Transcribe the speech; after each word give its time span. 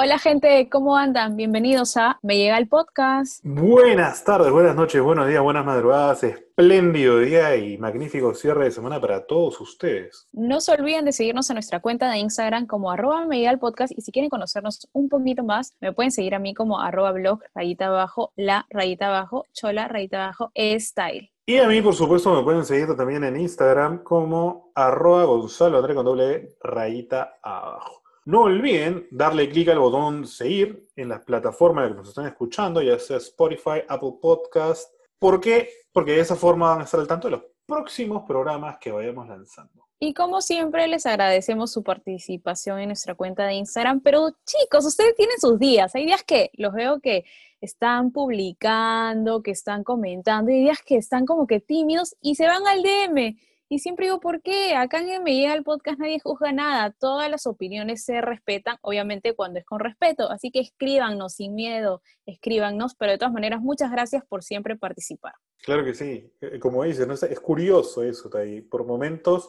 Hola 0.00 0.16
gente, 0.20 0.68
¿cómo 0.70 0.96
andan? 0.96 1.34
Bienvenidos 1.34 1.96
a 1.96 2.20
Me 2.22 2.36
Llega 2.36 2.56
el 2.56 2.68
Podcast. 2.68 3.40
Buenas 3.42 4.22
tardes, 4.22 4.52
buenas 4.52 4.76
noches, 4.76 5.02
buenos 5.02 5.26
días, 5.26 5.42
buenas 5.42 5.66
madrugadas, 5.66 6.22
espléndido 6.22 7.18
día 7.18 7.56
y 7.56 7.78
magnífico 7.78 8.32
cierre 8.32 8.66
de 8.66 8.70
semana 8.70 9.00
para 9.00 9.26
todos 9.26 9.60
ustedes. 9.60 10.28
No 10.30 10.60
se 10.60 10.70
olviden 10.70 11.04
de 11.04 11.10
seguirnos 11.10 11.50
en 11.50 11.54
nuestra 11.54 11.80
cuenta 11.80 12.08
de 12.12 12.18
Instagram 12.18 12.68
como 12.68 12.92
arroba 12.92 13.26
Me 13.26 13.38
Llega 13.38 13.50
el 13.50 13.58
Podcast 13.58 13.92
y 13.96 14.02
si 14.02 14.12
quieren 14.12 14.30
conocernos 14.30 14.88
un 14.92 15.08
poquito 15.08 15.42
más, 15.42 15.74
me 15.80 15.92
pueden 15.92 16.12
seguir 16.12 16.36
a 16.36 16.38
mí 16.38 16.54
como 16.54 16.78
arroba 16.78 17.10
blog, 17.10 17.40
rayita 17.52 17.86
abajo, 17.86 18.32
la 18.36 18.66
rayita 18.70 19.08
abajo, 19.08 19.46
chola, 19.52 19.88
rayita 19.88 20.26
abajo, 20.26 20.52
style. 20.78 21.32
Y 21.44 21.56
a 21.56 21.66
mí, 21.66 21.82
por 21.82 21.96
supuesto, 21.96 22.32
me 22.36 22.44
pueden 22.44 22.64
seguir 22.64 22.94
también 22.96 23.24
en 23.24 23.36
Instagram 23.36 24.04
como 24.04 24.70
arroba 24.76 25.24
Gonzalo 25.24 25.78
André 25.78 25.96
con 25.96 26.04
doble 26.04 26.34
e, 26.34 26.56
rayita 26.62 27.40
abajo. 27.42 28.02
No 28.28 28.42
olviden 28.42 29.08
darle 29.10 29.48
clic 29.48 29.70
al 29.70 29.78
botón 29.78 30.26
seguir 30.26 30.86
en 30.96 31.08
las 31.08 31.24
plataformas 31.24 31.84
en 31.84 31.88
las 31.88 31.92
que 31.92 32.00
nos 32.00 32.08
están 32.10 32.26
escuchando, 32.26 32.82
ya 32.82 32.98
sea 32.98 33.16
Spotify, 33.16 33.80
Apple 33.88 34.16
Podcast. 34.20 34.92
¿Por 35.18 35.40
qué? 35.40 35.70
Porque 35.90 36.12
de 36.12 36.20
esa 36.20 36.36
forma 36.36 36.68
van 36.68 36.82
a 36.82 36.84
estar 36.84 37.00
al 37.00 37.08
tanto 37.08 37.28
de 37.28 37.36
los 37.38 37.42
próximos 37.64 38.24
programas 38.28 38.76
que 38.76 38.92
vayamos 38.92 39.26
lanzando. 39.28 39.88
Y 39.98 40.12
como 40.12 40.42
siempre, 40.42 40.86
les 40.88 41.06
agradecemos 41.06 41.72
su 41.72 41.82
participación 41.82 42.80
en 42.80 42.88
nuestra 42.88 43.14
cuenta 43.14 43.46
de 43.46 43.54
Instagram. 43.54 44.02
Pero 44.02 44.28
chicos, 44.44 44.84
ustedes 44.84 45.14
tienen 45.14 45.38
sus 45.40 45.58
días. 45.58 45.94
Hay 45.94 46.04
días 46.04 46.22
que 46.22 46.50
los 46.52 46.74
veo 46.74 47.00
que 47.00 47.24
están 47.62 48.12
publicando, 48.12 49.42
que 49.42 49.52
están 49.52 49.82
comentando, 49.84 50.50
y 50.50 50.64
días 50.64 50.82
que 50.84 50.98
están 50.98 51.24
como 51.24 51.46
que 51.46 51.60
tímidos 51.60 52.14
y 52.20 52.34
se 52.34 52.46
van 52.46 52.66
al 52.66 52.82
DM. 52.82 53.38
Y 53.70 53.80
siempre 53.80 54.06
digo, 54.06 54.18
¿por 54.18 54.40
qué? 54.40 54.74
Acá 54.74 55.00
en 55.00 55.22
Me 55.22 55.34
Llega 55.34 55.52
el 55.52 55.62
Podcast 55.62 55.98
nadie 55.98 56.20
juzga 56.20 56.52
nada. 56.52 56.94
Todas 56.98 57.30
las 57.30 57.46
opiniones 57.46 58.02
se 58.02 58.22
respetan, 58.22 58.78
obviamente 58.80 59.34
cuando 59.34 59.58
es 59.58 59.66
con 59.66 59.78
respeto. 59.78 60.30
Así 60.30 60.50
que 60.50 60.60
escríbanos 60.60 61.34
sin 61.34 61.54
miedo, 61.54 62.00
escríbanos, 62.24 62.94
pero 62.94 63.12
de 63.12 63.18
todas 63.18 63.34
maneras, 63.34 63.60
muchas 63.60 63.90
gracias 63.90 64.24
por 64.26 64.42
siempre 64.42 64.76
participar. 64.76 65.34
Claro 65.64 65.84
que 65.84 65.94
sí. 65.94 66.32
Eh, 66.40 66.58
como 66.58 66.84
dices, 66.84 67.06
¿no? 67.06 67.12
es 67.12 67.40
curioso 67.40 68.02
eso, 68.02 68.30
ahí. 68.38 68.62
Por 68.62 68.86
momentos 68.86 69.48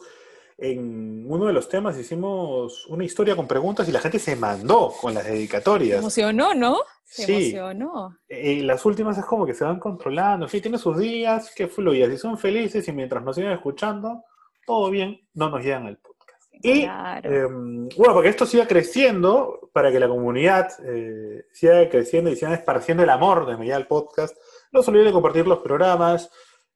en 0.60 1.24
uno 1.26 1.46
de 1.46 1.54
los 1.54 1.68
temas 1.68 1.98
hicimos 1.98 2.86
una 2.86 3.04
historia 3.04 3.34
con 3.34 3.48
preguntas 3.48 3.88
y 3.88 3.92
la 3.92 4.00
gente 4.00 4.18
se 4.18 4.36
mandó 4.36 4.92
con 5.00 5.14
las 5.14 5.24
dedicatorias. 5.24 5.96
Se 5.96 6.00
emocionó, 6.00 6.54
¿no? 6.54 6.80
Se 7.04 7.24
sí. 7.24 7.32
emocionó. 7.32 8.18
Y 8.28 8.60
las 8.60 8.84
últimas 8.84 9.16
es 9.16 9.24
como 9.24 9.46
que 9.46 9.54
se 9.54 9.64
van 9.64 9.80
controlando. 9.80 10.46
Sí, 10.48 10.60
tiene 10.60 10.76
sus 10.76 10.98
días, 10.98 11.52
que 11.54 11.66
fluya. 11.66 12.10
Si 12.10 12.18
son 12.18 12.36
felices 12.36 12.86
y 12.86 12.92
mientras 12.92 13.24
nos 13.24 13.36
sigan 13.36 13.52
escuchando, 13.52 14.24
todo 14.66 14.90
bien, 14.90 15.18
no 15.32 15.48
nos 15.48 15.64
llegan 15.64 15.86
al 15.86 15.96
podcast. 15.96 16.52
Y 16.62 16.82
em, 16.82 17.88
bueno, 17.96 18.12
porque 18.12 18.28
esto 18.28 18.44
siga 18.44 18.66
creciendo, 18.68 19.70
para 19.72 19.90
que 19.90 19.98
la 19.98 20.08
comunidad 20.08 20.68
eh, 20.84 21.46
siga 21.52 21.88
creciendo 21.88 22.30
y 22.30 22.36
siga 22.36 22.52
esparciendo 22.52 23.02
el 23.02 23.10
amor 23.10 23.46
de 23.46 23.56
Media 23.56 23.76
al 23.76 23.86
Podcast, 23.86 24.36
no 24.72 24.82
se 24.82 24.90
olviden 24.90 25.06
de 25.06 25.12
compartir 25.12 25.46
los 25.46 25.60
programas, 25.60 26.30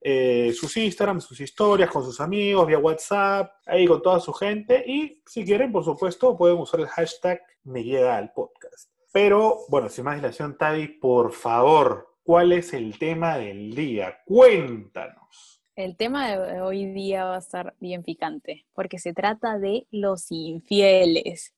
eh, 0.06 0.52
sus 0.52 0.76
Instagram, 0.76 1.22
sus 1.22 1.40
historias 1.40 1.90
con 1.90 2.04
sus 2.04 2.20
amigos, 2.20 2.66
vía 2.66 2.78
WhatsApp, 2.78 3.50
ahí 3.64 3.86
con 3.86 4.02
toda 4.02 4.20
su 4.20 4.34
gente. 4.34 4.84
Y 4.86 5.22
si 5.24 5.46
quieren, 5.46 5.72
por 5.72 5.82
supuesto, 5.82 6.36
pueden 6.36 6.58
usar 6.58 6.80
el 6.80 6.88
hashtag 6.88 7.40
me 7.64 7.82
llega 7.82 8.18
al 8.18 8.30
podcast. 8.32 8.90
Pero, 9.12 9.60
bueno, 9.68 9.88
sin 9.88 10.04
más 10.04 10.16
dilación, 10.16 10.58
Tavi, 10.58 10.88
por 10.88 11.32
favor, 11.32 12.16
¿cuál 12.22 12.52
es 12.52 12.74
el 12.74 12.98
tema 12.98 13.38
del 13.38 13.74
día? 13.74 14.18
Cuéntanos. 14.26 15.62
El 15.74 15.96
tema 15.96 16.36
de 16.36 16.60
hoy 16.60 16.84
día 16.92 17.24
va 17.24 17.36
a 17.36 17.38
estar 17.38 17.74
bien 17.80 18.02
picante, 18.02 18.66
porque 18.74 18.98
se 18.98 19.14
trata 19.14 19.58
de 19.58 19.86
los 19.90 20.30
infieles. 20.30 21.54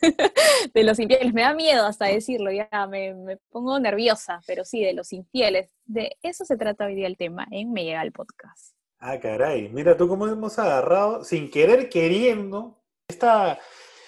de 0.74 0.84
los 0.84 0.98
infieles. 0.98 1.32
Me 1.32 1.42
da 1.42 1.54
miedo 1.54 1.86
hasta 1.86 2.06
decirlo, 2.06 2.50
ya 2.50 2.68
me, 2.88 3.38
pongo 3.50 3.78
nerviosa, 3.78 4.40
pero 4.46 4.64
sí, 4.64 4.82
de 4.82 4.94
los 4.94 5.12
infieles. 5.12 5.70
De 5.84 6.16
eso 6.22 6.44
se 6.44 6.56
trata 6.56 6.86
hoy 6.86 6.94
día 6.94 7.06
el 7.06 7.16
tema 7.16 7.46
en 7.50 7.72
Me 7.72 7.84
Llega 7.84 8.02
el 8.02 8.12
Podcast. 8.12 8.74
Ah, 8.98 9.18
caray. 9.18 9.68
Mira 9.70 9.96
tú 9.96 10.08
cómo 10.08 10.26
hemos 10.26 10.58
agarrado, 10.58 11.24
sin 11.24 11.50
querer 11.50 11.88
queriendo, 11.88 12.82
esta 13.08 13.58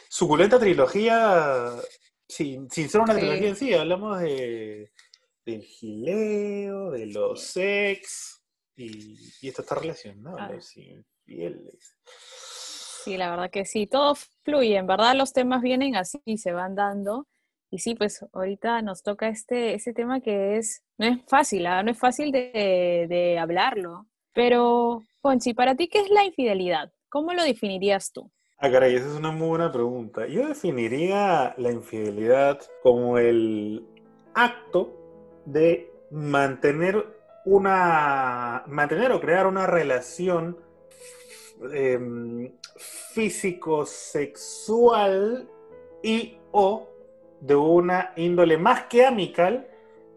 suculenta 0.08 0.58
trilogía, 0.58 1.70
sin, 2.28 2.70
ser 2.70 3.00
una 3.00 3.14
trilogía 3.14 3.48
en 3.48 3.56
sí, 3.56 3.72
hablamos 3.72 4.20
de, 4.20 4.92
del 5.46 5.62
gileo, 5.62 6.90
de 6.90 7.06
los 7.06 7.56
ex, 7.56 8.42
y, 8.76 9.48
esto 9.48 9.62
está 9.62 9.74
relacionado, 9.76 10.38
a 10.38 10.50
los 10.50 10.76
infieles. 10.76 11.96
Sí, 13.04 13.16
la 13.16 13.30
verdad 13.30 13.50
que 13.50 13.64
sí, 13.64 13.86
todo 13.86 14.14
fluye, 14.44 14.76
en 14.76 14.86
verdad 14.86 15.14
los 15.16 15.32
temas 15.32 15.60
vienen 15.60 15.96
así 15.96 16.20
y 16.24 16.38
se 16.38 16.52
van 16.52 16.74
dando. 16.74 17.26
Y 17.70 17.78
sí, 17.78 17.94
pues 17.94 18.24
ahorita 18.32 18.82
nos 18.82 19.02
toca 19.02 19.28
este, 19.28 19.74
este 19.74 19.92
tema 19.92 20.20
que 20.20 20.56
es, 20.56 20.84
no 20.98 21.06
es 21.06 21.18
fácil, 21.26 21.66
¿ah? 21.66 21.82
no 21.82 21.90
es 21.90 21.98
fácil 21.98 22.30
de, 22.30 23.38
hablarlo. 23.40 24.06
Pero, 24.34 25.02
Ponchi, 25.20 25.54
para 25.54 25.74
ti, 25.74 25.88
¿qué 25.88 26.00
es 26.00 26.10
la 26.10 26.24
infidelidad? 26.24 26.92
¿Cómo 27.08 27.32
lo 27.32 27.42
definirías 27.42 28.12
tú? 28.12 28.30
Ah, 28.58 28.70
caray, 28.70 28.94
esa 28.94 29.08
es 29.08 29.14
una 29.14 29.32
muy 29.32 29.48
buena 29.48 29.72
pregunta. 29.72 30.26
Yo 30.26 30.46
definiría 30.46 31.54
la 31.56 31.72
infidelidad 31.72 32.60
como 32.82 33.18
el 33.18 33.84
acto 34.34 35.42
de 35.46 35.90
mantener 36.10 37.04
una, 37.44 38.62
mantener 38.66 39.12
o 39.12 39.20
crear 39.20 39.46
una 39.46 39.66
relación 39.66 40.58
eh, 41.72 42.52
físico, 42.82 43.86
sexual 43.86 45.48
y 46.02 46.38
o 46.50 46.88
de 47.40 47.54
una 47.54 48.12
índole 48.16 48.56
más 48.56 48.84
que 48.84 49.04
amical 49.04 49.68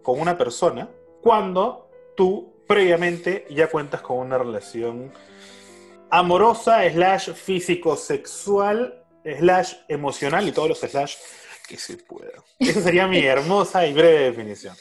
con 0.01 0.19
una 0.19 0.37
persona 0.37 0.89
cuando 1.21 1.89
tú 2.15 2.53
previamente 2.67 3.45
ya 3.49 3.69
cuentas 3.69 4.01
con 4.01 4.17
una 4.17 4.37
relación 4.37 5.11
amorosa, 6.09 6.89
slash 6.89 7.31
físico-sexual, 7.31 9.03
slash 9.23 9.73
emocional 9.87 10.47
y 10.47 10.51
todos 10.51 10.69
los 10.69 10.79
slash 10.79 11.15
que 11.67 11.77
se 11.77 11.97
pueda. 11.97 12.43
Esa 12.59 12.81
sería 12.81 13.07
mi 13.07 13.19
hermosa 13.25 13.85
y 13.87 13.93
breve 13.93 14.31
definición. 14.31 14.75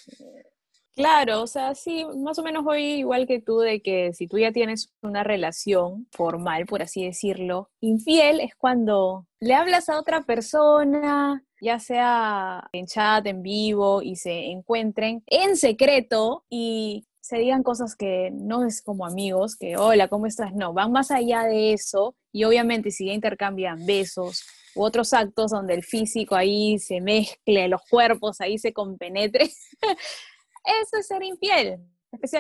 Claro, 0.97 1.43
o 1.43 1.47
sea, 1.49 1.75
sí, 1.75 2.07
más 2.19 2.39
o 2.39 2.45
menos 2.45 2.63
voy 2.63 2.85
igual 2.85 3.27
que 3.27 3.41
tú 3.41 3.59
de 3.59 3.83
que 3.83 4.13
si 4.13 4.29
tú 4.29 4.39
ya 4.39 4.53
tienes 4.53 4.93
una 5.03 5.25
relación 5.25 6.07
formal, 6.13 6.67
por 6.67 6.83
así 6.83 7.05
decirlo, 7.05 7.69
infiel 7.81 8.39
es 8.41 8.55
cuando 8.57 9.27
le 9.41 9.55
hablas 9.55 9.89
a 9.89 9.99
otra 9.99 10.23
persona, 10.23 11.45
ya 11.61 11.81
sea 11.81 12.69
en 12.73 12.87
chat, 12.87 13.27
en 13.27 13.43
vivo, 13.43 14.03
y 14.03 14.15
se 14.15 14.53
encuentren 14.53 15.25
en 15.27 15.57
secreto 15.57 16.45
y 16.49 17.07
se 17.21 17.39
digan 17.39 17.65
cosas 17.65 17.97
que 17.97 18.31
no 18.33 18.65
es 18.65 18.81
como 18.81 19.05
amigos, 19.05 19.57
que 19.57 19.77
hola, 19.77 20.07
¿cómo 20.07 20.27
estás? 20.27 20.55
No, 20.55 20.73
van 20.75 20.93
más 20.93 21.11
allá 21.11 21.43
de 21.43 21.73
eso 21.73 22.15
y 22.33 22.45
obviamente 22.45 22.93
si 22.93 23.07
ya 23.07 23.15
intercambian 23.15 23.85
besos 23.85 24.45
u 24.77 24.85
otros 24.85 25.13
actos 25.13 25.51
donde 25.51 25.75
el 25.75 25.83
físico 25.83 26.37
ahí 26.37 26.79
se 26.79 27.01
mezcle, 27.01 27.67
los 27.69 27.81
cuerpos 27.91 28.41
ahí 28.41 28.59
se 28.59 28.73
compenetre. 28.73 29.51
Eso 30.65 30.97
es 30.99 31.07
ser 31.07 31.23
infiel. 31.23 31.79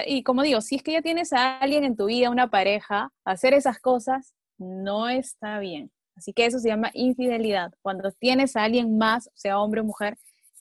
y 0.06 0.22
como 0.22 0.42
digo, 0.42 0.60
si 0.60 0.76
es 0.76 0.82
que 0.82 0.92
ya 0.92 1.02
tienes 1.02 1.32
a 1.32 1.58
alguien 1.58 1.84
en 1.84 1.96
tu 1.96 2.06
vida, 2.06 2.30
una 2.30 2.50
pareja, 2.50 3.12
hacer 3.24 3.54
esas 3.54 3.78
cosas 3.80 4.34
no 4.58 5.08
está 5.08 5.58
bien. 5.58 5.90
Así 6.16 6.32
que 6.32 6.46
eso 6.46 6.58
se 6.58 6.68
llama 6.68 6.90
infidelidad. 6.94 7.72
Cuando 7.82 8.10
tienes 8.12 8.56
a 8.56 8.64
alguien 8.64 8.96
más, 8.98 9.30
sea 9.34 9.58
hombre 9.58 9.80
o 9.80 9.84
mujer, 9.84 10.16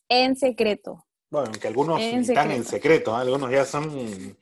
en 0.10 0.36
secreto. 0.36 1.06
Bueno, 1.30 1.50
aunque 1.52 1.68
algunos 1.68 2.00
están 2.02 2.52
en 2.52 2.64
secreto, 2.64 3.12
¿eh? 3.12 3.22
algunos 3.22 3.52
ya 3.52 3.66
son... 3.66 4.38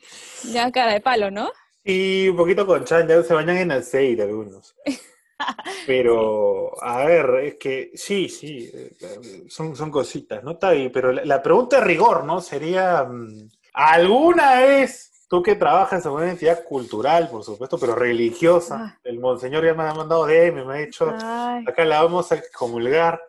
Ya 0.51 0.71
cara 0.71 0.93
de 0.93 1.01
palo, 1.01 1.31
¿no? 1.31 1.49
Y 1.83 2.27
un 2.29 2.37
poquito 2.37 2.65
con 2.65 2.83
chan, 2.85 3.07
ya 3.07 3.23
se 3.23 3.33
bañan 3.33 3.57
en 3.57 3.71
aceite 3.71 4.23
algunos. 4.23 4.75
Pero, 5.87 6.71
a 6.83 7.05
ver, 7.05 7.35
es 7.43 7.55
que 7.55 7.91
sí, 7.95 8.29
sí, 8.29 8.69
eh, 8.73 9.45
son, 9.49 9.75
son 9.75 9.91
cositas, 9.91 10.43
¿no? 10.43 10.51
Está 10.51 10.71
pero 10.93 11.11
la, 11.11 11.41
pregunta 11.41 11.79
de 11.79 11.85
rigor, 11.85 12.23
¿no? 12.23 12.41
Sería, 12.41 13.03
mm, 13.03 13.49
¿alguna 13.73 14.55
vez 14.59 15.11
tú 15.31 15.41
que 15.41 15.55
trabajas 15.55 16.05
en 16.05 16.11
una 16.11 16.29
entidad 16.29 16.63
cultural, 16.65 17.29
por 17.29 17.43
supuesto, 17.43 17.77
pero 17.77 17.95
religiosa, 17.95 18.77
ah. 18.79 18.99
el 19.03 19.17
monseñor 19.17 19.63
ya 19.63 19.73
me 19.73 19.83
ha 19.83 19.93
mandado 19.93 20.25
DM, 20.25 20.65
me 20.65 20.73
ha 20.73 20.85
dicho, 20.85 21.07
acá 21.09 21.85
la 21.85 22.03
vamos 22.03 22.31
a 22.33 22.41
comulgar 22.53 23.21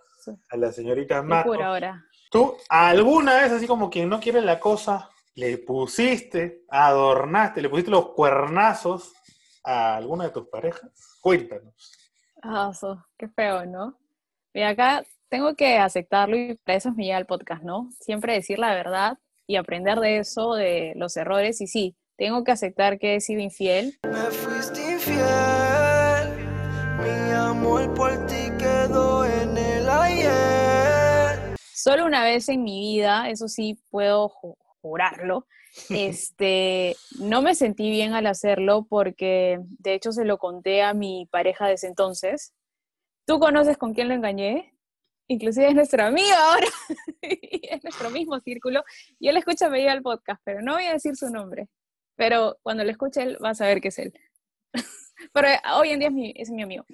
a 0.49 0.57
la 0.57 0.73
señorita 0.73 1.23
Marco. 1.23 1.55
ahora. 1.55 2.05
¿Tú 2.29 2.57
alguna 2.69 3.43
vez, 3.43 3.53
así 3.53 3.67
como 3.67 3.89
quien 3.91 4.09
no 4.09 4.19
quiere 4.19 4.41
la 4.41 4.59
cosa, 4.59 5.11
le 5.35 5.59
pusiste, 5.59 6.65
adornaste, 6.71 7.63
le 7.63 7.69
pusiste 7.69 7.91
los 7.91 8.09
cuernazos 8.09 9.13
a 9.63 9.97
alguna 9.97 10.25
de 10.25 10.31
tus 10.31 10.49
parejas? 10.49 10.91
Cuéntanos. 11.21 12.02
Ah, 12.43 12.73
qué 13.17 13.29
feo, 13.29 13.65
¿no? 13.67 13.97
Y 14.53 14.63
acá 14.63 15.05
tengo 15.29 15.55
que 15.55 15.79
aceptarlo 15.79 16.37
y 16.37 16.57
para 16.57 16.77
eso 16.77 16.93
me 16.93 17.05
llega 17.05 17.19
el 17.19 17.27
podcast, 17.27 17.63
¿no? 17.63 17.89
Siempre 18.01 18.35
decir 18.35 18.59
la 18.59 18.75
verdad 18.75 19.19
y 19.47 19.57
aprender 19.57 20.01
de 20.01 20.19
eso, 20.19 20.55
de 20.55 20.93
los 20.97 21.17
errores. 21.17 21.61
Y 21.61 21.69
sí, 21.69 21.97
tengo 22.17 22.43
que 22.43 22.51
aceptar 22.51 22.99
que 22.99 23.15
he 23.15 23.21
sido 23.21 23.41
infiel. 23.41 23.97
Me 24.03 24.25
fuiste 24.31 24.93
infiel, 24.93 25.23
Mi 26.99 27.31
amor 27.31 27.95
por 27.95 28.27
ti 28.27 28.51
quedó 28.59 29.25
en 29.25 29.57
el 29.57 29.89
ayer. 29.89 31.57
Solo 31.73 32.07
una 32.07 32.25
vez 32.25 32.49
en 32.49 32.65
mi 32.65 32.81
vida, 32.81 33.31
eso 33.31 33.47
sí 33.47 33.79
puedo 33.89 34.29
jurarlo, 34.83 35.47
este, 35.89 36.97
no 37.19 37.41
me 37.41 37.55
sentí 37.55 37.91
bien 37.91 38.13
al 38.13 38.27
hacerlo 38.27 38.87
porque 38.89 39.59
de 39.79 39.95
hecho 39.95 40.13
se 40.13 40.25
lo 40.25 40.39
conté 40.39 40.83
a 40.83 40.93
mi 40.93 41.27
pareja 41.31 41.67
de 41.67 41.75
ese 41.75 41.87
entonces. 41.87 42.53
¿Tú 43.27 43.39
conoces 43.39 43.79
con 43.79 43.95
quién 43.95 44.09
lo 44.09 44.15
engañé? 44.15 44.75
Inclusive 45.29 45.69
es 45.69 45.75
nuestro 45.75 46.05
amigo 46.05 46.35
ahora, 46.37 46.67
es 47.23 47.83
nuestro 47.83 48.11
mismo 48.11 48.39
círculo, 48.41 48.83
y 49.19 49.29
él 49.29 49.37
escucha 49.37 49.71
medio 49.71 49.91
el 49.91 50.03
podcast, 50.03 50.43
pero 50.45 50.61
no 50.61 50.75
voy 50.75 50.85
a 50.85 50.93
decir 50.93 51.17
su 51.17 51.31
nombre, 51.31 51.69
pero 52.17 52.59
cuando 52.63 52.85
lo 52.85 52.91
escuche 52.91 53.23
él 53.23 53.39
va 53.43 53.51
a 53.51 53.55
saber 53.55 53.81
que 53.81 53.89
es 53.89 53.99
él. 53.99 54.13
pero 55.33 55.49
hoy 55.77 55.91
en 55.91 56.01
día 56.01 56.09
es 56.09 56.15
mi, 56.15 56.35
es 56.37 56.51
mi 56.51 56.63
amigo. 56.63 56.85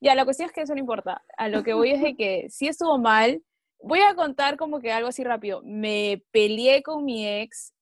Ya, 0.00 0.14
la 0.14 0.24
cuestión 0.24 0.46
es 0.46 0.52
que 0.52 0.60
eso 0.60 0.74
no 0.74 0.80
importa, 0.80 1.24
a 1.36 1.48
lo 1.48 1.64
que 1.64 1.72
voy 1.72 1.90
es 1.90 2.02
de 2.02 2.14
que 2.14 2.46
si 2.50 2.68
estuvo 2.68 2.98
mal, 2.98 3.42
voy 3.80 4.00
a 4.00 4.14
contar 4.14 4.56
como 4.56 4.80
que 4.80 4.92
algo 4.92 5.08
así 5.08 5.24
rápido, 5.24 5.62
me 5.64 6.22
peleé 6.30 6.82
con 6.82 7.04
mi 7.04 7.26
ex 7.26 7.74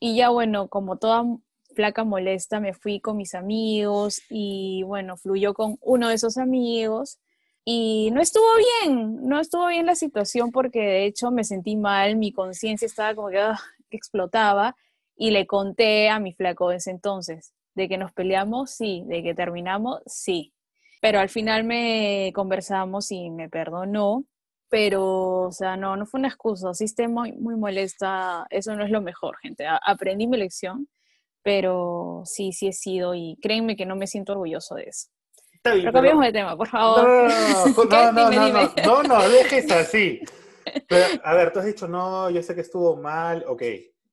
y 0.00 0.16
ya 0.16 0.30
bueno, 0.30 0.68
como 0.68 0.96
toda 0.98 1.24
flaca 1.74 2.04
molesta, 2.04 2.60
me 2.60 2.74
fui 2.74 3.00
con 3.00 3.16
mis 3.16 3.34
amigos 3.34 4.20
y 4.28 4.82
bueno, 4.84 5.16
fluyó 5.16 5.54
con 5.54 5.78
uno 5.80 6.08
de 6.08 6.14
esos 6.14 6.38
amigos 6.38 7.18
y 7.64 8.10
no 8.12 8.20
estuvo 8.20 8.44
bien, 8.82 9.26
no 9.26 9.40
estuvo 9.40 9.66
bien 9.68 9.86
la 9.86 9.94
situación 9.94 10.50
porque 10.50 10.80
de 10.80 11.06
hecho 11.06 11.30
me 11.30 11.44
sentí 11.44 11.76
mal, 11.76 12.16
mi 12.16 12.32
conciencia 12.32 12.86
estaba 12.86 13.14
como 13.14 13.28
que, 13.28 13.38
ah, 13.38 13.58
explotaba 13.90 14.76
y 15.16 15.30
le 15.30 15.46
conté 15.46 16.08
a 16.08 16.18
mi 16.18 16.32
flaco 16.32 16.70
de 16.70 16.76
ese 16.76 16.90
entonces, 16.90 17.54
de 17.74 17.88
que 17.88 17.98
nos 17.98 18.12
peleamos, 18.12 18.70
sí, 18.72 19.04
de 19.06 19.22
que 19.22 19.34
terminamos, 19.34 20.00
sí, 20.06 20.52
pero 21.00 21.20
al 21.20 21.28
final 21.28 21.64
me 21.64 22.32
conversamos 22.34 23.12
y 23.12 23.30
me 23.30 23.48
perdonó, 23.48 24.24
pero, 24.72 25.42
o 25.42 25.52
sea, 25.52 25.76
no, 25.76 25.96
no 25.96 26.06
fue 26.06 26.18
una 26.18 26.28
excusa, 26.28 26.72
sí 26.72 26.84
esté 26.84 27.06
muy, 27.06 27.32
muy 27.32 27.56
molesta, 27.56 28.46
eso 28.48 28.74
no 28.74 28.82
es 28.82 28.90
lo 28.90 29.02
mejor, 29.02 29.36
gente, 29.42 29.66
aprendí 29.68 30.26
mi 30.26 30.38
lección, 30.38 30.88
pero 31.42 32.22
sí, 32.24 32.52
sí 32.52 32.68
he 32.68 32.72
sido 32.72 33.14
y 33.14 33.36
créanme 33.42 33.76
que 33.76 33.84
no 33.84 33.96
me 33.96 34.06
siento 34.06 34.32
orgulloso 34.32 34.76
de 34.76 34.84
eso. 34.84 35.10
Pero 35.62 35.92
cambiamos 35.92 36.24
de 36.24 36.32
tema, 36.32 36.56
por 36.56 36.68
favor. 36.68 37.02
No, 37.06 37.26
no, 37.84 38.12
no, 38.12 38.30
no, 38.30 38.72
no, 38.82 39.02
no, 39.02 39.28
dejes 39.28 39.70
así. 39.70 40.22
Pero, 40.88 41.20
a 41.22 41.34
ver, 41.34 41.52
tú 41.52 41.58
has 41.58 41.66
dicho, 41.66 41.86
no, 41.86 42.30
yo 42.30 42.42
sé 42.42 42.54
que 42.54 42.62
estuvo 42.62 42.96
mal, 42.96 43.44
ok, 43.46 43.62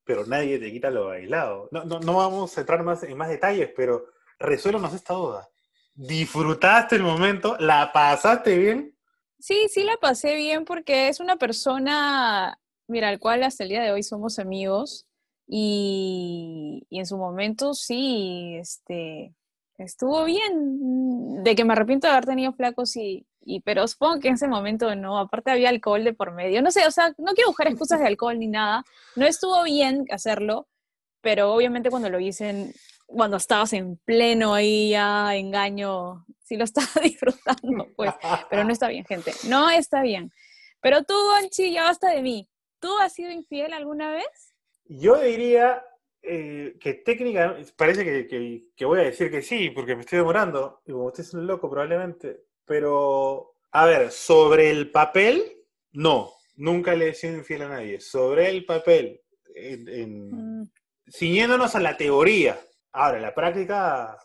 pero 0.04 0.26
nadie 0.26 0.60
te 0.60 0.72
quita 0.72 0.90
lo 0.90 1.06
bailado. 1.06 1.70
No, 1.72 1.86
no, 1.86 2.00
no 2.00 2.18
vamos 2.18 2.58
a 2.58 2.62
entrar 2.62 2.84
más 2.84 3.04
en 3.04 3.16
más 3.16 3.30
detalles, 3.30 3.70
pero 3.78 4.08
resuélvanos 4.40 4.94
esta 4.94 5.14
duda. 5.14 5.48
¿Disfrutaste 5.94 6.96
el 6.96 7.04
momento? 7.04 7.56
¿La 7.60 7.94
pasaste 7.94 8.58
bien? 8.58 8.99
Sí, 9.40 9.68
sí 9.70 9.84
la 9.84 9.98
pasé 9.98 10.36
bien 10.36 10.66
porque 10.66 11.08
es 11.08 11.20
una 11.20 11.38
persona, 11.38 12.60
mira, 12.88 13.10
al 13.10 13.20
cual 13.20 13.44
hasta 13.44 13.64
el 13.64 13.70
día 13.70 13.82
de 13.82 13.92
hoy 13.92 14.04
somos 14.04 14.38
amigos 14.38 15.08
y, 15.48 16.86
y 16.90 17.00
en 17.00 17.06
su 17.06 17.18
momento 17.18 17.74
sí, 17.74 18.56
este, 18.60 19.34
estuvo 19.78 20.26
bien. 20.26 21.44
De 21.44 21.56
que 21.56 21.64
me 21.64 21.74
arrepiento 21.74 22.08
de 22.08 22.14
haber 22.14 22.26
tenido 22.26 22.52
flacos 22.54 22.96
y, 22.98 23.26
y, 23.42 23.62
pero 23.62 23.88
supongo 23.88 24.20
que 24.20 24.28
en 24.28 24.34
ese 24.36 24.48
momento 24.48 24.94
no, 24.96 25.18
aparte 25.18 25.52
había 25.52 25.70
alcohol 25.70 26.04
de 26.04 26.14
por 26.14 26.34
medio. 26.34 26.62
No 26.62 26.72
sé, 26.72 26.86
o 26.86 26.92
sea, 26.92 27.14
no 27.18 27.34
quiero 27.34 27.50
buscar 27.50 27.68
excusas 27.68 28.00
de 28.00 28.08
alcohol 28.08 28.38
ni 28.38 28.48
nada. 28.48 28.84
No 29.16 29.26
estuvo 29.26 29.64
bien 29.64 30.06
hacerlo, 30.12 30.68
pero 31.22 31.54
obviamente 31.54 31.90
cuando 31.90 32.10
lo 32.10 32.20
hice, 32.20 32.74
cuando 33.10 33.38
estabas 33.38 33.74
en 33.74 33.98
pleno 33.98 34.54
ahí 34.54 34.92
ya 34.92 35.36
engaño, 35.36 36.26
sí 36.44 36.58
lo 36.58 36.64
estaba 36.64 36.88
disfrutando, 37.04 37.88
pues. 37.96 38.14
Pero 38.50 38.64
no 38.64 38.72
está 38.72 38.88
bien, 38.88 39.06
gente. 39.06 39.34
No 39.48 39.70
está 39.70 40.02
bien. 40.02 40.32
Pero 40.82 41.04
tú, 41.04 41.14
Gonchi, 41.14 41.74
ya 41.74 41.84
basta 41.84 42.10
de 42.10 42.22
mí. 42.22 42.48
¿Tú 42.80 42.98
has 43.00 43.14
sido 43.14 43.32
infiel 43.32 43.74
alguna 43.74 44.12
vez? 44.12 44.54
Yo 44.86 45.20
diría 45.20 45.84
eh, 46.22 46.78
que 46.80 46.94
técnicamente, 46.94 47.72
parece 47.76 48.06
que, 48.28 48.86
voy 48.86 49.00
a 49.00 49.04
decir 49.04 49.30
que 49.30 49.42
sí, 49.42 49.70
porque 49.72 49.96
me 49.96 50.02
estoy 50.02 50.20
demorando, 50.20 50.82
y 50.86 50.92
como 50.92 51.06
usted 51.06 51.24
es 51.24 51.34
un 51.34 51.46
loco 51.46 51.70
probablemente, 51.70 52.44
pero, 52.66 53.56
a 53.72 53.86
ver, 53.86 54.12
sobre 54.12 54.70
el 54.70 54.92
papel, 54.92 55.44
no, 55.92 56.32
nunca 56.56 56.96
le 56.96 57.10
he 57.10 57.14
sido 57.14 57.38
infiel 57.38 57.64
a 57.64 57.70
nadie. 57.70 58.00
Sobre 58.00 58.50
el 58.50 58.66
papel, 58.66 59.22
en, 59.56 60.62
mm. 60.62 60.72
ciñéndonos 61.12 61.76
a 61.76 61.80
la 61.80 61.98
teoría. 61.98 62.60
Ahora, 62.92 63.20
la 63.20 63.34
práctica, 63.34 64.18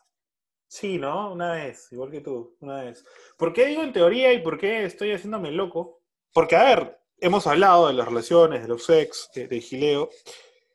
sí, 0.67 0.99
¿no? 0.99 1.33
Una 1.33 1.53
vez, 1.53 1.89
igual 1.93 2.11
que 2.11 2.21
tú, 2.21 2.57
una 2.61 2.83
vez. 2.83 3.05
¿Por 3.37 3.53
qué 3.53 3.67
digo 3.67 3.83
en 3.83 3.93
teoría 3.93 4.33
y 4.33 4.43
por 4.43 4.59
qué 4.59 4.85
estoy 4.85 5.13
haciéndome 5.13 5.51
loco? 5.51 6.03
Porque, 6.33 6.57
a 6.57 6.65
ver, 6.65 7.01
hemos 7.19 7.47
hablado 7.47 7.89
de 7.89 7.95
las 7.95 8.09
relaciones, 8.09 8.63
de 8.63 8.69
los 8.69 8.85
sex, 8.85 9.31
de, 9.35 9.49
de 9.49 9.61
Gileo, 9.61 10.11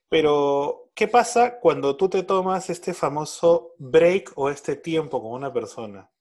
pero 0.07 0.89
¿Qué 0.99 1.07
pasa 1.07 1.61
cuando 1.61 1.95
tú 1.95 2.09
te 2.09 2.23
tomas 2.23 2.69
este 2.69 2.93
famoso 2.93 3.73
break 3.77 4.33
o 4.35 4.49
este 4.49 4.75
tiempo 4.75 5.21
con 5.21 5.31
una 5.31 5.53
persona? 5.53 6.11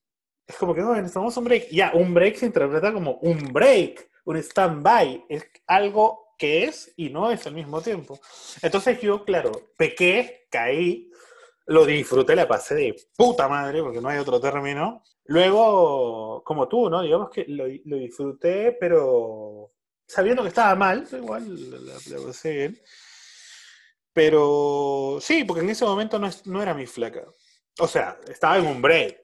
Es 0.46 0.54
como 0.54 0.72
que, 0.72 0.82
no, 0.82 0.94
necesitamos 0.94 1.36
un 1.36 1.42
break. 1.42 1.68
Ya, 1.72 1.90
un 1.94 2.14
break 2.14 2.36
se 2.36 2.46
interpreta 2.46 2.92
como 2.92 3.14
un 3.14 3.52
break, 3.52 4.08
un 4.24 4.36
stand-by. 4.36 5.24
Es 5.28 5.50
algo 5.66 6.36
que 6.38 6.62
es 6.62 6.92
y 6.96 7.10
no 7.10 7.28
es 7.32 7.44
al 7.48 7.54
mismo 7.54 7.80
tiempo. 7.80 8.20
Entonces 8.62 9.00
yo, 9.00 9.24
claro, 9.24 9.50
pequé, 9.76 10.46
caí, 10.48 11.10
lo 11.68 11.84
disfruté, 11.84 12.34
la 12.34 12.48
pasé 12.48 12.74
de 12.74 12.96
puta 13.16 13.46
madre, 13.46 13.82
porque 13.82 14.00
no 14.00 14.08
hay 14.08 14.18
otro 14.18 14.40
término. 14.40 15.02
Luego, 15.24 16.42
como 16.44 16.66
tú, 16.66 16.88
¿no? 16.88 17.02
Digamos 17.02 17.30
que 17.30 17.44
lo, 17.46 17.66
disfruté, 17.66 18.72
pero 18.72 19.72
sabiendo 20.06 20.42
que 20.42 20.48
estaba 20.48 20.74
mal, 20.74 21.06
igual 21.12 21.86
la, 21.86 21.92
la 21.94 22.26
pasé 22.26 22.52
bien. 22.52 22.82
Pero 24.14 25.18
sí, 25.20 25.44
porque 25.44 25.62
en 25.62 25.70
ese 25.70 25.84
momento 25.84 26.18
no, 26.18 26.62
era 26.62 26.72
mi 26.72 26.86
flaca. 26.86 27.24
O 27.78 27.86
sea, 27.86 28.18
estaba 28.26 28.58
en 28.58 28.66
un 28.66 28.80
break. 28.80 29.20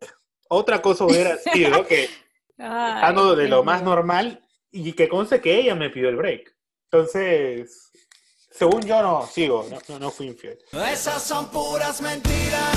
Otra 0.48 0.82
cosa 0.82 1.06
hubiera 1.06 1.36
sido 1.52 1.86
que, 1.86 2.10
estando 2.50 3.34
de 3.34 3.48
lo 3.48 3.64
más 3.64 3.82
normal, 3.82 4.46
y 4.70 4.92
que 4.92 5.08
conste 5.08 5.40
que 5.40 5.58
ella 5.58 5.74
me 5.74 5.88
pidió 5.88 6.10
el 6.10 6.16
break. 6.16 6.54
Entonces, 6.90 7.83
según 8.54 8.82
yo 8.82 9.02
no 9.02 9.26
sigo, 9.26 9.66
no, 9.88 9.98
no, 9.98 10.10
fui 10.10 10.28
infiel. 10.28 10.58
Esas 10.72 11.22
son 11.22 11.50
puras 11.50 12.00
mentiras. 12.00 12.76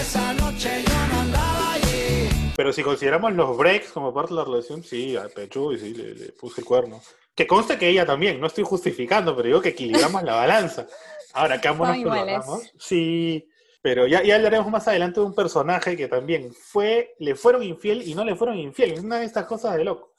Esa 0.00 0.34
noche 0.34 0.82
yo 0.86 1.06
no 1.12 1.20
andaba 1.20 1.72
allí. 1.72 2.28
Pero 2.56 2.72
si 2.72 2.82
consideramos 2.82 3.32
los 3.32 3.56
breaks 3.56 3.88
como 3.90 4.12
parte 4.12 4.34
de 4.34 4.40
la 4.40 4.44
relación, 4.44 4.82
sí, 4.82 5.16
a 5.16 5.28
Pechu 5.28 5.72
y 5.72 5.78
sí, 5.78 5.94
le, 5.94 6.14
le 6.14 6.32
puse 6.32 6.60
el 6.60 6.66
cuerno. 6.66 7.00
Que 7.34 7.46
conste 7.46 7.78
que 7.78 7.88
ella 7.88 8.04
también, 8.04 8.38
no 8.38 8.48
estoy 8.48 8.64
justificando, 8.64 9.34
pero 9.34 9.46
digo 9.46 9.62
que 9.62 9.70
equilibramos 9.70 10.22
la 10.24 10.34
balanza. 10.34 10.86
Ahora, 11.32 11.60
que 11.60 11.68
ambos 11.68 11.88
nos 11.96 12.62
Sí, 12.78 13.48
pero 13.80 14.06
ya, 14.06 14.22
ya 14.22 14.36
hablaremos 14.36 14.70
más 14.70 14.86
adelante 14.88 15.20
de 15.20 15.26
un 15.26 15.34
personaje 15.34 15.96
que 15.96 16.08
también 16.08 16.52
fue, 16.52 17.14
le 17.18 17.34
fueron 17.34 17.62
infiel 17.62 18.06
y 18.06 18.14
no 18.14 18.24
le 18.24 18.34
fueron 18.34 18.58
infiel. 18.58 18.92
Es 18.92 19.00
una 19.00 19.18
de 19.18 19.24
estas 19.24 19.46
cosas 19.46 19.76
de 19.76 19.84
loco. 19.84 20.12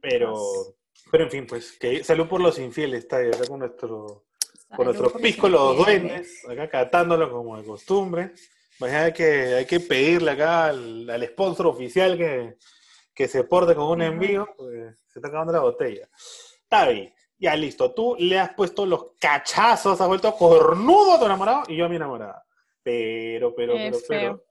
Pero, 0.00 0.36
pero 1.14 1.26
en 1.26 1.30
fin, 1.30 1.46
pues, 1.46 1.78
que 1.78 2.02
salud 2.02 2.26
por 2.26 2.40
los 2.40 2.58
infieles, 2.58 3.04
está 3.04 3.18
acá 3.18 3.46
con 3.46 3.60
nuestro, 3.60 4.24
con 4.74 4.86
nuestro 4.86 5.12
pisco 5.12 5.48
los 5.48 5.76
duendes, 5.76 6.44
acá 6.48 6.68
catándolo 6.68 7.30
como 7.30 7.56
de 7.56 7.62
costumbre. 7.62 8.32
Hay 8.80 9.12
que, 9.12 9.54
hay 9.54 9.64
que 9.64 9.78
pedirle 9.78 10.32
acá 10.32 10.64
al, 10.64 11.08
al 11.08 11.24
sponsor 11.28 11.68
oficial 11.68 12.18
que, 12.18 12.56
que 13.14 13.28
se 13.28 13.44
porte 13.44 13.76
con 13.76 13.84
un 13.92 14.02
envío, 14.02 14.48
pues 14.56 14.96
se 15.06 15.20
está 15.20 15.28
acabando 15.28 15.52
la 15.52 15.60
botella. 15.60 16.08
Bien, 16.88 17.14
ya 17.38 17.54
listo. 17.54 17.94
Tú 17.94 18.16
le 18.18 18.40
has 18.40 18.52
puesto 18.52 18.84
los 18.84 19.12
cachazos, 19.20 20.00
has 20.00 20.08
vuelto 20.08 20.34
cornudo 20.34 21.12
a 21.12 21.18
tu 21.20 21.26
enamorado 21.26 21.62
y 21.68 21.76
yo 21.76 21.84
a 21.84 21.88
mi 21.88 21.94
enamorada. 21.94 22.44
Pero, 22.82 23.54
pero, 23.54 23.74
pero, 23.74 23.98
pero. 24.08 24.44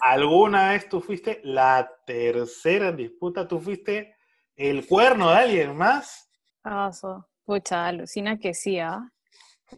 ¿Alguna 0.00 0.70
vez 0.70 0.88
tú 0.88 1.02
fuiste 1.02 1.42
la 1.44 1.92
tercera 2.06 2.88
en 2.88 2.96
disputa? 2.96 3.46
¿Tú 3.46 3.60
fuiste 3.60 4.13
el 4.56 4.86
cuerno 4.86 5.30
de 5.30 5.36
alguien 5.36 5.76
más? 5.76 6.28
Ah, 6.62 6.90
pucha, 7.44 7.86
alucina 7.86 8.38
que 8.38 8.54
sí, 8.54 8.78
¿ah? 8.78 9.10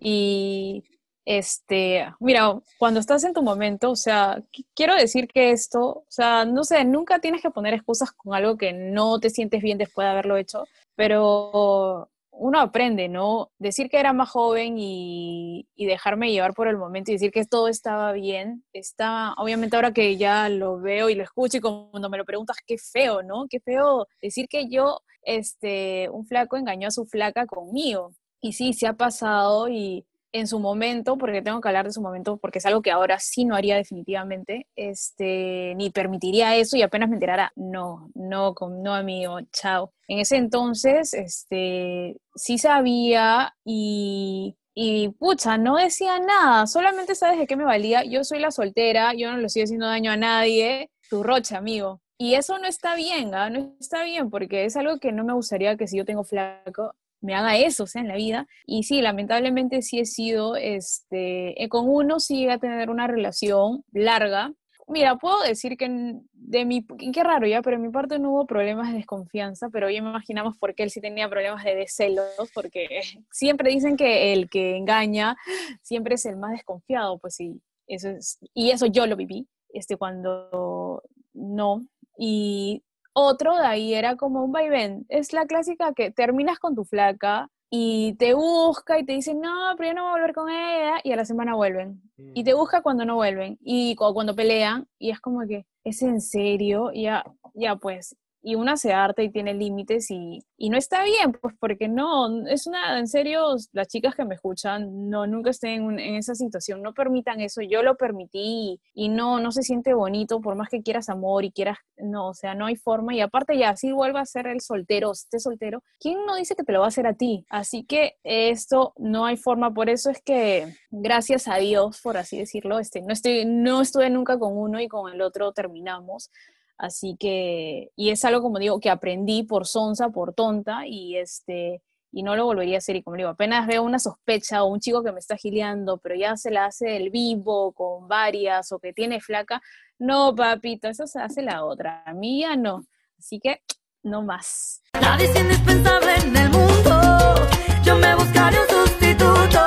Y 0.01 0.85
este, 1.25 2.07
mira, 2.21 2.61
cuando 2.79 3.01
estás 3.01 3.25
en 3.25 3.33
tu 3.35 3.43
momento, 3.43 3.91
o 3.91 3.97
sea, 3.97 4.41
quiero 4.75 4.95
decir 4.95 5.27
que 5.27 5.51
esto, 5.51 5.81
o 5.85 6.07
sea, 6.09 6.45
no 6.45 6.63
sé, 6.63 6.85
nunca 6.85 7.19
tienes 7.19 7.43
que 7.43 7.51
poner 7.51 7.75
excusas 7.75 8.13
con 8.13 8.35
algo 8.35 8.57
que 8.57 8.73
no 8.73 9.19
te 9.19 9.31
sientes 9.31 9.61
bien 9.61 9.77
después 9.77 10.05
de 10.07 10.11
haberlo 10.11 10.37
hecho, 10.37 10.65
pero 10.95 12.09
uno 12.39 12.61
aprende, 12.61 13.09
¿no? 13.09 13.51
Decir 13.59 13.89
que 13.89 13.99
era 13.99 14.13
más 14.13 14.31
joven 14.31 14.77
y, 14.79 15.67
dejarme 15.77 16.33
llevar 16.33 16.55
por 16.55 16.69
el 16.69 16.77
momento 16.77 17.11
y 17.11 17.15
decir 17.15 17.31
que 17.31 17.45
todo 17.45 17.69
estaba 17.69 18.13
bien, 18.13 18.65
está, 18.73 19.35
obviamente 19.39 19.77
ahora 19.77 19.93
que 19.93 20.17
ya 20.17 20.49
lo 20.49 20.79
veo 20.79 21.09
y 21.09 21.15
lo 21.15 21.23
escucho 21.23 21.59
y 21.59 21.61
cuando 21.61 22.11
me 22.11 22.19
lo 22.19 22.25
preguntas, 22.25 22.57
qué 22.67 22.77
feo, 22.79 23.23
¿no? 23.23 23.47
Qué 23.49 23.61
feo 23.61 24.07
decir 24.21 24.49
que 24.49 24.69
yo, 24.69 25.01
este, 25.23 26.09
un 26.11 26.27
flaco 26.27 26.57
engañó 26.57 26.89
a 26.89 26.91
su 26.91 27.07
flaca 27.07 27.47
conmigo. 27.47 28.13
Y 28.41 28.53
sí, 28.53 28.73
se 28.75 28.87
ha 28.87 28.93
pasado 28.93 29.69
y 29.69 30.07
en 30.39 30.47
su 30.47 30.61
momento, 30.61 31.17
porque 31.17 31.43
tengo 31.43 31.61
que 31.61 31.69
hablar 31.69 31.87
de 31.87 31.93
su 31.93 32.03
momento, 32.03 32.37
porque 32.37 32.59
es 32.59 32.67
algo 32.67 32.83
que 32.83 32.91
ahora 32.91 33.19
sí 33.19 33.45
no 33.45 33.55
haría 33.55 33.77
definitivamente, 33.77 34.67
este, 34.77 35.75
ni 35.77 35.91
permitiría 35.91 36.57
eso 36.57 36.77
y 36.77 36.83
apenas 36.83 37.09
me 37.09 37.17
enterara, 37.17 37.53
no, 37.57 38.11
no, 38.15 38.55
no 38.71 38.95
amigo, 38.95 39.39
chao. 39.53 39.93
En 40.09 40.19
ese 40.19 40.37
entonces, 40.37 41.15
este, 41.15 42.17
sí 42.35 42.59
sabía 42.59 43.55
y, 43.65 44.57
y 44.75 45.09
pucha, 45.11 45.59
no 45.59 45.77
decía 45.77 46.19
nada, 46.21 46.67
solamente 46.67 47.15
sabes 47.15 47.39
de 47.39 47.47
qué 47.47 47.57
me 47.57 47.65
valía, 47.65 48.05
yo 48.05 48.23
soy 48.25 48.39
la 48.41 48.51
soltera, 48.51 49.15
yo 49.15 49.33
no 49.33 49.39
le 49.39 49.47
estoy 49.47 49.63
haciendo 49.63 49.87
daño 49.87 50.11
a 50.13 50.17
nadie, 50.17 50.91
tu 51.09 51.23
rocha, 51.23 51.59
amigo. 51.59 52.01
Y 52.19 52.35
eso 52.35 52.59
no 52.59 52.67
está 52.67 52.95
bien, 52.95 53.35
¿ah? 53.35 53.51
no 53.51 53.75
está 53.79 54.03
bien, 54.03 54.31
porque 54.31 54.65
es 54.65 54.77
algo 54.77 54.99
que 54.99 55.13
no 55.13 55.25
me 55.25 55.35
gustaría 55.35 55.77
que 55.77 55.87
si 55.87 55.99
yo 55.99 56.05
tengo 56.05 56.25
flaco, 56.25 56.95
me 57.21 57.35
haga 57.35 57.57
eso, 57.57 57.87
sea, 57.87 58.03
en 58.03 58.09
la 58.09 58.17
vida. 58.17 58.47
Y 58.67 58.85
sí, 58.85 59.01
lamentablemente 59.03 59.83
sí 59.83 59.99
he 59.99 60.07
sido, 60.07 60.57
este, 60.57 61.63
eh, 61.63 61.69
con 61.69 61.89
uno 61.89 62.21
sí 62.21 62.49
a 62.49 62.59
tener 62.59 62.91
una 62.91 63.07
relación 63.07 63.85
larga. 63.93 64.53
Mira, 64.89 65.17
puedo 65.17 65.43
decir 65.43 65.77
que 65.77 66.17
de 66.33 66.65
mi, 66.65 66.87
qué 67.13 67.25
raro 67.25 67.47
ya, 67.47 67.61
pero 67.61 67.77
en 67.77 67.83
mi 67.83 67.91
parte 67.91 68.21
no 68.21 68.31
hubo 68.31 68.47
problemas 68.47 68.91
de 68.91 68.99
desconfianza, 68.99 69.69
pero 69.71 69.91
ya 69.91 69.99
imaginamos 69.99 70.57
por 70.59 70.75
qué 70.77 70.85
él 70.85 70.91
sí 70.91 71.01
tenía 71.01 71.29
problemas 71.29 71.65
de 71.65 71.87
celos, 71.89 72.29
porque 72.55 72.87
siempre 73.33 73.71
dicen 73.71 73.97
que 73.97 74.33
el 74.33 74.49
que 74.49 74.77
engaña 74.77 75.37
siempre 75.83 76.15
es 76.15 76.25
el 76.27 76.37
más 76.37 76.53
desconfiado, 76.53 77.19
pues 77.19 77.35
sí, 77.35 77.61
eso 77.89 78.11
es, 78.11 78.39
y 78.55 78.71
eso 78.71 78.87
yo 78.87 79.07
lo 79.07 79.17
viví, 79.17 79.49
este, 79.71 79.97
cuando 79.97 81.03
no, 81.35 81.81
y 82.17 82.85
otro 83.19 83.57
de 83.57 83.67
ahí 83.67 83.95
era 83.95 84.17
como 84.17 84.45
un 84.45 84.53
vaivén. 84.53 85.07
Es 85.09 85.33
la 85.33 85.47
clásica 85.47 85.95
que 85.95 86.11
terminas 86.11 86.59
con 86.59 86.75
tu 86.75 86.85
flaca 86.85 87.49
y 87.71 88.15
te 88.19 88.35
busca 88.35 88.99
y 88.99 89.07
te 89.07 89.15
dice, 89.15 89.35
no, 89.35 89.75
pero 89.79 89.91
yo 89.91 89.95
no 89.95 90.03
voy 90.03 90.11
a 90.11 90.13
volver 90.13 90.35
con 90.35 90.51
ella, 90.51 91.01
y 91.03 91.13
a 91.13 91.17
la 91.17 91.25
semana 91.25 91.55
vuelven. 91.55 92.03
Y 92.35 92.45
te 92.45 92.55
mm. 92.55 92.57
busca 92.59 92.83
cuando 92.83 93.07
no 93.07 93.15
vuelven, 93.17 93.59
y 93.63 93.97
cuando 93.97 94.37
pelean, 94.37 94.87
y 94.99 95.11
es 95.11 95.21
como 95.21 95.47
que, 95.47 95.65
¿es 95.83 96.03
en 96.03 96.21
serio? 96.21 96.93
Ya, 96.93 97.25
ya 97.55 97.77
pues, 97.77 98.15
y 98.47 98.55
una 98.55 98.77
se 98.77 98.93
harta 98.93 99.25
y 99.25 99.31
tiene 99.31 99.55
límites 99.55 100.09
y, 100.09 100.39
y, 100.57 100.71
no 100.71 100.79
está 100.79 101.03
bien, 101.03 101.33
pues 101.33 101.57
porque 101.59 101.89
no, 101.89 102.47
es 102.47 102.69
una, 102.69 102.97
en 102.97 103.09
serio, 103.09 103.57
las 103.73 103.89
chicas 103.89 104.15
que 104.15 104.25
me 104.25 104.37
escuchan, 104.37 105.11
no, 105.11 105.27
nunca 105.27 105.51
estén 105.51 105.99
en, 105.99 106.15
esa 106.15 106.37
situación, 106.37 106.81
no 106.81 106.95
permitan 106.95 107.41
eso, 107.41 107.61
yo 107.61 107.83
lo 107.83 107.97
permití 107.97 108.81
y, 108.95 109.09
no, 109.09 109.41
no 109.41 109.51
se 109.51 109.63
siente 109.63 109.95
bonito, 109.95 110.41
por 110.41 110.55
más 110.55 110.69
que 110.69 110.81
quieras 110.81 111.09
amor 111.09 111.45
y 111.45 111.51
quieras, 111.51 111.79
no, 111.97 112.29
o 112.29 112.35
sea, 112.35 112.55
no 112.55 112.67
hay 112.67 112.77
forma 112.77 113.17
y 113.17 113.21
aparte 113.21 113.59
ya, 113.59 113.75
si 113.75 113.91
vuelva 113.91 114.21
a 114.21 114.27
ser 114.27 114.47
el 114.47 114.61
soltero, 114.61 115.11
esté 115.11 115.41
soltero, 115.41 115.83
¿quién 115.99 116.25
no 116.25 116.37
dice 116.37 116.55
que 116.55 116.63
te 116.63 116.71
lo 116.71 116.79
va 116.79 116.85
a 116.85 116.89
hacer 116.89 117.09
a 117.09 117.15
ti? 117.15 117.45
Así 117.51 117.85
que 117.85 118.13
esto 118.23 118.93
no 118.97 119.27
hay 119.27 119.37
forma, 119.37 119.75
por 119.75 119.91
eso 119.91 120.09
es 120.09 120.23
que 120.23 120.73
gracias 120.91 121.49
a 121.49 121.57
Dios, 121.57 122.01
por 122.01 122.17
así 122.17 122.39
decirlo, 122.39 122.79
este, 122.79 123.03
no, 123.03 123.13
estoy, 123.13 123.45
no 123.45 123.81
estuve 123.81 124.09
nunca 124.09 124.39
con 124.39 124.57
uno 124.57 124.81
y 124.81 124.87
con 124.87 125.13
el 125.13 125.21
otro 125.21 125.51
terminamos, 125.51 126.31
Así 126.79 127.17
que, 127.19 127.91
y 127.97 128.11
es 128.11 128.25
algo, 128.25 128.43
como 128.43 128.59
digo, 128.59 128.81
que 128.81 128.91
aprendí 128.91 129.43
por 129.45 129.67
sonsa, 129.67 130.11
por 130.11 130.35
tonta, 130.35 130.87
y 130.87 131.17
este, 131.17 131.83
y 132.13 132.23
no 132.23 132.37
lo 132.37 132.45
volvería 132.45 132.77
a 132.77 132.79
hacer. 132.79 132.97
Y 132.97 133.03
como 133.03 133.17
digo, 133.17 133.29
apenas 133.31 133.67
veo 133.67 133.83
una 133.83 133.99
sospecha 133.99 134.63
o 134.63 134.69
un 134.69 134.81
chico 134.81 135.03
que 135.03 135.13
me 135.13 135.19
está 135.19 135.37
gileando, 135.37 135.99
pero 135.99 136.15
ya 136.15 136.37
se 136.37 136.51
la 136.51 136.67
hace 136.67 136.97
el 136.97 137.11
vivo 137.11 137.73
con 137.73 138.09
varias 138.09 138.73
o 138.73 138.79
que 138.79 138.93
tiene 138.93 139.21
flaca, 139.21 139.63
no, 139.99 140.35
papito, 140.35 140.89
eso 140.89 141.07
se 141.07 141.21
hace 141.21 141.41
la 141.43 141.65
otra. 141.65 142.03
A 142.05 142.13
mí 142.13 142.41
ya 142.41 142.55
no. 142.57 142.87
Así 143.19 143.41
que, 143.41 143.63
no 144.03 144.23
más. 144.23 144.83
Nadie 145.01 145.27
es 145.27 145.41
indispensable 145.41 146.15
en 146.17 146.37
el 146.37 146.51
mundo. 146.51 147.35
Yo 147.83 147.97
me 147.97 148.15
buscaré 148.15 148.59
un 148.61 148.69
sustituto. 148.69 149.61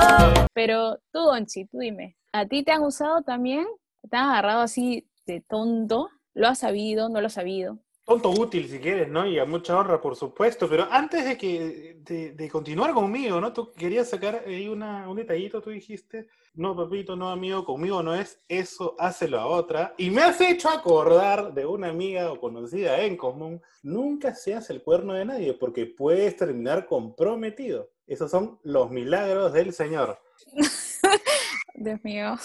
Pero 0.53 0.97
tú, 1.11 1.19
Donchi, 1.19 1.65
tú 1.65 1.79
dime, 1.79 2.15
¿a 2.31 2.45
ti 2.45 2.63
te 2.63 2.71
han 2.71 2.83
usado 2.83 3.23
también? 3.23 3.65
¿Te 4.09 4.17
han 4.17 4.29
agarrado 4.29 4.61
así 4.61 5.09
de 5.25 5.41
tonto? 5.41 6.09
¿Lo 6.39 6.47
has 6.47 6.59
sabido? 6.59 7.09
¿No 7.09 7.19
lo 7.19 7.27
has 7.27 7.33
sabido? 7.33 7.79
Tonto 8.05 8.29
útil 8.29 8.69
si 8.69 8.79
quieres, 8.79 9.09
¿no? 9.09 9.27
Y 9.27 9.37
a 9.37 9.43
mucha 9.43 9.77
honra, 9.77 9.99
por 9.99 10.15
supuesto. 10.15 10.69
Pero 10.69 10.87
antes 10.89 11.25
de 11.25 11.37
que 11.37 11.97
de, 12.33 12.49
continuar 12.49 12.93
conmigo, 12.93 13.41
¿no? 13.41 13.51
Tú 13.51 13.73
querías 13.73 14.09
sacar 14.09 14.45
ahí 14.47 14.69
una, 14.69 15.09
un 15.09 15.17
detallito, 15.17 15.61
tú 15.61 15.69
dijiste, 15.69 16.27
no, 16.53 16.73
papito, 16.77 17.17
no, 17.17 17.29
amigo, 17.29 17.65
conmigo 17.65 18.01
no 18.01 18.15
es 18.15 18.39
eso, 18.47 18.95
hácelo 18.97 19.37
a 19.37 19.47
otra. 19.47 19.93
Y 19.97 20.11
me 20.11 20.21
has 20.21 20.39
hecho 20.39 20.69
acordar 20.69 21.53
de 21.53 21.65
una 21.65 21.89
amiga 21.89 22.31
o 22.31 22.39
conocida 22.39 23.01
en 23.01 23.17
común. 23.17 23.61
Nunca 23.83 24.33
se 24.33 24.55
hace 24.55 24.71
el 24.71 24.81
cuerno 24.81 25.15
de 25.15 25.25
nadie 25.25 25.53
porque 25.55 25.87
puedes 25.87 26.37
terminar 26.37 26.85
comprometido. 26.85 27.89
Esos 28.07 28.31
son 28.31 28.59
los 28.63 28.89
milagros 28.89 29.51
del 29.51 29.73
Señor. 29.73 30.17
Dios 31.75 31.99
mío 32.01 32.37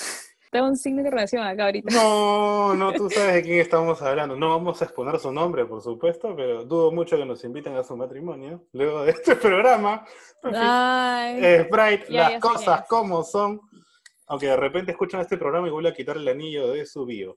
tengo 0.54 0.68
un 0.68 0.76
signo 0.76 1.02
de 1.02 1.10
relación 1.10 1.42
acá 1.42 1.64
ahorita. 1.64 1.92
No, 1.92 2.76
no, 2.76 2.92
tú 2.92 3.10
sabes 3.10 3.34
de 3.34 3.42
quién 3.42 3.58
estamos 3.58 4.00
hablando. 4.00 4.36
No 4.36 4.50
vamos 4.50 4.80
a 4.80 4.84
exponer 4.84 5.18
su 5.18 5.32
nombre, 5.32 5.66
por 5.66 5.82
supuesto, 5.82 6.32
pero 6.36 6.64
dudo 6.64 6.92
mucho 6.92 7.16
que 7.16 7.24
nos 7.24 7.42
inviten 7.42 7.74
a 7.74 7.82
su 7.82 7.96
matrimonio 7.96 8.62
luego 8.72 9.02
de 9.02 9.10
este 9.10 9.34
programa. 9.34 10.04
Ay, 10.44 11.64
Sprite, 11.64 12.04
las 12.08 12.40
cosas 12.40 12.84
como 12.88 13.24
son. 13.24 13.62
Aunque 14.28 14.46
de 14.46 14.56
repente 14.56 14.92
escuchan 14.92 15.22
este 15.22 15.36
programa 15.36 15.66
y 15.66 15.72
vuelve 15.72 15.88
a 15.88 15.92
quitar 15.92 16.16
el 16.18 16.28
anillo 16.28 16.70
de 16.70 16.86
su 16.86 17.04
bio. 17.04 17.36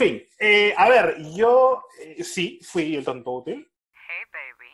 En 0.00 0.06
fin, 0.06 0.28
eh, 0.38 0.72
a 0.76 0.88
ver, 0.88 1.16
yo 1.34 1.82
eh, 2.00 2.22
sí 2.22 2.60
fui 2.62 2.94
el 2.94 3.04
tonto 3.04 3.32
útil. 3.32 3.68
Hey 3.92 4.24
baby, 4.32 4.70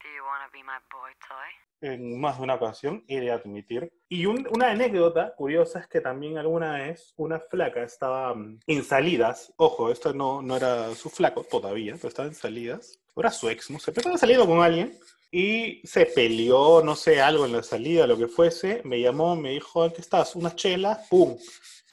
do 0.00 0.08
you 0.14 0.22
wanna 0.22 0.48
be 0.52 0.62
my 0.62 0.78
boy 0.92 1.10
toy? 1.26 1.90
En 1.90 2.20
más 2.20 2.36
de 2.36 2.44
una 2.44 2.54
ocasión, 2.54 3.02
he 3.08 3.18
de 3.18 3.32
admitir. 3.32 3.92
Y 4.08 4.26
una 4.26 4.70
anécdota 4.70 5.34
curiosa 5.34 5.80
es 5.80 5.88
que 5.88 6.00
también 6.00 6.38
alguna 6.38 6.74
vez 6.74 7.14
una 7.16 7.40
flaca 7.40 7.82
estaba 7.82 8.32
mm, 8.32 8.60
en 8.68 8.84
salidas. 8.84 9.52
Ojo, 9.56 9.90
esto 9.90 10.14
no, 10.14 10.40
no 10.40 10.56
era 10.56 10.94
su 10.94 11.10
flaco 11.10 11.42
todavía, 11.42 11.94
pero 11.96 12.06
estaba 12.06 12.28
en 12.28 12.36
salidas. 12.36 12.96
Era 13.16 13.32
su 13.32 13.48
ex, 13.48 13.70
no 13.70 13.80
sé, 13.80 13.90
pero 13.90 14.02
estaba 14.02 14.18
saliendo 14.18 14.46
con 14.46 14.60
alguien 14.60 14.96
y 15.32 15.80
se 15.84 16.06
peleó, 16.06 16.80
no 16.84 16.94
sé, 16.94 17.20
algo 17.20 17.44
en 17.44 17.54
la 17.54 17.64
salida, 17.64 18.06
lo 18.06 18.16
que 18.16 18.28
fuese. 18.28 18.82
Me 18.84 19.00
llamó, 19.00 19.34
me 19.34 19.50
dijo, 19.50 19.92
¿qué 19.92 20.00
estás? 20.00 20.36
Unas 20.36 20.54
chelas, 20.54 21.08
¡pum! 21.08 21.36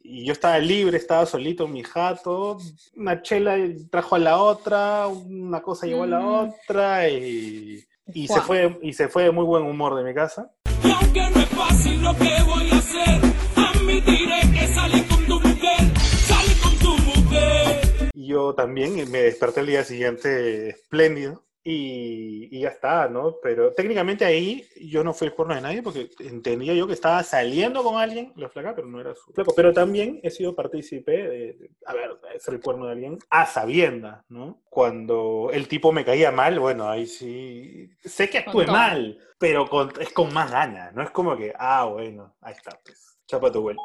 Y 0.08 0.24
yo 0.24 0.34
estaba 0.34 0.60
libre, 0.60 0.98
estaba 0.98 1.26
solito 1.26 1.66
en 1.66 1.74
mi 1.74 1.84
jato, 1.84 2.58
una 2.96 3.22
chela 3.22 3.58
trajo 3.90 4.16
a 4.16 4.20
la 4.20 4.38
otra, 4.38 5.08
una 5.08 5.62
cosa 5.62 5.88
llevó 5.88 6.04
a 6.04 6.08
la 6.08 6.20
mm. 6.20 6.28
otra 6.28 7.10
y, 7.10 7.84
y 8.14 8.28
se 8.28 8.40
fue 8.42 8.78
y 8.84 8.94
se 8.94 9.08
fue 9.08 9.24
de 9.24 9.32
muy 9.32 9.46
buen 9.46 9.64
humor 9.64 9.96
de 9.96 10.04
mi 10.04 10.14
casa. 10.14 10.52
Y 10.84 10.92
aunque 10.92 11.22
no 11.22 11.40
es 11.40 11.50
fácil 11.50 12.04
lo 12.04 12.16
que 12.16 12.38
voy 12.46 12.70
a 12.70 12.78
hacer, 12.78 13.22
admitiré 13.56 14.42
que 14.54 14.68
salí 14.68 15.02
con 15.02 15.26
tu 15.26 15.40
mujer, 15.40 15.98
salí 16.28 16.54
con 16.62 16.76
tu 16.78 16.98
mujer. 16.98 18.12
Y 18.14 18.28
yo 18.28 18.54
también 18.54 19.10
me 19.10 19.24
desperté 19.24 19.62
el 19.62 19.68
día 19.68 19.84
siguiente 19.84 20.70
espléndido 20.70 21.45
y, 21.68 22.60
ya 22.60 22.70
está, 22.70 23.10
¿no? 23.10 23.38
Pero 23.42 23.74
técnicamente 23.74 24.24
ahí 24.24 24.68
yo 24.80 25.04
no 25.04 25.14
fui 25.14 25.28
el 25.28 25.34
cuerno 25.34 25.56
de 25.56 25.62
nadie 25.62 25.82
porque 25.82 26.12
entendía 26.20 26.76
yo 26.76 26.86
que 26.86 26.94
estaba 26.94 27.24
saliendo 27.24 27.84
con 27.84 28.00
alguien, 28.00 28.32
la 28.36 28.50
flaca, 28.50 28.76
pero 28.76 28.88
no 28.88 29.02
era 29.02 29.16
su 29.16 29.34
flaco. 29.34 29.52
Pero 29.56 29.74
también 29.74 30.20
he 30.22 30.30
sido 30.30 30.56
partícipe 30.56 31.12
de, 31.12 31.72
a 31.88 31.94
ver, 31.94 32.12
ser 32.40 32.54
el 32.54 32.62
cuerno 32.62 32.86
de 32.86 32.92
alguien 32.92 33.18
a 33.32 33.48
sabienda, 33.48 34.24
¿no? 34.30 34.62
Cuando 34.70 35.50
el 35.52 35.68
tipo 35.68 35.92
me 35.92 36.06
caía 36.06 36.32
mal, 36.32 36.60
bueno, 36.60 36.88
ahí 36.88 37.08
sí. 37.08 37.90
Sé 38.04 38.30
que 38.30 38.38
actué 38.38 38.68
mal, 38.68 39.18
pero 39.40 39.68
es 40.00 40.14
con 40.14 40.32
más 40.32 40.52
ganas, 40.52 40.94
no 40.94 41.02
es 41.02 41.10
como 41.10 41.36
que, 41.36 41.52
ah, 41.58 41.86
bueno, 41.86 42.36
ahí 42.42 42.54
está, 42.54 42.80
pues, 42.86 43.18
chapa 43.26 43.52
tu 43.52 43.62
vuelta. 43.62 43.82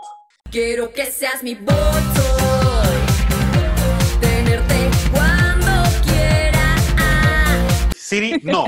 Quiero 0.51 0.93
que 0.93 1.07
seas 1.07 1.43
mi 1.43 1.55
voto, 1.55 1.73
Siri, 8.11 8.41
no. 8.43 8.67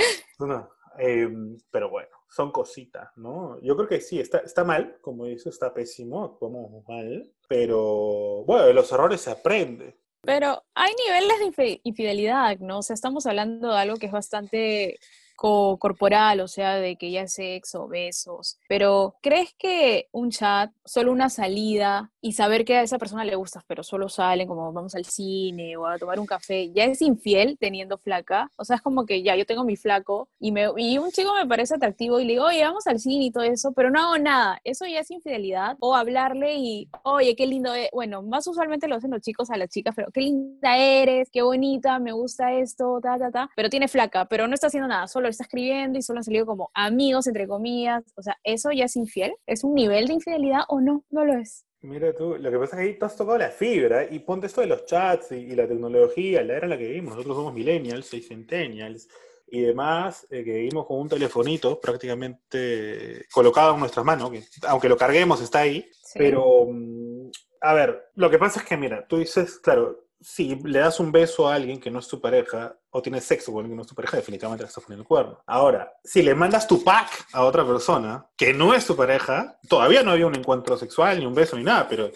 Em, 0.99 1.59
pero 1.71 1.91
bueno, 1.91 2.11
son 2.29 2.53
cositas, 2.53 3.09
¿no? 3.17 3.61
Yo 3.61 3.75
creo 3.77 3.89
que 3.89 4.01
sí, 4.01 4.21
está, 4.21 4.39
está 4.39 4.63
mal, 4.63 4.99
como 5.01 5.25
dice, 5.25 5.49
está 5.49 5.75
pésimo, 5.75 6.25
actuamos 6.25 6.87
mal, 6.87 7.29
pero 7.49 8.45
bueno, 8.45 8.67
de 8.67 8.75
los 8.75 8.93
errores 8.93 9.21
se 9.21 9.33
aprende. 9.33 9.97
Pero 10.21 10.63
hay 10.75 10.93
niveles 11.09 11.57
de 11.57 11.81
infidelidad, 11.83 12.57
¿no? 12.59 12.79
O 12.79 12.83
sea, 12.83 12.95
estamos 12.95 13.27
hablando 13.27 13.73
de 13.73 13.79
algo 13.79 13.97
que 13.97 14.07
es 14.07 14.13
bastante 14.13 15.01
co- 15.43 15.77
corporal, 15.79 16.39
o 16.41 16.47
sea, 16.49 16.77
de 16.77 16.95
que 16.97 17.11
ya 17.11 17.27
sexo, 17.27 17.89
besos. 17.89 18.59
Pero, 18.69 19.17
¿crees 19.21 19.55
que 19.59 20.09
un 20.13 20.31
chat, 20.31 20.71
solo 20.85 21.11
una 21.11 21.29
salida 21.29 22.13
y 22.21 22.33
saber 22.35 22.65
que 22.65 22.77
a 22.77 22.83
esa 22.83 22.99
persona 22.99 23.25
le 23.25 23.35
gustas, 23.35 23.65
pero 23.67 23.83
solo 23.83 24.09
salen 24.09 24.47
como 24.47 24.73
vamos 24.73 24.95
al 24.95 25.05
cine 25.05 25.77
o 25.77 25.87
a 25.87 25.99
tomar 25.99 26.21
un 26.21 26.27
café, 26.27 26.71
ya 26.73 26.85
es 26.85 27.03
infiel 27.03 27.57
teniendo 27.59 27.99
flaca? 27.99 28.51
O 28.57 28.65
sea, 28.65 28.77
es 28.77 28.83
como 28.83 29.05
que 29.05 29.23
ya 29.25 29.35
yo 29.35 29.45
tengo 29.45 29.65
mi 29.65 29.77
flaco 29.77 30.29
y, 30.39 30.53
me, 30.53 30.69
y 30.77 30.99
un 30.99 31.11
chico 31.11 31.35
me 31.35 31.47
parece 31.49 31.75
atractivo 31.75 32.21
y 32.21 32.25
le 32.25 32.35
digo, 32.35 32.45
oye, 32.47 32.63
vamos 32.65 32.87
al 32.87 33.01
cine 33.01 33.25
y 33.25 33.33
todo 33.33 33.43
eso, 33.45 33.73
pero 33.73 33.91
no 33.91 34.01
hago 34.01 34.19
nada. 34.19 34.61
¿Eso 34.63 34.87
ya 34.87 35.01
es 35.01 35.11
infidelidad? 35.11 35.77
O 35.81 35.97
hablarle 35.97 36.55
y, 36.55 36.89
oye, 37.03 37.35
qué 37.35 37.47
lindo 37.49 37.75
es. 37.75 37.89
Bueno, 37.93 38.23
más 38.23 38.47
usualmente 38.47 38.87
lo 38.87 38.95
hacen 38.97 39.11
los 39.11 39.21
chicos 39.23 39.51
a 39.51 39.57
las 39.57 39.71
chicas, 39.71 39.95
pero 39.97 40.11
qué 40.13 40.21
linda 40.21 40.77
eres, 40.77 41.31
qué 41.33 41.43
bonita, 41.43 41.99
me 41.99 42.13
gusta 42.13 42.53
esto, 42.53 43.01
ta, 43.03 43.19
ta, 43.19 43.31
ta. 43.33 43.51
Pero 43.57 43.69
tiene 43.69 43.89
flaca, 43.89 44.27
pero 44.27 44.47
no 44.47 44.55
está 44.55 44.69
haciendo 44.69 44.89
nada, 44.89 45.09
solo 45.09 45.32
está 45.33 45.45
escribiendo 45.45 45.99
y 45.99 46.03
solo 46.03 46.19
han 46.19 46.25
salido 46.25 46.47
como 46.47 46.71
amigos, 46.75 47.27
entre 47.27 47.49
comillas. 47.49 48.05
O 48.17 48.23
sea, 48.23 48.39
¿eso 48.45 48.71
ya 48.73 48.85
es 48.85 48.97
infiel? 48.97 49.35
¿Es 49.47 49.65
un 49.65 49.75
nivel 49.75 50.07
de 50.07 50.15
infidelidad 50.15 50.63
o 50.69 50.81
no? 50.81 51.05
No 51.11 51.25
lo 51.25 51.35
es. 51.35 51.67
Mira 51.81 52.15
tú, 52.15 52.37
lo 52.39 52.49
que 52.51 52.59
pasa 52.59 52.77
es 52.77 52.83
que 52.83 52.89
ahí 52.93 52.99
tú 52.99 53.05
has 53.07 53.17
tocado 53.17 53.39
la 53.39 53.49
fibra 53.51 54.05
y 54.09 54.21
ponte 54.21 54.47
esto 54.47 54.61
de 54.61 54.69
los 54.69 54.85
chats 54.87 55.33
y, 55.33 55.37
y 55.37 55.57
la 55.57 55.67
tecnología, 55.67 56.43
la 56.45 56.55
era 56.55 56.67
en 56.67 56.71
la 56.71 56.79
que 56.79 56.87
vivimos. 56.87 57.15
Nosotros 57.17 57.37
somos 57.37 57.53
millennials, 57.55 58.07
seis 58.07 58.29
centennials 58.29 59.09
y 59.49 59.61
demás, 59.63 60.25
eh, 60.31 60.45
que 60.45 60.53
vivimos 60.53 60.87
con 60.87 61.01
un 61.01 61.09
telefonito 61.09 61.81
prácticamente 61.81 63.27
colocado 63.33 63.75
en 63.75 63.81
nuestras 63.81 64.05
manos, 64.05 64.31
que 64.31 64.43
aunque 64.69 64.89
lo 64.89 64.97
carguemos 64.97 65.41
está 65.43 65.61
ahí, 65.61 65.85
Sí. 66.05 66.19
pero 66.19 66.67
mm, 66.71 67.31
a 67.61 67.75
ver, 67.75 68.11
lo 68.15 68.31
que 68.31 68.39
pasa 68.39 68.61
es 68.61 68.67
que 68.67 68.77
mira, 68.77 69.07
tú 69.07 69.19
dices, 69.19 69.59
claro, 69.59 70.07
si 70.23 70.55
le 70.65 70.79
das 70.79 71.01
un 71.01 71.13
beso 71.13 71.49
a 71.49 71.55
alguien 71.55 71.81
que 71.81 71.91
no 71.91 71.99
es 71.99 72.09
tu 72.09 72.21
pareja 72.21 72.77
o 72.91 73.03
tienes 73.03 73.25
sexo 73.25 73.53
con 73.53 73.61
alguien 73.61 73.73
que 73.73 73.77
no 73.77 73.83
es 73.83 73.89
tu 73.89 73.95
pareja, 73.95 74.17
definitivamente 74.17 74.65
le 74.65 74.69
estás 74.69 74.85
poniendo 74.85 75.03
el 75.03 75.09
cuerno. 75.09 75.43
Ahora, 75.47 75.93
si 76.05 76.23
le 76.23 76.35
mandas 76.35 76.67
tu 76.67 76.83
pack 76.83 77.27
a 77.33 77.45
otra 77.45 77.67
persona 77.67 78.27
que 78.37 78.53
no 78.55 78.75
es 78.75 78.87
tu 78.87 78.97
pareja, 78.97 79.59
todavía 79.69 80.03
no 80.03 80.13
había 80.13 80.27
un 80.27 80.35
encuentro 80.35 80.77
sexual, 80.77 81.19
ni 81.19 81.27
un 81.27 81.35
beso, 81.35 81.57
ni 81.57 81.65
nada, 81.65 81.89
pero 81.89 82.11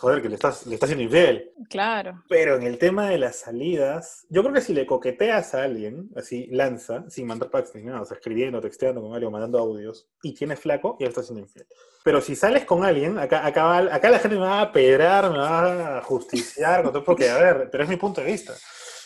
joder, 0.00 0.22
que 0.22 0.30
le 0.30 0.36
estás, 0.36 0.66
le 0.66 0.74
estás 0.74 0.88
siendo 0.88 1.04
infiel. 1.04 1.52
Claro. 1.68 2.24
Pero 2.26 2.56
en 2.56 2.62
el 2.62 2.78
tema 2.78 3.10
de 3.10 3.18
las 3.18 3.36
salidas, 3.36 4.26
yo 4.30 4.40
creo 4.42 4.54
que 4.54 4.62
si 4.62 4.72
le 4.72 4.86
coqueteas 4.86 5.54
a 5.54 5.64
alguien, 5.64 6.08
así 6.16 6.46
lanza, 6.46 7.04
sin 7.10 7.26
mandar 7.26 7.50
packs 7.50 7.74
ni 7.74 7.82
nada, 7.82 8.00
o 8.00 8.04
sea, 8.06 8.16
escribiendo, 8.16 8.62
texteando 8.62 9.02
con 9.02 9.12
alguien, 9.12 9.30
mandando 9.30 9.58
audios, 9.58 10.08
y 10.22 10.32
tienes 10.32 10.58
flaco, 10.58 10.96
ya 10.98 11.06
estás 11.06 11.26
siendo 11.26 11.42
infiel. 11.42 11.66
Pero 12.02 12.22
si 12.22 12.34
sales 12.34 12.64
con 12.64 12.82
alguien, 12.82 13.18
acá, 13.18 13.44
acá, 13.44 13.76
acá 13.94 14.10
la 14.10 14.18
gente 14.18 14.36
me 14.36 14.46
va 14.46 14.62
a 14.62 14.72
pedrar, 14.72 15.30
me 15.30 15.38
va 15.38 15.98
a 15.98 16.02
justiciar, 16.02 16.90
porque, 17.04 17.28
a 17.28 17.36
ver, 17.36 17.68
pero 17.70 17.84
es 17.84 17.90
mi 17.90 17.96
punto 17.96 18.22
de 18.22 18.28
vista. 18.28 18.54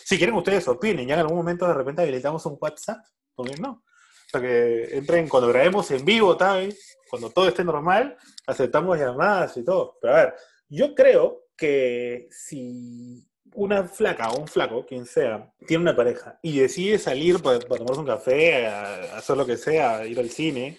Si 0.05 0.17
quieren 0.17 0.37
ustedes 0.37 0.69
opinen, 0.69 1.09
ya 1.09 1.15
en 1.15 1.21
algún 1.21 1.37
momento 1.37 1.67
de 1.67 1.75
repente 1.75 2.03
habilitamos 2.03 2.47
un 2.47 2.57
WhatsApp, 2.61 2.99
¿por 3.35 3.51
qué 3.51 3.61
no? 3.61 3.83
O 4.27 4.31
sea, 4.31 4.41
que 4.41 4.97
entren 4.97 5.29
cuando 5.29 5.49
grabemos 5.49 5.91
en 5.91 6.05
vivo, 6.05 6.37
tal, 6.37 6.73
cuando 7.11 7.31
todo 7.31 7.49
esté 7.49 7.65
normal, 7.65 8.17
aceptamos 8.47 8.97
llamadas 8.97 9.57
y 9.57 9.65
todo. 9.65 9.99
Pero 10.01 10.13
a 10.13 10.17
ver, 10.17 10.35
yo 10.69 10.95
creo 10.95 11.47
que 11.57 12.29
si 12.31 13.27
una 13.55 13.85
flaca 13.85 14.31
o 14.31 14.41
un 14.41 14.49
flaco, 14.49 14.85
quien 14.85 15.07
sea, 15.07 15.53
tiene 15.67 15.83
una 15.83 15.97
pareja 15.97 16.39
y 16.43 16.59
decide 16.59 16.99
salir 16.99 17.41
para, 17.41 17.61
para 17.61 17.79
tomarse 17.79 18.01
un 18.01 18.07
café, 18.07 18.67
a, 18.67 18.95
a 19.15 19.19
hacer 19.19 19.37
lo 19.37 19.47
que 19.47 19.57
sea, 19.57 20.05
ir 20.07 20.19
al 20.19 20.31
cine, 20.31 20.79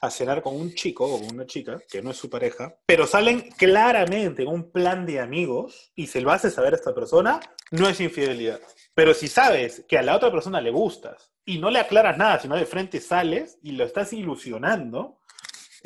a 0.00 0.10
cenar 0.10 0.42
con 0.42 0.54
un 0.54 0.74
chico 0.74 1.04
o 1.04 1.20
con 1.20 1.34
una 1.34 1.46
chica, 1.46 1.80
que 1.90 2.02
no 2.02 2.10
es 2.10 2.16
su 2.16 2.28
pareja, 2.28 2.76
pero 2.86 3.06
salen 3.06 3.50
claramente 3.56 4.42
en 4.42 4.48
un 4.48 4.70
plan 4.70 5.06
de 5.06 5.20
amigos 5.20 5.92
y 5.94 6.06
se 6.06 6.20
lo 6.20 6.30
hace 6.30 6.50
saber 6.50 6.74
a 6.74 6.76
esta 6.76 6.94
persona, 6.94 7.40
no 7.70 7.88
es 7.88 8.00
infidelidad. 8.00 8.60
Pero 8.94 9.14
si 9.14 9.28
sabes 9.28 9.84
que 9.88 9.98
a 9.98 10.02
la 10.02 10.16
otra 10.16 10.30
persona 10.30 10.60
le 10.60 10.70
gustas 10.70 11.32
y 11.44 11.58
no 11.58 11.70
le 11.70 11.80
aclaras 11.80 12.16
nada, 12.16 12.38
sino 12.38 12.56
de 12.56 12.66
frente 12.66 13.00
sales 13.00 13.58
y 13.62 13.72
lo 13.72 13.84
estás 13.84 14.12
ilusionando, 14.12 15.20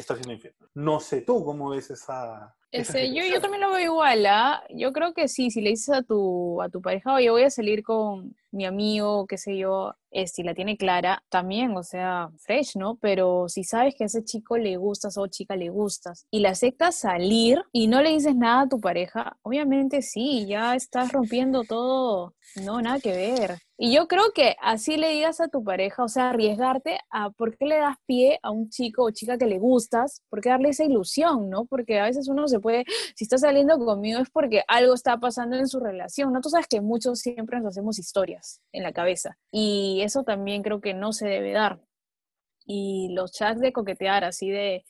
estás 0.02 0.19
siendo 0.19 0.35
infiel. 0.35 0.55
No 0.75 1.00
sé 1.00 1.23
tú 1.23 1.45
cómo 1.45 1.71
ves 1.71 1.90
esa... 1.90 2.55
esa 2.71 2.99
Ese, 2.99 3.14
yo, 3.14 3.25
yo 3.25 3.40
también 3.40 3.62
lo 3.62 3.71
veo 3.71 3.85
igual, 3.93 4.26
¿ah? 4.26 4.62
Yo 4.71 4.93
creo 4.93 5.12
que 5.12 5.28
sí, 5.28 5.50
si 5.50 5.61
le 5.61 5.71
dices 5.71 5.95
a 5.95 6.02
tu, 6.02 6.63
a 6.63 6.69
tu 6.69 6.80
pareja, 6.80 7.15
oye, 7.15 7.30
voy 7.30 7.43
a 7.43 7.50
salir 7.50 7.82
con 7.82 8.37
mi 8.50 8.65
amigo, 8.65 9.26
qué 9.26 9.37
sé 9.37 9.56
yo, 9.58 9.95
este, 10.11 10.43
y 10.43 10.45
la 10.45 10.54
tiene 10.54 10.76
clara, 10.76 11.23
también, 11.28 11.76
o 11.76 11.82
sea, 11.82 12.30
fresh, 12.39 12.76
¿no? 12.76 12.97
Pero 12.97 13.49
si 13.49 13.65
sabes 13.65 13.95
que 13.95 14.04
a 14.04 14.06
ese 14.06 14.25
chico 14.25 14.56
le 14.56 14.76
gustas 14.76 15.19
o 15.19 15.26
chica 15.26 15.56
le 15.56 15.69
gustas 15.69 16.26
y 16.30 16.41
le 16.41 16.49
aceptas 16.49 16.97
salir 16.97 17.63
y 17.73 17.89
no 17.89 18.00
le 18.00 18.11
dices 18.11 18.34
nada 18.34 18.63
a 18.63 18.69
tu 18.69 18.80
pareja, 18.80 19.37
obviamente 19.43 20.00
sí, 20.02 20.47
ya 20.47 20.75
estás 20.75 21.13
rompiendo 21.13 21.65
todo, 21.65 22.34
no, 22.65 22.80
nada 22.80 23.00
que 23.00 23.13
ver. 23.13 23.58
Y 23.80 23.95
yo 23.95 24.08
creo 24.08 24.32
que 24.34 24.56
así 24.60 24.97
le 24.97 25.10
digas 25.10 25.41
a 25.41 25.47
tu 25.47 25.62
pareja, 25.62 26.02
o 26.02 26.08
sea, 26.08 26.30
arriesgarte 26.30 26.99
a 27.10 27.30
por 27.30 27.56
qué 27.56 27.64
le 27.64 27.78
das 27.78 27.97
pie 28.06 28.41
a 28.43 28.50
un 28.50 28.71
chico 28.71 29.04
o 29.04 29.10
chica 29.12 29.38
que 29.38 29.47
le 29.47 29.60
gustas, 29.60 30.25
por 30.28 30.41
qué 30.41 30.49
darle 30.49 30.71
esa 30.71 30.82
ilusión, 30.82 31.49
¿no? 31.49 31.64
Porque 31.64 32.00
a 32.00 32.04
veces 32.04 32.26
uno 32.26 32.49
se 32.49 32.58
puede, 32.58 32.84
si 33.14 33.23
está 33.23 33.38
saliendo 33.38 33.78
conmigo 33.78 34.19
es 34.19 34.30
porque 34.30 34.64
algo 34.67 34.95
está 34.95 35.19
pasando 35.19 35.56
en 35.56 35.69
su 35.69 35.78
relación, 35.78 36.32
¿no? 36.32 36.41
Tú 36.41 36.49
sabes 36.50 36.67
que 36.67 36.80
muchos 36.80 37.21
siempre 37.21 37.60
nos 37.60 37.69
hacemos 37.76 38.00
historias 38.00 38.60
en 38.73 38.82
la 38.82 38.93
cabeza 38.93 39.38
y 39.52 40.00
eso 40.02 40.25
también 40.25 40.64
creo 40.64 40.80
que 40.80 40.93
no 40.93 41.12
se 41.12 41.28
debe 41.28 41.52
dar. 41.52 41.80
Y 42.67 43.10
los 43.14 43.30
chats 43.32 43.60
de 43.60 43.73
coquetear 43.73 44.25
así 44.25 44.50
de, 44.50 44.84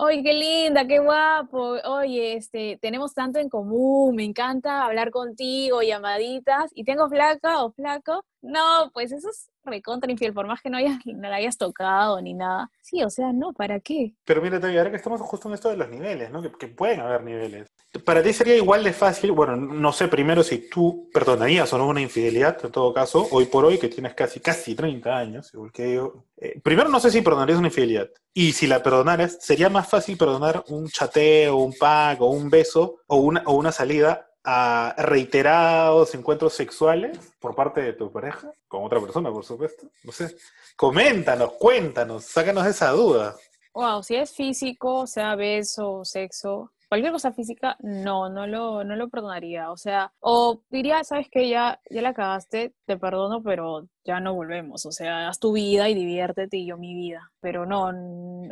oye, 0.00 0.22
qué 0.22 0.32
linda, 0.32 0.86
qué 0.86 1.00
guapo, 1.00 1.76
oye, 1.84 2.34
este, 2.34 2.78
tenemos 2.80 3.14
tanto 3.14 3.40
en 3.40 3.48
común, 3.48 4.14
me 4.14 4.24
encanta 4.24 4.84
hablar 4.84 5.10
contigo, 5.10 5.82
llamaditas, 5.82 6.70
y 6.72 6.84
tengo 6.84 7.08
flaca 7.08 7.64
o 7.64 7.72
flaco. 7.72 8.24
No, 8.40 8.90
pues 8.94 9.10
eso 9.10 9.28
es 9.28 9.50
recontra 9.64 10.10
infiel, 10.10 10.32
por 10.32 10.46
más 10.46 10.62
que 10.62 10.70
no, 10.70 10.78
hayas, 10.78 10.98
no 11.04 11.28
la 11.28 11.36
hayas 11.36 11.58
tocado 11.58 12.20
ni 12.20 12.32
nada. 12.32 12.70
Sí, 12.80 13.02
o 13.02 13.10
sea, 13.10 13.32
no, 13.32 13.52
¿para 13.52 13.80
qué? 13.80 14.14
Pero 14.24 14.40
mira, 14.40 14.58
ahora 14.58 14.90
que 14.90 14.96
estamos 14.96 15.20
justo 15.20 15.48
en 15.48 15.54
esto 15.54 15.68
de 15.68 15.76
los 15.76 15.88
niveles, 15.88 16.30
¿no? 16.30 16.42
Que 16.42 16.68
pueden 16.68 17.00
haber 17.00 17.24
niveles. 17.24 17.68
Para 18.04 18.22
ti 18.22 18.34
sería 18.34 18.54
igual 18.54 18.84
de 18.84 18.92
fácil, 18.92 19.32
bueno, 19.32 19.56
no 19.56 19.92
sé 19.92 20.08
primero 20.08 20.42
si 20.42 20.68
tú 20.68 21.08
perdonarías 21.12 21.72
o 21.72 21.78
no 21.78 21.86
una 21.86 22.02
infidelidad, 22.02 22.62
en 22.62 22.70
todo 22.70 22.92
caso, 22.92 23.26
hoy 23.30 23.46
por 23.46 23.64
hoy 23.64 23.78
que 23.78 23.88
tienes 23.88 24.12
casi, 24.14 24.40
casi 24.40 24.74
30 24.74 25.16
años, 25.16 25.54
igual 25.54 25.72
que 25.72 25.94
yo. 25.94 26.24
eh, 26.36 26.60
primero 26.62 26.90
no 26.90 27.00
sé 27.00 27.10
si 27.10 27.22
perdonarías 27.22 27.58
una 27.58 27.68
infidelidad. 27.68 28.08
Y 28.34 28.52
si 28.52 28.66
la 28.66 28.82
perdonaras, 28.82 29.38
sería 29.40 29.70
más 29.70 29.88
fácil 29.88 30.18
perdonar 30.18 30.64
un 30.68 30.88
chateo, 30.88 31.56
un 31.56 31.72
pack, 31.72 32.20
o 32.20 32.26
un 32.26 32.50
beso, 32.50 33.00
o 33.06 33.16
una, 33.16 33.42
o 33.46 33.54
una 33.54 33.72
salida 33.72 34.28
a 34.44 34.94
reiterados 34.98 36.14
encuentros 36.14 36.52
sexuales 36.52 37.18
por 37.40 37.54
parte 37.54 37.80
de 37.80 37.94
tu 37.94 38.12
pareja, 38.12 38.52
con 38.66 38.84
otra 38.84 39.00
persona, 39.00 39.30
por 39.32 39.44
supuesto. 39.44 39.88
No 40.04 40.12
sé. 40.12 40.36
Coméntanos, 40.76 41.52
cuéntanos, 41.54 42.24
sácanos 42.24 42.66
esa 42.66 42.90
duda. 42.90 43.34
Wow, 43.74 44.02
si 44.02 44.16
es 44.16 44.32
físico, 44.32 45.06
sea 45.06 45.36
beso, 45.36 46.04
sexo, 46.04 46.72
cualquier 46.88 47.12
cosa 47.12 47.32
física, 47.32 47.76
no, 47.80 48.28
no 48.28 48.46
lo, 48.46 48.84
no 48.84 48.96
lo 48.96 49.08
perdonaría. 49.08 49.70
O 49.70 49.76
sea, 49.76 50.12
o 50.20 50.62
diría, 50.70 51.04
sabes 51.04 51.28
que 51.30 51.48
ya, 51.48 51.80
ya 51.90 52.02
la 52.02 52.14
cagaste, 52.14 52.74
te 52.86 52.96
perdono, 52.96 53.42
pero 53.42 53.88
ya 54.04 54.20
no 54.20 54.34
volvemos. 54.34 54.86
O 54.86 54.92
sea, 54.92 55.28
haz 55.28 55.38
tu 55.38 55.52
vida 55.52 55.88
y 55.88 55.94
diviértete 55.94 56.56
y 56.56 56.66
yo 56.66 56.76
mi 56.78 56.94
vida. 56.94 57.30
Pero 57.40 57.66
no, 57.66 57.92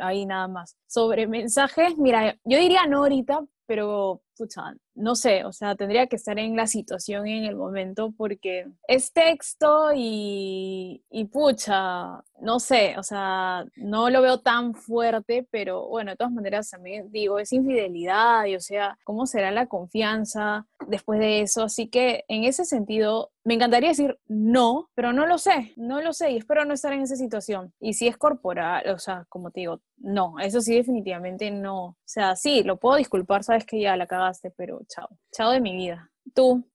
ahí 0.01 0.25
nada 0.25 0.47
más. 0.47 0.77
Sobre 0.87 1.27
mensajes, 1.27 1.97
mira, 1.97 2.37
yo 2.43 2.59
diría 2.59 2.85
no 2.87 2.99
ahorita, 2.99 3.41
pero 3.67 4.21
pucha, 4.37 4.61
no 4.95 5.15
sé, 5.15 5.43
o 5.43 5.51
sea, 5.51 5.75
tendría 5.75 6.07
que 6.07 6.15
estar 6.15 6.37
en 6.39 6.55
la 6.55 6.67
situación 6.67 7.27
en 7.27 7.45
el 7.45 7.55
momento 7.55 8.13
porque 8.15 8.67
es 8.87 9.11
texto 9.11 9.91
y, 9.95 11.03
y 11.09 11.25
pucha, 11.25 12.23
no 12.41 12.59
sé, 12.59 12.95
o 12.97 13.03
sea, 13.03 13.65
no 13.75 14.09
lo 14.09 14.21
veo 14.21 14.39
tan 14.39 14.73
fuerte, 14.73 15.47
pero 15.51 15.87
bueno, 15.87 16.11
de 16.11 16.17
todas 16.17 16.33
maneras 16.33 16.69
también 16.69 17.11
digo, 17.11 17.39
es 17.39 17.51
infidelidad 17.51 18.45
y 18.45 18.55
o 18.55 18.61
sea, 18.61 18.97
¿cómo 19.03 19.25
será 19.25 19.51
la 19.51 19.65
confianza 19.67 20.65
después 20.87 21.19
de 21.19 21.41
eso? 21.41 21.63
Así 21.63 21.87
que 21.87 22.23
en 22.27 22.43
ese 22.43 22.65
sentido, 22.65 23.31
me 23.47 23.53
encantaría 23.53 23.87
decir 23.87 24.19
no, 24.27 24.89
pero 24.93 25.13
no 25.13 25.25
lo 25.25 25.37
sé, 25.37 25.71
no 25.77 26.01
lo 26.01 26.11
sé 26.11 26.31
y 26.31 26.37
espero 26.37 26.65
no 26.65 26.73
estar 26.73 26.91
en 26.91 27.03
esa 27.03 27.15
situación. 27.15 27.73
Y 27.79 27.93
si 27.93 28.05
es 28.05 28.17
corporal, 28.17 28.89
o 28.89 28.99
sea, 28.99 29.25
como 29.29 29.51
te 29.51 29.61
digo, 29.61 29.79
no, 29.95 30.37
eso 30.37 30.59
sí 30.59 30.75
definitivamente 30.75 31.49
no. 31.49 31.85
O 31.85 31.97
sea, 32.03 32.35
sí, 32.35 32.63
lo 32.63 32.75
puedo 32.75 32.97
disculpar, 32.97 33.45
sabes 33.45 33.65
que 33.65 33.79
ya 33.79 33.95
la 33.95 34.05
cagaste, 34.05 34.51
pero 34.51 34.81
chao, 34.89 35.07
chao 35.31 35.51
de 35.51 35.61
mi 35.61 35.77
vida. 35.77 36.11
Tú, 36.35 36.69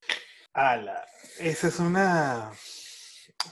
Ala, 0.54 1.04
esa 1.38 1.68
es 1.68 1.78
una 1.78 2.52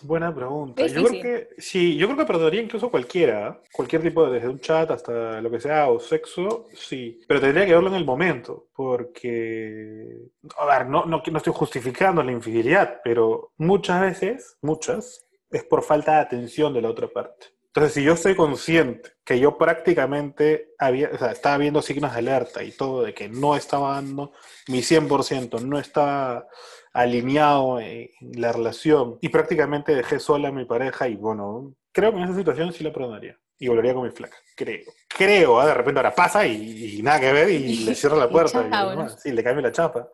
buena 0.02 0.34
pregunta. 0.34 0.86
Yo 0.86 1.04
creo 1.04 1.22
que 1.22 1.48
sí, 1.58 1.96
yo 1.96 2.06
creo 2.06 2.18
que 2.18 2.24
perdonaría 2.24 2.62
incluso 2.62 2.90
cualquiera, 2.90 3.60
cualquier 3.72 4.02
tipo 4.02 4.26
de, 4.26 4.34
desde 4.34 4.48
un 4.48 4.60
chat 4.60 4.90
hasta 4.90 5.40
lo 5.40 5.50
que 5.50 5.60
sea, 5.60 5.88
o 5.88 6.00
sexo, 6.00 6.66
sí. 6.74 7.20
Pero 7.26 7.40
tendría 7.40 7.66
que 7.66 7.74
verlo 7.74 7.88
en 7.88 7.96
el 7.96 8.04
momento, 8.04 8.68
porque, 8.74 10.18
a 10.58 10.66
ver, 10.66 10.86
no, 10.86 11.04
no, 11.04 11.22
no 11.30 11.38
estoy 11.38 11.52
justificando 11.52 12.22
la 12.22 12.32
infidelidad, 12.32 13.00
pero 13.04 13.52
muchas 13.58 14.00
veces, 14.00 14.56
muchas, 14.62 15.26
es 15.50 15.64
por 15.64 15.82
falta 15.82 16.12
de 16.12 16.20
atención 16.20 16.72
de 16.72 16.82
la 16.82 16.90
otra 16.90 17.08
parte. 17.08 17.46
Entonces, 17.72 17.94
si 17.94 18.02
yo 18.02 18.14
estoy 18.14 18.34
consciente 18.34 19.12
que 19.24 19.38
yo 19.38 19.56
prácticamente 19.56 20.74
había, 20.76 21.10
o 21.14 21.18
sea, 21.18 21.30
estaba 21.30 21.56
viendo 21.56 21.82
signos 21.82 22.12
de 22.12 22.18
alerta 22.18 22.64
y 22.64 22.72
todo, 22.72 23.04
de 23.04 23.14
que 23.14 23.28
no 23.28 23.54
estaba 23.54 23.94
dando 23.94 24.32
mi 24.66 24.80
100%, 24.80 25.62
no 25.62 25.78
estaba 25.78 26.48
alineado 26.92 27.80
en 27.80 28.08
la 28.34 28.52
relación 28.52 29.18
y 29.20 29.28
prácticamente 29.28 29.94
dejé 29.94 30.18
sola 30.18 30.48
a 30.48 30.52
mi 30.52 30.64
pareja 30.64 31.08
y 31.08 31.16
bueno, 31.16 31.74
creo 31.92 32.10
que 32.12 32.18
en 32.18 32.24
esa 32.24 32.34
situación 32.36 32.72
sí 32.72 32.84
lo 32.84 32.92
perdonaría. 32.92 33.38
Y 33.62 33.68
volvería 33.68 33.92
con 33.92 34.04
mi 34.04 34.10
flaca, 34.10 34.36
creo. 34.56 34.90
Creo, 35.06 35.60
¿ah? 35.60 35.66
de 35.66 35.74
repente 35.74 35.98
ahora 36.00 36.14
pasa 36.14 36.46
y, 36.46 36.96
y 36.98 37.02
nada 37.02 37.20
que 37.20 37.30
ver 37.32 37.50
y 37.50 37.76
le 37.84 37.94
cierro 37.94 38.16
la 38.16 38.24
Y 38.24 38.28
puerta. 38.28 38.64
y 38.66 38.70
chao, 38.70 38.94
no, 38.94 39.02
¿no? 39.02 39.08
sí, 39.10 39.32
le 39.32 39.44
cambio 39.44 39.60
la 39.62 39.70
chapa. 39.72 40.08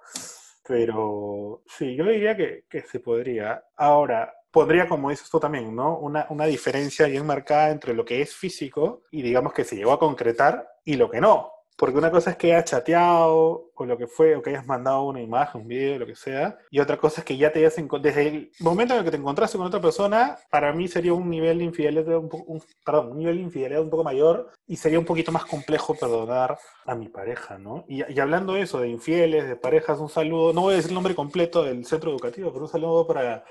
Pero 0.67 1.63
sí, 1.67 1.95
yo 1.95 2.05
diría 2.07 2.37
que, 2.37 2.65
que 2.69 2.83
se 2.83 2.99
podría. 3.01 3.63
Ahora, 3.77 4.35
pondría, 4.51 4.89
como 4.89 5.11
dices 5.11 5.31
tú 5.31 5.39
también, 5.39 5.75
¿no? 5.77 5.97
Una, 5.99 6.27
una 6.31 6.47
diferencia 6.47 7.07
bien 7.07 7.25
marcada 7.25 7.71
entre 7.71 7.95
lo 7.95 8.05
que 8.05 8.21
es 8.21 8.35
físico 8.35 9.03
y 9.13 9.23
digamos 9.23 9.53
que 9.53 9.63
se 9.65 9.77
llegó 9.77 9.93
a 9.93 9.99
concretar 10.01 10.69
y 10.85 10.97
lo 10.97 11.09
que 11.09 11.21
no. 11.21 11.53
Porque 11.77 11.99
una 11.99 12.11
cosa 12.11 12.31
es 12.31 12.37
que 12.37 12.55
hayas 12.55 12.65
chateado 12.71 13.71
o 13.75 13.85
lo 13.85 13.99
que 13.99 14.07
fue, 14.07 14.35
o 14.35 14.43
que 14.43 14.51
hayas 14.51 14.67
mandado 14.67 15.03
una 15.05 15.21
imagen, 15.21 15.61
un 15.63 15.69
video, 15.69 15.99
lo 15.99 16.07
que 16.07 16.17
sea, 16.17 16.59
y 16.71 16.81
otra 16.81 16.97
cosa 16.97 17.21
es 17.21 17.25
que 17.27 17.37
ya 17.37 17.53
te 17.53 17.59
hayas 17.59 17.77
desde 18.03 18.29
el 18.29 18.51
momento 18.61 18.95
en 18.95 19.01
el 19.01 19.05
que 19.05 19.11
te 19.11 19.17
encontraste 19.19 19.59
con 19.59 19.67
otra 19.67 19.81
persona, 19.81 20.39
para 20.51 20.73
mí 20.73 20.89
sería 20.89 21.13
un 21.13 21.29
nivel 21.29 21.59
de 21.59 21.65
infidelidad 21.65 22.17
un, 22.17 22.31
un- 22.47 22.63
perdón, 22.85 23.13
un 23.13 23.19
nivel 23.19 23.37
de 23.37 23.43
infidelidad 23.43 23.83
un 23.83 23.91
poco 23.91 24.05
mayor 24.05 24.51
y 24.67 24.77
sería 24.77 24.99
un 24.99 25.05
poquito 25.05 25.33
más 25.33 25.45
complejo 25.45 25.95
perdonar 25.95 26.59
a 26.87 26.95
mi 26.95 27.09
pareja, 27.09 27.59
¿no? 27.59 27.85
Y, 27.89 28.11
y 28.11 28.21
hablando 28.21 28.55
de 28.55 28.63
eso, 28.63 28.81
de 28.81 28.89
infieles, 28.89 29.47
de 29.47 29.57
parejas, 29.57 29.99
un 29.99 30.09
saludo, 30.09 30.53
no 30.55 30.63
voy 30.63 30.73
a 30.73 30.77
decir 30.77 30.91
el 30.91 30.95
nombre 30.95 31.15
completo 31.15 31.63
del 31.63 31.85
centro 31.85 32.11
educativo, 32.11 32.51
pero 32.53 32.65
un 32.65 32.71
saludo 32.71 33.07
para 33.07 33.45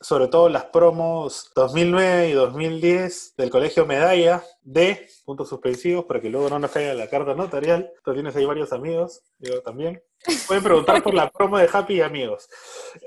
sobre 0.00 0.28
todo 0.28 0.48
las 0.48 0.64
promos 0.66 1.50
2009 1.54 2.30
y 2.30 2.32
2010 2.32 3.34
del 3.36 3.50
Colegio 3.50 3.84
Medalla 3.84 4.42
de 4.62 5.06
puntos 5.26 5.48
suspensivos 5.50 6.06
para 6.06 6.20
que 6.20 6.30
luego 6.30 6.48
no 6.48 6.58
nos 6.58 6.70
caiga 6.70 6.94
la 6.94 7.08
carta 7.08 7.34
notarial. 7.34 7.92
Tú 8.02 8.14
tienes 8.14 8.34
ahí 8.34 8.46
varios 8.46 8.72
amigos, 8.72 9.22
yo 9.38 9.60
también. 9.62 10.02
Pueden 10.46 10.62
preguntar 10.62 11.02
por 11.02 11.12
la 11.12 11.30
promo 11.30 11.58
de 11.58 11.68
Happy 11.70 12.00
amigos. 12.00 12.48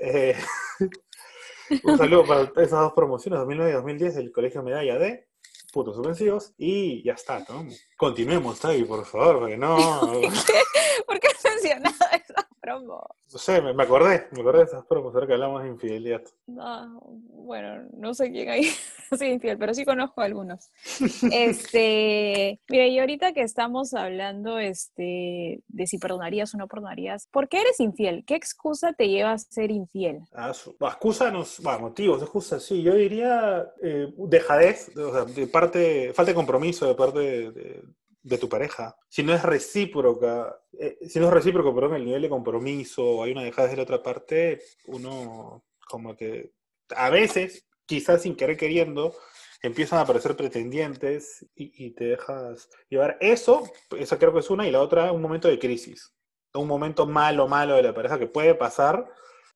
Eh, 0.00 0.36
un 1.82 1.98
saludo 1.98 2.24
para 2.26 2.42
esas 2.42 2.80
dos 2.80 2.92
promociones, 2.92 3.40
2009 3.40 3.70
y 3.70 3.74
2010 3.74 4.14
del 4.14 4.32
Colegio 4.32 4.62
Medalla 4.62 4.96
de 4.96 5.26
puntos 5.72 5.96
suspensivos 5.96 6.52
y 6.56 7.02
ya 7.02 7.14
está, 7.14 7.40
¿no? 7.48 7.66
Continuemos, 7.96 8.60
Tavi, 8.60 8.84
por 8.84 9.04
favor, 9.04 9.40
porque 9.40 9.56
no... 9.56 9.76
¿Por 11.06 11.18
qué 11.18 11.26
esa 11.26 11.52
No 13.32 13.38
sé, 13.38 13.60
me, 13.60 13.72
me 13.74 13.82
acordé, 13.82 14.28
me 14.32 14.40
acordé 14.40 14.58
de 14.60 14.64
esas 14.64 14.84
promos, 14.86 15.14
ahora 15.14 15.26
que 15.26 15.32
hablamos 15.34 15.62
de 15.62 15.68
infidelidad. 15.68 16.22
No, 16.46 17.00
bueno, 17.02 17.88
no 17.96 18.14
sé 18.14 18.30
quién 18.30 18.48
hay, 18.48 18.62
no 19.10 19.16
soy 19.18 19.28
infiel, 19.28 19.58
pero 19.58 19.74
sí 19.74 19.84
conozco 19.84 20.20
a 20.20 20.24
algunos. 20.24 20.70
Este, 21.32 22.60
mira, 22.68 22.86
y 22.86 22.98
ahorita 22.98 23.32
que 23.32 23.42
estamos 23.42 23.92
hablando 23.94 24.58
este, 24.58 25.62
de 25.68 25.86
si 25.86 25.98
perdonarías 25.98 26.54
o 26.54 26.58
no 26.58 26.68
perdonarías, 26.68 27.26
¿por 27.30 27.48
qué 27.48 27.60
eres 27.60 27.80
infiel? 27.80 28.24
¿Qué 28.26 28.34
excusa 28.34 28.92
te 28.92 29.08
lleva 29.08 29.32
a 29.32 29.38
ser 29.38 29.70
infiel? 29.70 30.20
Ah, 30.32 30.54
su- 30.54 30.76
bah, 30.78 30.90
excusa, 30.90 31.30
nos, 31.30 31.60
bah, 31.60 31.78
motivos, 31.78 32.22
excusa, 32.22 32.60
sí. 32.60 32.82
Yo 32.82 32.94
diría 32.94 33.66
eh, 33.82 34.12
dejadez, 34.16 34.96
o 34.96 35.12
sea, 35.12 35.24
de 35.24 35.46
parte, 35.46 36.12
falta 36.14 36.30
de 36.30 36.36
compromiso 36.36 36.86
de 36.86 36.94
parte 36.94 37.18
de, 37.18 37.50
de- 37.52 37.82
de 38.24 38.38
tu 38.38 38.48
pareja. 38.48 38.96
Si 39.08 39.22
no 39.22 39.34
es 39.34 39.42
recíproca, 39.42 40.58
eh, 40.72 40.96
si 41.06 41.20
no 41.20 41.28
es 41.28 41.32
recíproco, 41.32 41.74
perdón, 41.74 41.96
el 41.96 42.04
nivel 42.06 42.22
de 42.22 42.28
compromiso, 42.28 43.22
hay 43.22 43.32
una 43.32 43.44
dejadez 43.44 43.70
de 43.70 43.76
la 43.76 43.82
otra 43.84 44.02
parte, 44.02 44.62
uno 44.86 45.62
como 45.86 46.16
que 46.16 46.52
a 46.96 47.10
veces, 47.10 47.66
quizás 47.86 48.22
sin 48.22 48.34
querer 48.34 48.56
queriendo, 48.56 49.14
empiezan 49.62 49.98
a 49.98 50.02
aparecer 50.02 50.36
pretendientes 50.36 51.46
y, 51.54 51.86
y 51.86 51.90
te 51.90 52.04
dejas 52.04 52.70
llevar. 52.88 53.18
Eso, 53.20 53.70
esa 53.98 54.18
creo 54.18 54.32
que 54.32 54.40
es 54.40 54.50
una, 54.50 54.66
y 54.66 54.70
la 54.70 54.80
otra, 54.80 55.12
un 55.12 55.22
momento 55.22 55.48
de 55.48 55.58
crisis. 55.58 56.14
Un 56.54 56.68
momento 56.68 57.06
malo, 57.06 57.46
malo 57.46 57.74
de 57.74 57.82
la 57.82 57.94
pareja 57.94 58.18
que 58.18 58.26
puede 58.26 58.54
pasar, 58.54 59.06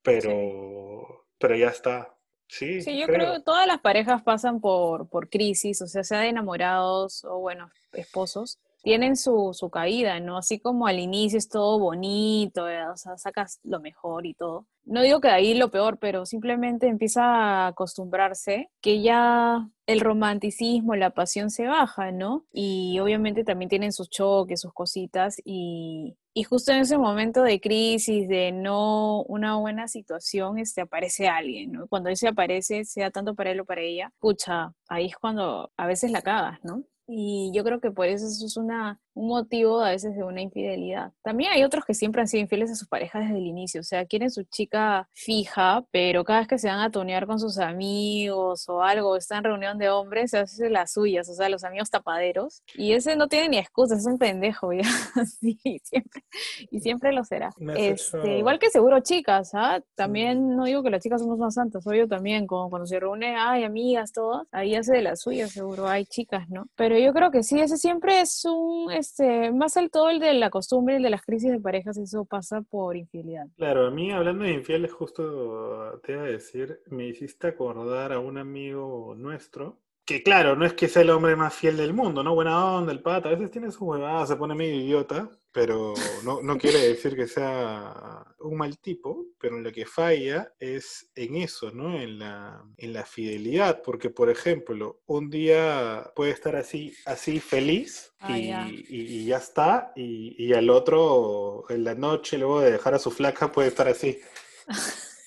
pero, 0.03 1.27
pero 1.39 1.57
ya 1.57 1.69
está. 1.69 2.18
Sí, 2.49 2.81
Sí, 2.83 2.99
yo 2.99 3.07
creo 3.07 3.35
que 3.35 3.41
todas 3.41 3.67
las 3.67 3.81
parejas 3.81 4.23
pasan 4.23 4.61
por, 4.61 5.07
por 5.09 5.29
crisis, 5.29 5.83
o 5.83 5.87
sea, 5.87 6.03
sea 6.03 6.21
de 6.21 6.29
enamorados 6.29 7.25
o, 7.25 7.39
bueno, 7.39 7.71
esposos, 7.93 8.59
tienen 8.83 9.17
su, 9.17 9.51
su 9.53 9.71
caída, 9.71 10.21
¿no? 10.21 10.39
Así 10.39 10.61
como 10.61 10.87
al 10.87 10.99
inicio 10.99 11.39
es 11.39 11.49
todo 11.49 11.79
bonito, 11.79 12.69
eh, 12.69 12.87
o 12.89 12.97
sea, 12.97 13.17
sacas 13.19 13.61
lo 13.63 13.81
mejor 13.81 14.27
y 14.27 14.35
todo. 14.35 14.67
No 14.85 15.03
digo 15.03 15.21
que 15.21 15.29
de 15.29 15.35
ahí 15.35 15.55
lo 15.55 15.71
peor, 15.71 15.99
pero 15.99 16.25
simplemente 16.25 16.89
empieza 16.89 17.23
a 17.23 17.67
acostumbrarse 17.69 18.71
que 18.81 19.03
ya 19.03 19.69
el 19.87 20.01
romanticismo, 20.01 20.97
la 20.97 21.11
pasión 21.11 21.51
se 21.51 21.67
baja, 21.67 22.13
¿no? 22.13 22.47
Y 22.53 22.99
obviamente 23.01 23.45
también 23.45 23.69
tienen 23.69 23.93
sus 23.93 24.09
choques, 24.09 24.61
sus 24.61 24.73
cositas, 24.73 25.41
y, 25.45 26.17
y 26.33 26.45
justo 26.45 26.73
en 26.73 26.79
ese 26.81 26.97
momento 26.99 27.43
de 27.43 27.61
crisis, 27.61 28.29
de 28.29 28.53
no 28.53 29.23
una 29.25 29.57
buena 29.57 29.89
situación, 29.89 30.59
este, 30.59 30.83
aparece 30.83 31.29
alguien, 31.29 31.73
¿no? 31.73 31.89
Cuando 31.89 32.11
ese 32.11 32.29
aparece, 32.29 32.85
sea 32.85 33.11
tanto 33.11 33.35
para 33.35 33.51
él 33.51 33.61
o 33.61 33.65
para 33.67 33.83
ella, 33.83 34.13
pucha, 34.21 34.73
ahí 34.89 35.07
es 35.07 35.17
cuando 35.17 35.71
a 35.77 35.87
veces 35.87 36.11
la 36.11 36.23
cagas, 36.23 36.61
¿no? 36.63 36.85
Y 37.09 37.51
yo 37.55 37.65
creo 37.65 37.81
que 37.81 37.91
por 37.91 38.07
eso 38.07 38.27
eso 38.27 38.47
es 38.47 38.57
una, 38.57 39.01
un 39.19 39.29
motivo 39.29 39.81
a 39.81 39.91
veces 39.91 40.15
de 40.17 40.23
una 40.23 40.41
infidelidad. 40.41 41.13
También 41.23 41.53
hay 41.53 41.65
otros 41.65 41.85
que 41.85 41.95
siempre 41.95 42.21
han 42.23 42.29
sido 42.29 42.43
infieles 42.43 42.71
a 42.71 42.75
sus 42.77 42.89
parejas 42.89 43.25
desde 43.25 43.39
el 43.39 43.47
inicio, 43.47 43.81
o 43.81 43.85
sea, 43.85 44.07
quieren 44.07 44.31
su 44.31 44.45
chica 44.45 45.09
fija, 45.13 45.85
pero 45.91 46.25
cada 46.25 46.41
vez 46.41 46.49
que 46.49 46.59
se 46.59 46.69
van 46.69 46.81
a 46.81 46.91
tonear 46.91 47.27
con 47.27 47.41
sus 47.41 47.59
amigos 47.59 48.69
o 48.69 48.83
algo, 48.83 49.17
están 49.17 49.39
en 49.39 49.45
reunión 49.45 49.79
de 49.79 49.89
hombres, 49.91 50.31
se 50.31 50.39
hace 50.39 50.71
las 50.71 50.93
suyas, 50.93 51.29
o 51.29 51.35
sea, 51.35 51.49
los 51.49 51.65
amigos 51.65 51.91
tapaderos. 51.91 52.63
Y 52.75 52.93
ese 52.93 53.17
no 53.17 53.29
tiene 53.29 53.49
ni 53.49 53.59
excusa, 53.59 53.97
es 53.97 54.07
un 54.07 54.19
pendejo, 54.19 54.73
ya, 54.73 54.83
sí, 55.27 55.59
siempre, 55.83 56.23
y 56.71 56.81
siempre 56.81 57.13
lo 57.13 57.25
será. 57.25 57.51
Este, 57.77 58.19
hecho- 58.19 58.27
igual 58.39 58.59
que 58.59 58.71
seguro 58.71 59.01
chicas, 59.01 59.51
¿ah? 59.55 59.81
También 59.95 60.57
no 60.57 60.65
digo 60.65 60.83
que 60.83 60.91
las 60.91 61.03
chicas 61.03 61.21
somos 61.21 61.39
más 61.39 61.55
santas, 61.55 61.87
obvio 61.87 62.07
también, 62.09 62.47
como 62.47 62.71
cuando 62.71 62.87
se 62.87 63.01
reúne, 63.01 63.35
ay, 63.37 63.65
amigas, 63.65 64.13
todas, 64.13 64.47
ahí 64.53 64.75
hace 64.75 64.93
de 64.95 65.03
las 65.03 65.21
suyas, 65.21 65.51
seguro 65.53 65.89
hay 65.89 66.05
chicas, 66.07 66.49
¿no? 66.49 66.67
Pero 66.77 66.97
yo 66.99 67.13
creo 67.13 67.31
que 67.31 67.43
sí, 67.43 67.59
ese 67.61 67.77
siempre 67.77 68.21
es 68.21 68.45
un, 68.45 68.93
este, 69.09 69.53
más 69.53 69.77
el 69.77 69.91
todo 69.91 70.11
el 70.11 70.21
de 70.21 70.35
la 70.35 70.51
costumbre, 70.51 70.97
el 70.97 71.03
de 71.03 71.11
las 71.11 71.23
crisis 71.23 71.51
de 71.51 71.61
parejas, 71.61 71.97
eso 71.97 72.25
pasa 72.25 72.61
por 72.63 72.97
infidelidad. 72.97 73.47
Claro, 73.57 73.87
a 73.87 73.91
mí 73.91 74.13
hablando 74.13 74.45
de 74.45 74.53
infieles, 74.53 74.93
justo 74.93 75.99
te 76.05 76.13
iba 76.13 76.23
a 76.23 76.27
decir, 76.27 76.81
me 76.91 77.07
hiciste 77.07 77.49
acordar 77.49 78.13
a 78.13 78.19
un 78.19 78.39
amigo 78.39 79.15
nuestro, 79.17 79.79
que 80.09 80.23
claro, 80.23 80.57
no 80.57 80.65
es 80.65 80.73
que 80.73 80.89
sea 80.89 81.03
el 81.03 81.11
hombre 81.11 81.37
más 81.37 81.53
fiel 81.55 81.77
del 81.77 81.93
mundo, 81.93 82.23
¿no? 82.23 82.35
Buena 82.35 82.65
onda, 82.77 82.93
el 82.93 83.03
pata, 83.03 83.29
a 83.29 83.33
veces 83.33 83.51
tiene 83.51 83.71
su 83.71 83.85
huevada, 83.85 84.27
se 84.27 84.37
pone 84.37 84.55
medio 84.55 84.75
idiota, 84.81 85.29
pero 85.53 85.93
no, 86.25 86.41
no 86.41 86.57
quiere 86.57 86.79
decir 86.79 87.15
que 87.15 87.27
sea 87.27 88.25
un 88.41 88.57
mal 88.57 88.79
tipo, 88.79 89.27
pero 89.39 89.61
lo 89.61 89.71
que 89.71 89.85
falla 89.85 90.51
es 90.59 91.11
en 91.15 91.37
eso, 91.37 91.73
¿no? 91.73 91.95
En 92.01 92.19
la, 92.19 92.65
en 92.79 92.95
la 92.95 93.05
fidelidad, 93.05 93.83
porque 93.83 94.09
por 94.09 94.31
ejemplo, 94.31 95.03
un 95.05 95.29
día 95.29 96.11
puede 96.17 96.31
estar 96.31 96.57
así, 96.57 96.95
así 97.05 97.39
feliz 97.39 98.11
Ah, 98.21 98.39
y, 98.39 98.47
ya. 98.49 98.67
y- 98.67 98.87
y 98.89 99.25
ya 99.27 99.37
está, 99.37 99.93
y, 99.95 100.35
y 100.43 100.55
al 100.55 100.71
otro 100.71 101.67
en 101.69 101.85
la 101.85 101.95
noche, 101.95 102.39
luego 102.39 102.61
de 102.61 102.73
dejar 102.73 102.95
a 102.95 102.99
su 102.99 103.11
flaca, 103.11 103.53
puede 103.53 103.69
estar 103.69 103.87
así. 103.89 104.19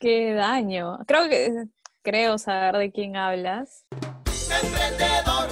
Qué 0.00 0.32
daño. 0.34 0.98
Creo 1.06 1.28
que, 1.28 1.52
creo 2.02 2.38
saber 2.38 2.76
de 2.76 2.92
quién 2.92 3.16
hablas. 3.16 3.84
Emprendedor, 4.62 5.48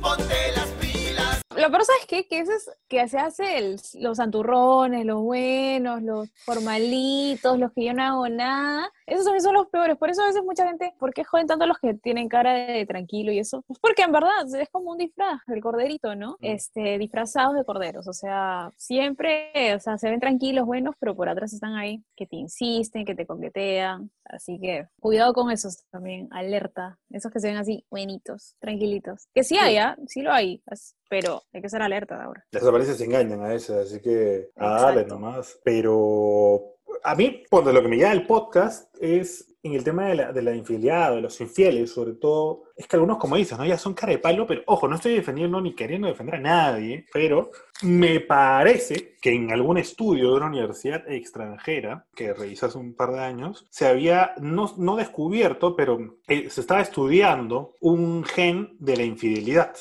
ponte 0.00 0.52
las 0.54 0.68
pilas. 0.80 1.40
Lo 1.56 1.70
peor, 1.70 1.84
¿sabes 1.84 2.06
qué? 2.06 2.26
Que 2.28 2.40
eso 2.40 2.52
es 2.52 2.70
que 2.88 3.08
se 3.08 3.18
hace 3.18 3.58
el- 3.58 3.80
los 3.94 4.18
santurrones, 4.18 5.04
los 5.04 5.22
buenos, 5.22 6.02
los 6.02 6.28
formalitos, 6.44 7.58
los 7.58 7.72
que 7.72 7.84
yo 7.84 7.92
no 7.94 8.02
hago 8.04 8.28
nada. 8.28 8.90
Esos 9.06 9.24
también 9.24 9.42
son 9.42 9.54
los 9.54 9.68
peores. 9.68 9.96
Por 9.96 10.10
eso 10.10 10.22
a 10.22 10.26
veces 10.26 10.42
mucha 10.42 10.66
gente, 10.66 10.92
¿por 10.98 11.14
qué 11.14 11.24
joden 11.24 11.46
tanto 11.46 11.66
los 11.66 11.78
que 11.78 11.94
tienen 11.94 12.28
cara 12.28 12.52
de 12.54 12.84
tranquilo 12.86 13.32
y 13.32 13.38
eso? 13.38 13.62
Pues 13.66 13.78
porque 13.78 14.02
en 14.02 14.12
verdad 14.12 14.30
es 14.58 14.68
como 14.70 14.90
un 14.90 14.98
disfraz, 14.98 15.40
el 15.46 15.60
corderito, 15.60 16.14
¿no? 16.14 16.36
Este, 16.40 16.98
disfrazados 16.98 17.54
de 17.54 17.64
corderos. 17.64 18.08
O 18.08 18.12
sea, 18.12 18.72
siempre, 18.76 19.74
o 19.74 19.80
sea, 19.80 19.96
se 19.98 20.10
ven 20.10 20.20
tranquilos, 20.20 20.66
buenos, 20.66 20.94
pero 20.98 21.14
por 21.14 21.28
atrás 21.28 21.52
están 21.52 21.74
ahí, 21.74 22.02
que 22.16 22.26
te 22.26 22.36
insisten, 22.36 23.04
que 23.04 23.14
te 23.14 23.26
coquetean. 23.26 24.10
Así 24.24 24.58
que 24.60 24.88
cuidado 25.00 25.32
con 25.32 25.50
esos 25.50 25.84
también, 25.90 26.28
alerta. 26.32 26.98
Esos 27.10 27.30
que 27.30 27.40
se 27.40 27.48
ven 27.48 27.56
así, 27.56 27.84
buenitos, 27.90 28.56
tranquilitos. 28.58 29.28
Que 29.32 29.44
sí 29.44 29.56
hay, 29.56 29.76
¿ah? 29.76 29.96
Sí 30.08 30.22
lo 30.22 30.32
hay, 30.32 30.62
pero 31.08 31.42
hay 31.52 31.62
que 31.62 31.68
ser 31.68 31.82
alerta 31.82 32.22
ahora. 32.22 32.44
Las 32.50 32.64
apariencias 32.64 33.00
engañan 33.00 33.40
a 33.42 33.48
veces, 33.48 33.70
así 33.70 34.00
que 34.00 34.50
a 34.56 34.70
darle 34.70 35.02
Exacto. 35.02 35.14
nomás. 35.14 35.60
Pero 35.62 36.75
a 37.02 37.14
mí, 37.14 37.44
por 37.50 37.64
lo 37.72 37.82
que 37.82 37.88
me 37.88 37.96
lleva 37.96 38.12
el 38.12 38.26
podcast 38.26 38.94
es 39.00 39.56
en 39.66 39.74
el 39.74 39.84
tema 39.84 40.06
de 40.06 40.14
la, 40.14 40.32
de 40.32 40.42
la 40.42 40.54
infidelidad, 40.54 41.14
de 41.14 41.20
los 41.20 41.40
infieles, 41.40 41.92
sobre 41.92 42.14
todo, 42.14 42.64
es 42.76 42.86
que 42.86 42.96
algunos, 42.96 43.18
como 43.18 43.36
dices, 43.36 43.58
¿no? 43.58 43.64
ya 43.64 43.78
son 43.78 43.94
cara 43.94 44.12
de 44.12 44.18
palo, 44.18 44.46
pero 44.46 44.62
ojo, 44.66 44.88
no 44.88 44.96
estoy 44.96 45.14
defendiendo 45.14 45.60
ni 45.60 45.74
queriendo 45.74 46.06
defender 46.06 46.36
a 46.36 46.40
nadie, 46.40 47.06
pero 47.12 47.50
me 47.82 48.20
parece 48.20 49.16
que 49.20 49.32
en 49.32 49.52
algún 49.52 49.78
estudio 49.78 50.30
de 50.30 50.36
una 50.36 50.46
universidad 50.46 51.02
extranjera, 51.10 52.06
que 52.14 52.32
revisé 52.32 52.66
hace 52.66 52.78
un 52.78 52.94
par 52.94 53.12
de 53.12 53.20
años, 53.20 53.66
se 53.70 53.86
había 53.86 54.34
no, 54.40 54.72
no 54.76 54.96
descubierto, 54.96 55.74
pero 55.74 56.18
eh, 56.28 56.48
se 56.50 56.60
estaba 56.60 56.80
estudiando 56.80 57.74
un 57.80 58.24
gen 58.24 58.76
de 58.78 58.96
la 58.96 59.02
infidelidad. 59.02 59.74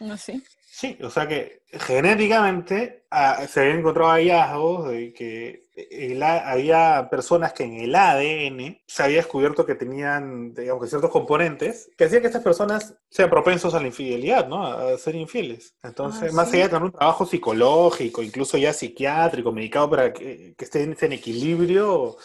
No 0.00 0.16
sé. 0.16 0.42
Sí, 0.78 0.96
o 1.02 1.10
sea 1.10 1.26
que 1.26 1.62
genéticamente 1.72 3.02
ah, 3.10 3.44
se 3.48 3.58
habían 3.58 3.80
encontrado 3.80 4.12
hallazgos 4.12 4.88
de 4.88 5.12
que 5.12 5.64
el 5.74 6.22
había 6.22 7.08
personas 7.10 7.52
que 7.52 7.64
en 7.64 7.80
el 7.80 7.96
ADN 7.96 8.80
se 8.86 9.02
había 9.02 9.16
descubierto 9.16 9.66
que 9.66 9.74
tenían, 9.74 10.54
digamos, 10.54 10.80
que 10.80 10.88
ciertos 10.88 11.10
componentes 11.10 11.90
que 11.98 12.04
hacían 12.04 12.20
que 12.20 12.28
estas 12.28 12.44
personas 12.44 12.94
sean 13.10 13.28
propensos 13.28 13.74
a 13.74 13.80
la 13.80 13.88
infidelidad, 13.88 14.46
¿no? 14.46 14.64
A 14.68 14.96
ser 14.98 15.16
infieles. 15.16 15.74
Entonces, 15.82 16.30
Ah, 16.32 16.36
más 16.36 16.50
¿sí? 16.50 16.58
allá 16.58 16.66
de 16.66 16.68
tener 16.68 16.84
un 16.84 16.92
trabajo 16.92 17.26
psicológico, 17.26 18.22
incluso 18.22 18.56
ya 18.56 18.72
psiquiátrico, 18.72 19.50
medicado 19.50 19.90
para 19.90 20.12
que, 20.12 20.54
que 20.56 20.64
estén 20.64 20.96
en 21.00 21.12
equilibrio, 21.12 22.16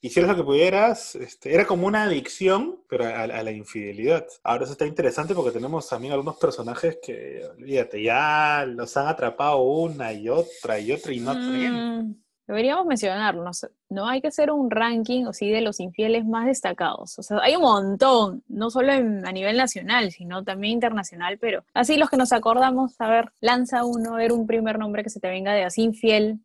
hicieras 0.00 0.30
lo 0.30 0.36
que 0.36 0.44
pudieras, 0.44 1.14
este, 1.14 1.54
era 1.54 1.66
como 1.66 1.86
una 1.86 2.04
adicción, 2.04 2.82
pero 2.88 3.04
a, 3.04 3.22
a 3.22 3.42
la 3.42 3.50
infidelidad. 3.50 4.26
Ahora 4.42 4.64
eso 4.64 4.72
está 4.72 4.86
interesante 4.86 5.34
porque 5.34 5.50
tenemos 5.50 5.88
también 5.88 6.12
algunos 6.12 6.36
personajes 6.38 6.98
que, 7.02 7.42
olvídate, 7.56 8.02
ya 8.02 8.64
los 8.66 8.96
han 8.96 9.08
atrapado 9.08 9.58
una 9.62 10.12
y 10.12 10.28
otra 10.28 10.78
y 10.78 10.92
otra 10.92 11.12
y 11.12 11.20
no. 11.20 11.34
Mm, 11.34 12.14
deberíamos 12.50 12.86
mencionarlos. 12.86 13.66
No 13.88 14.08
hay 14.08 14.20
que 14.20 14.28
hacer 14.28 14.50
un 14.50 14.70
ranking 14.70 15.24
o 15.26 15.32
sí 15.32 15.48
de 15.50 15.60
los 15.60 15.80
infieles 15.80 16.24
más 16.24 16.46
destacados. 16.46 17.18
O 17.18 17.22
sea, 17.22 17.38
hay 17.42 17.56
un 17.56 17.62
montón, 17.62 18.42
no 18.48 18.70
solo 18.70 18.92
en- 18.92 19.26
a 19.26 19.32
nivel 19.32 19.56
nacional, 19.56 20.12
sino 20.12 20.44
también 20.44 20.74
internacional, 20.74 21.38
pero 21.38 21.64
así 21.74 21.96
los 21.96 22.08
que 22.10 22.16
nos 22.16 22.32
acordamos, 22.32 23.00
a 23.00 23.08
ver, 23.08 23.32
lanza 23.40 23.84
uno, 23.84 24.14
a 24.14 24.18
ver 24.18 24.32
un 24.32 24.46
primer 24.46 24.78
nombre 24.78 25.02
que 25.02 25.10
se 25.10 25.20
te 25.20 25.28
venga 25.28 25.52
de 25.52 25.64
así 25.64 25.82
infiel, 25.82 26.38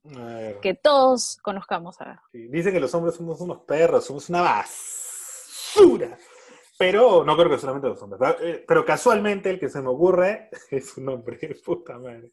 que 0.62 0.74
todos 0.74 1.38
conozcamos, 1.42 2.00
a 2.02 2.06
ver. 2.06 2.16
Sí, 2.32 2.48
Dicen 2.48 2.74
que 2.74 2.80
los 2.80 2.94
hombres 2.96 3.16
somos 3.16 3.40
unos 3.42 3.60
perros, 3.62 4.06
somos 4.06 4.30
una 4.30 4.42
basura. 4.42 6.18
Pero 6.78 7.24
no 7.24 7.38
creo 7.38 7.50
que 7.50 7.58
solamente 7.58 7.88
los 7.88 8.02
hombres. 8.02 8.20
Pero, 8.20 8.50
eh, 8.50 8.66
Pero 8.68 8.86
casualmente 8.86 9.50
el 9.50 9.60
que 9.60 9.70
se 9.70 9.82
me 9.82 9.90
ocurre 9.90 10.50
es 10.72 10.98
un 10.98 11.10
hombre, 11.10 11.38
puta 11.66 11.98
madre. 11.98 12.32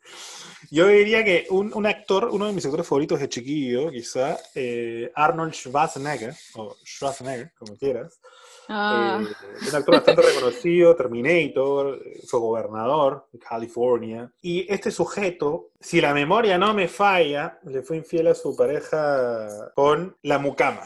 Yo 0.71 0.89
diría 0.89 1.25
que 1.25 1.47
un, 1.51 1.73
un 1.75 1.87
actor, 1.87 2.29
uno 2.33 2.47
de 2.47 2.53
mis 2.53 2.65
actores 2.65 2.87
favoritos 2.87 3.21
de 3.21 3.29
chiquillo, 3.29 3.91
quizá, 3.91 4.37
eh, 4.55 5.11
Arnold 5.15 5.53
Schwarzenegger, 5.55 6.35
o 6.55 6.77
Schwarzenegger, 6.85 7.53
como 7.59 7.77
quieras. 7.77 8.21
Ah, 8.69 9.21
Eh, 9.21 9.69
un 9.69 9.77
actor 9.77 9.95
bastante 9.97 10.23
reconocido, 10.23 10.95
Terminator, 10.97 12.01
eh, 12.05 12.21
fue 12.27 12.41
gobernador 12.41 13.27
de 13.33 13.39
California. 13.39 14.33
Y 14.41 14.73
este 14.73 14.91
sujeto, 14.91 15.71
si 15.81 16.01
la 16.01 16.15
memoria 16.15 16.59
no 16.59 16.73
me 16.73 16.89
falla, 16.89 17.59
le 17.65 17.83
fue 17.83 17.97
infiel 17.99 18.29
a 18.29 18.35
su 18.35 18.57
pareja 18.57 19.73
con 19.75 20.17
la 20.23 20.39
mucama. 20.39 20.83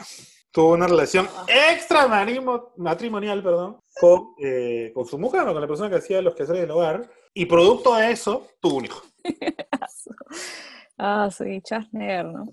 Tuvo 0.57 0.73
una 0.73 0.87
relación 0.87 1.27
extramarimo- 1.45 2.71
matrimonial, 2.77 3.43
perdón, 3.43 3.77
con, 4.01 4.33
eh, 4.43 4.91
con 4.91 5.05
su 5.05 5.19
mucama, 5.19 5.53
con 5.53 5.61
la 5.61 5.67
persona 5.67 5.87
que 5.87 5.97
hacía 5.97 6.19
los 6.19 6.33
quehaceres 6.33 6.61
del 6.61 6.71
hogar. 6.71 7.07
Y 7.31 7.45
producto 7.45 7.93
de 7.93 8.09
eso, 8.09 8.47
tuvo 8.59 8.77
un 8.77 8.85
hijo. 8.85 9.03
ah, 10.97 11.29
sí, 11.29 11.59
Schwarzenegger, 11.59 12.25
¿no? 12.25 12.45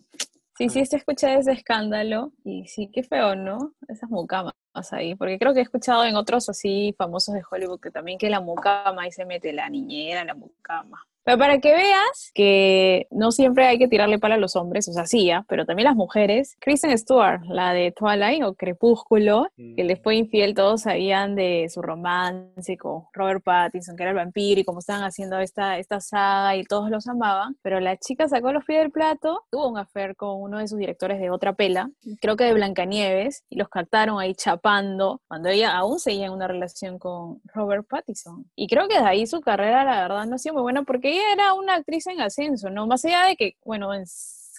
Sí, 0.58 0.68
sí, 0.68 0.84
sí 0.84 0.96
escuché 0.96 1.34
ese 1.34 1.52
escándalo 1.52 2.32
y 2.44 2.68
sí, 2.68 2.90
qué 2.92 3.04
feo, 3.04 3.36
¿no? 3.36 3.72
Esas 3.88 4.10
mucamas 4.10 4.52
ahí, 4.90 5.14
porque 5.14 5.38
creo 5.38 5.54
que 5.54 5.60
he 5.60 5.62
escuchado 5.62 6.04
en 6.04 6.16
otros 6.16 6.50
así 6.50 6.94
famosos 6.98 7.34
de 7.34 7.42
Hollywood 7.50 7.80
que 7.80 7.90
también 7.90 8.18
que 8.18 8.28
la 8.28 8.40
mucama 8.40 9.04
ahí 9.04 9.12
se 9.12 9.24
mete 9.24 9.50
la 9.54 9.70
niñera, 9.70 10.26
la 10.26 10.34
mucama. 10.34 11.02
Pero 11.24 11.38
para 11.38 11.58
que 11.58 11.72
veas 11.72 12.30
que 12.34 13.06
no 13.10 13.32
siempre 13.32 13.66
hay 13.66 13.78
que 13.78 13.88
tirarle 13.88 14.18
pala 14.18 14.34
a 14.34 14.38
los 14.38 14.56
hombres, 14.56 14.88
o 14.88 14.92
sea, 14.92 15.06
sí, 15.06 15.30
¿ah? 15.30 15.44
pero 15.48 15.64
también 15.64 15.86
las 15.86 15.96
mujeres. 15.96 16.56
Kristen 16.60 16.96
Stewart, 16.98 17.40
la 17.48 17.72
de 17.72 17.92
Twilight 17.92 18.42
o 18.44 18.54
Crepúsculo, 18.54 19.48
que 19.56 19.84
le 19.84 19.96
fue 19.96 20.16
infiel, 20.16 20.54
todos 20.54 20.82
sabían 20.82 21.34
de 21.34 21.66
su 21.70 21.80
romance 21.80 22.76
con 22.76 23.04
Robert 23.14 23.42
Pattinson, 23.42 23.96
que 23.96 24.02
era 24.02 24.10
el 24.10 24.16
vampiro, 24.16 24.60
y 24.60 24.64
cómo 24.64 24.80
estaban 24.80 25.02
haciendo 25.02 25.38
esta, 25.38 25.78
esta 25.78 26.00
saga 26.00 26.56
y 26.56 26.64
todos 26.64 26.90
los 26.90 27.06
amaban. 27.08 27.56
Pero 27.62 27.80
la 27.80 27.96
chica 27.96 28.28
sacó 28.28 28.52
los 28.52 28.64
pies 28.64 28.80
del 28.80 28.90
plato, 28.90 29.44
tuvo 29.50 29.70
un 29.70 29.78
affair 29.78 30.16
con 30.16 30.42
uno 30.42 30.58
de 30.58 30.68
sus 30.68 30.78
directores 30.78 31.18
de 31.20 31.30
otra 31.30 31.54
pela, 31.54 31.90
creo 32.20 32.36
que 32.36 32.44
de 32.44 32.52
Blancanieves, 32.52 33.44
y 33.48 33.56
los 33.56 33.70
captaron 33.70 34.20
ahí 34.20 34.34
chapando, 34.34 35.22
cuando 35.26 35.48
ella 35.48 35.74
aún 35.74 35.98
seguía 35.98 36.26
en 36.26 36.32
una 36.32 36.48
relación 36.48 36.98
con 36.98 37.40
Robert 37.54 37.86
Pattinson. 37.88 38.44
Y 38.54 38.68
creo 38.68 38.88
que 38.88 38.98
de 38.98 39.06
ahí 39.06 39.26
su 39.26 39.40
carrera, 39.40 39.84
la 39.84 40.02
verdad, 40.02 40.26
no 40.26 40.34
ha 40.34 40.38
sido 40.38 40.54
muy 40.54 40.62
buena 40.62 40.82
porque 40.82 41.13
ella 41.14 41.32
era 41.32 41.54
una 41.54 41.74
actriz 41.74 42.06
en 42.06 42.20
ascenso, 42.20 42.70
¿no? 42.70 42.86
Más 42.86 43.04
allá 43.04 43.24
de 43.24 43.36
que, 43.36 43.56
bueno, 43.64 43.94
en 43.94 44.04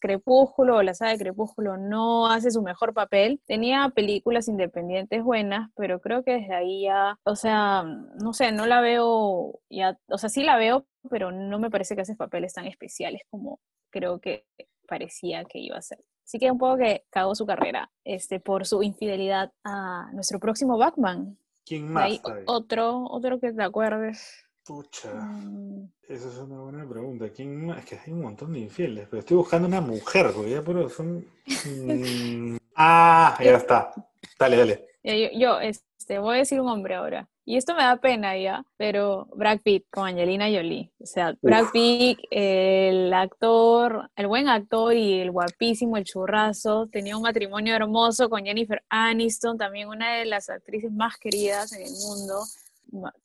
Crepúsculo 0.06 0.78
o 0.78 0.84
la 0.84 0.94
saga 0.94 1.12
de 1.12 1.18
Crepúsculo 1.18 1.78
no 1.78 2.28
hace 2.28 2.52
su 2.52 2.62
mejor 2.62 2.94
papel. 2.94 3.42
Tenía 3.46 3.90
películas 3.90 4.48
independientes 4.48 5.24
buenas, 5.24 5.72
pero 5.76 6.00
creo 6.00 6.24
que 6.24 6.34
desde 6.34 6.54
ahí 6.54 6.84
ya, 6.84 7.18
o 7.24 7.36
sea, 7.36 7.84
no 7.84 8.34
sé, 8.34 8.52
no 8.52 8.66
la 8.68 8.82
veo 8.82 9.60
ya, 9.70 9.98
o 10.08 10.18
sea, 10.18 10.30
sí 10.30 10.44
la 10.44 10.58
veo, 10.58 10.86
pero 11.10 11.32
no 11.32 11.60
me 11.60 11.72
parece 11.72 11.96
que 11.96 12.02
hace 12.02 12.16
papeles 12.16 12.54
tan 12.54 12.66
especiales 12.68 13.22
como 13.30 13.60
creo 13.90 14.20
que 14.20 14.46
parecía 14.88 15.44
que 15.46 15.60
iba 15.60 15.78
a 15.78 15.82
ser. 15.82 16.00
Así 16.24 16.40
que 16.40 16.52
un 16.52 16.58
poco 16.58 16.78
que 16.78 17.06
cagó 17.10 17.36
su 17.36 17.46
carrera 17.46 17.92
este, 18.04 18.40
por 18.40 18.66
su 18.66 18.84
infidelidad 18.84 19.52
a 19.64 20.10
nuestro 20.14 20.40
próximo 20.40 20.78
Batman. 20.78 21.38
¿Quién 21.66 21.92
más? 21.92 22.18
sabe? 22.18 22.44
otro, 22.46 23.06
otro 23.10 23.40
que 23.40 23.54
te 23.54 23.64
acuerdes. 23.64 24.45
Pucha. 24.66 25.14
Mm, 25.14 25.90
Esa 26.10 26.28
es 26.28 26.38
una 26.38 26.60
buena 26.60 26.90
pregunta. 26.90 27.30
¿Quién 27.30 27.68
más? 27.68 27.80
Es 27.80 27.86
que 27.86 28.00
hay 28.04 28.14
un 28.14 28.22
montón 28.22 28.54
de 28.54 28.60
infieles, 28.60 29.08
pero 29.10 29.20
estoy 29.20 29.38
buscando 29.38 29.68
una 29.68 29.82
mujer, 29.82 30.32
porque 30.34 30.52
ya 30.52 30.62
puro 30.64 30.90
son. 30.90 31.26
Mm, 31.66 32.58
Ah, 32.78 33.38
ya 33.42 33.56
está. 33.56 33.94
Dale, 34.38 34.58
dale. 34.58 34.86
Yo, 35.02 35.14
yo, 35.40 35.60
este, 35.62 36.20
voy 36.20 36.36
a 36.36 36.40
decir 36.40 36.60
un 36.60 36.68
hombre 36.68 36.96
ahora. 36.96 37.30
Y 37.46 37.58
esto 37.58 37.74
me 37.76 37.84
da 37.84 37.96
pena 37.98 38.36
ya, 38.38 38.66
pero 38.76 39.28
Brad 39.36 39.60
Pitt 39.62 39.86
con 39.92 40.08
Angelina 40.08 40.48
Jolie. 40.48 40.92
O 41.00 41.06
sea, 41.06 41.38
Brad 41.42 41.68
Pitt, 41.72 42.20
el 42.32 43.14
actor, 43.14 44.10
el 44.16 44.28
buen 44.28 44.50
actor 44.50 44.94
y 44.94 45.22
el 45.22 45.30
guapísimo, 45.32 45.96
el 45.96 46.04
churrazo, 46.06 46.88
tenía 46.92 47.16
un 47.16 47.22
matrimonio 47.22 47.76
hermoso 47.76 48.30
con 48.30 48.44
Jennifer 48.44 48.84
Aniston, 48.90 49.58
también 49.60 49.88
una 49.88 50.16
de 50.16 50.26
las 50.26 50.50
actrices 50.50 50.92
más 50.92 51.18
queridas 51.18 51.72
en 51.74 51.84
el 51.84 51.92
mundo, 51.92 52.44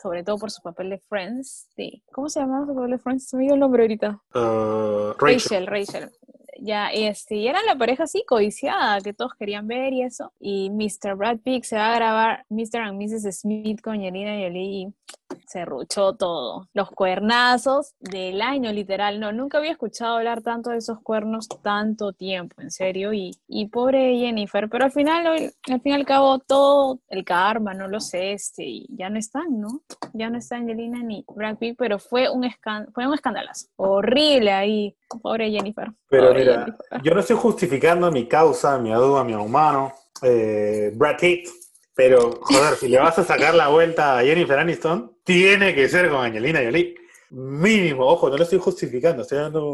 sobre 0.00 0.24
todo 0.24 0.38
por 0.38 0.50
su 0.50 0.62
papel 0.62 0.90
de 0.90 0.98
Friends. 0.98 1.68
Sí. 1.76 2.02
¿Cómo 2.12 2.28
se 2.28 2.40
llamaba 2.40 2.66
su 2.66 2.74
papel 2.74 2.90
de 2.90 2.98
Friends? 2.98 3.28
Se 3.28 3.36
me 3.36 3.44
dio 3.44 3.54
el 3.54 3.60
nombre 3.60 3.82
ahorita. 3.82 4.20
Uh, 4.34 5.12
Rachel. 5.18 5.66
Rachel, 5.66 5.66
Rachel. 5.66 6.10
Ya, 6.62 6.88
este, 6.88 7.36
y 7.36 7.48
eran 7.48 7.64
la 7.64 7.76
pareja 7.76 8.04
así 8.04 8.22
codiciada 8.26 9.00
que 9.00 9.14
todos 9.14 9.32
querían 9.38 9.66
ver 9.66 9.92
y 9.94 10.02
eso. 10.02 10.32
Y 10.38 10.70
Mr. 10.70 11.16
Brad 11.16 11.38
Pitt 11.38 11.64
se 11.64 11.76
va 11.76 11.92
a 11.92 11.96
grabar 11.96 12.44
Mr. 12.50 12.80
and 12.82 13.00
Mrs. 13.00 13.40
Smith 13.40 13.80
con 13.80 13.94
Angelina 13.94 14.32
Jolie 14.32 14.92
y 15.50 15.58
se 15.58 15.64
ruchó 15.64 16.14
todo. 16.14 16.68
Los 16.74 16.90
cuernazos 16.90 17.94
del 18.00 18.40
año, 18.42 18.72
literal. 18.72 19.20
No, 19.20 19.32
nunca 19.32 19.58
había 19.58 19.72
escuchado 19.72 20.16
hablar 20.16 20.42
tanto 20.42 20.70
de 20.70 20.78
esos 20.78 20.98
cuernos 21.02 21.48
tanto 21.62 22.12
tiempo, 22.12 22.60
en 22.60 22.70
serio. 22.70 23.12
Y, 23.12 23.32
y 23.48 23.68
pobre 23.68 24.16
Jennifer, 24.18 24.68
pero 24.68 24.84
al 24.84 24.92
final, 24.92 25.26
al 25.26 25.80
fin 25.80 25.92
y 25.92 25.94
al 25.94 26.06
cabo, 26.06 26.38
todo 26.38 27.00
el 27.08 27.24
karma, 27.24 27.74
no 27.74 27.88
lo 27.88 28.00
sé, 28.00 28.32
este, 28.32 28.64
y 28.64 28.86
ya 28.90 29.10
no 29.10 29.18
están, 29.18 29.60
¿no? 29.60 29.82
Ya 30.12 30.30
no 30.30 30.38
está 30.38 30.56
Angelina 30.56 31.02
ni 31.02 31.24
Brad 31.28 31.56
Pitt, 31.58 31.76
pero 31.78 31.98
fue 31.98 32.28
un, 32.30 32.44
escan- 32.44 32.90
fue 32.92 33.06
un 33.06 33.14
escandalazo. 33.14 33.66
Horrible 33.76 34.52
ahí. 34.52 34.96
Pobre 35.22 35.50
Jennifer. 35.50 35.90
Pero 36.08 36.28
Pobre 36.28 36.40
mira, 36.40 36.64
Jennifer. 36.64 37.02
yo 37.02 37.14
no 37.14 37.20
estoy 37.20 37.36
justificando 37.36 38.10
mi 38.12 38.28
causa, 38.28 38.78
mi 38.78 38.92
aduba, 38.92 39.24
mi 39.24 39.34
humano, 39.34 39.92
eh, 40.22 40.92
Brad 40.94 41.16
Pitt, 41.18 41.48
pero 41.94 42.30
joder, 42.42 42.74
si 42.76 42.88
le 42.88 42.98
vas 43.00 43.18
a 43.18 43.24
sacar 43.24 43.54
la 43.54 43.68
vuelta 43.68 44.18
a 44.18 44.22
Jennifer 44.22 44.58
Aniston, 44.58 45.12
tiene 45.30 45.72
que 45.76 45.88
ser 45.88 46.10
con 46.10 46.24
Angelina 46.24 46.58
Jolie. 46.60 46.96
Mínimo, 47.30 48.04
ojo, 48.04 48.28
no 48.28 48.36
lo 48.36 48.42
estoy 48.42 48.58
justificando, 48.58 49.22
estoy 49.22 49.38
dando 49.38 49.70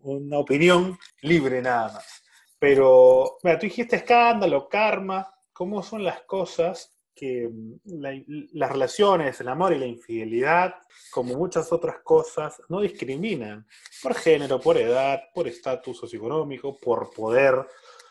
una 0.00 0.38
opinión 0.38 0.98
libre 1.20 1.60
nada 1.60 1.92
más. 1.92 2.22
Pero, 2.58 3.36
mira, 3.42 3.58
tú 3.58 3.66
dijiste 3.66 3.96
escándalo, 3.96 4.66
karma, 4.66 5.30
cómo 5.52 5.82
son 5.82 6.02
las 6.04 6.22
cosas 6.22 6.94
que 7.14 7.46
mm, 7.52 8.00
la- 8.00 8.22
las 8.54 8.72
relaciones, 8.72 9.38
el 9.42 9.48
amor 9.48 9.74
y 9.74 9.78
la 9.78 9.84
infidelidad, 9.84 10.74
como 11.10 11.34
muchas 11.34 11.70
otras 11.70 11.96
cosas, 12.02 12.62
no 12.70 12.80
discriminan 12.80 13.66
por 14.02 14.14
género, 14.14 14.58
por 14.58 14.78
edad, 14.78 15.20
por 15.34 15.46
estatus 15.46 15.98
socioeconómico, 15.98 16.78
por 16.80 17.10
poder. 17.10 17.54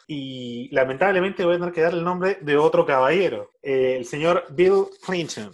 Y 0.06 0.70
lamentablemente 0.72 1.44
voy 1.44 1.56
a 1.56 1.58
tener 1.58 1.74
que 1.74 1.82
dar 1.82 1.94
el 1.94 2.04
nombre 2.04 2.38
de 2.42 2.56
otro 2.56 2.86
caballero, 2.86 3.50
eh, 3.64 3.96
el 3.98 4.06
señor 4.06 4.46
Bill 4.52 4.86
Clinton. 5.04 5.50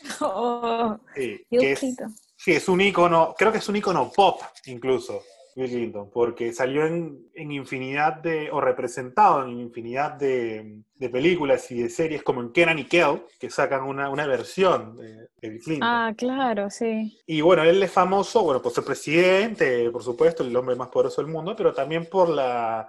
Oh, 0.20 0.98
Sí, 1.14 1.40
que 1.50 1.72
es, 1.72 1.78
Clinton. 1.80 2.14
sí, 2.36 2.52
es 2.52 2.68
un 2.68 2.80
ícono, 2.80 3.34
creo 3.36 3.52
que 3.52 3.58
es 3.58 3.68
un 3.68 3.76
ícono 3.76 4.10
pop 4.14 4.40
incluso, 4.66 5.22
Bill 5.56 5.68
Clinton, 5.70 6.10
porque 6.12 6.52
salió 6.52 6.86
en, 6.86 7.30
en 7.34 7.50
infinidad 7.50 8.14
de, 8.22 8.48
o 8.52 8.60
representado 8.60 9.42
en 9.44 9.58
infinidad 9.58 10.12
de, 10.12 10.82
de 10.96 11.08
películas 11.08 11.68
y 11.72 11.82
de 11.82 11.90
series 11.90 12.22
como 12.22 12.40
en 12.42 12.52
Kenan 12.52 12.78
y 12.78 12.84
Kel, 12.84 13.22
que 13.40 13.50
sacan 13.50 13.82
una, 13.82 14.08
una 14.08 14.26
versión 14.26 14.96
de, 14.96 15.28
de 15.40 15.48
Bill 15.48 15.62
Clinton. 15.62 15.88
Ah, 15.88 16.12
claro, 16.16 16.70
sí. 16.70 17.18
Y 17.26 17.40
bueno, 17.40 17.64
él 17.64 17.82
es 17.82 17.90
famoso, 17.90 18.44
bueno, 18.44 18.62
por 18.62 18.70
ser 18.72 18.84
presidente, 18.84 19.90
por 19.90 20.02
supuesto, 20.04 20.44
el 20.44 20.54
hombre 20.56 20.76
más 20.76 20.88
poderoso 20.88 21.22
del 21.22 21.30
mundo, 21.32 21.54
pero 21.56 21.72
también 21.74 22.06
por 22.06 22.28
la 22.28 22.88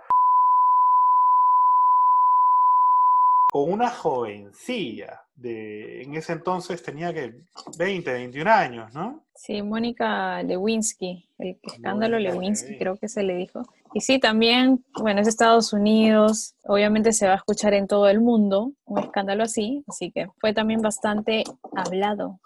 con 3.52 3.72
una 3.74 3.89
jovencilla. 3.89 5.24
De, 5.41 6.02
en 6.02 6.15
ese 6.15 6.34
entonces 6.34 6.84
tenía 6.84 7.13
que 7.13 7.34
20, 7.78 8.12
21 8.12 8.52
años, 8.52 8.93
¿no? 8.93 9.23
Sí, 9.36 9.62
Mónica 9.62 10.43
Lewinsky, 10.43 11.30
el 11.38 11.58
escándalo 11.63 12.17
Mónica 12.17 12.34
Lewinsky, 12.34 12.78
creo 12.78 12.97
que 12.97 13.08
se 13.08 13.23
le 13.23 13.36
dijo. 13.36 13.62
Y 13.93 14.02
sí, 14.02 14.19
también, 14.19 14.84
bueno, 15.02 15.21
es 15.21 15.28
Estados 15.28 15.71
Unidos, 15.71 16.56
obviamente 16.63 17.13
se 17.13 17.25
va 17.25 17.34
a 17.34 17.38
escuchar 17.38 17.73
en 17.73 17.88
todo 17.88 18.10
el 18.10 18.19
mundo 18.19 18.73
un 18.86 18.99
escándalo 18.99 19.43
así, 19.43 19.84
así 19.88 20.12
que 20.12 20.28
fue 20.39 20.54
también 20.54 20.82
bastante 20.82 21.43
hablado. 21.73 22.39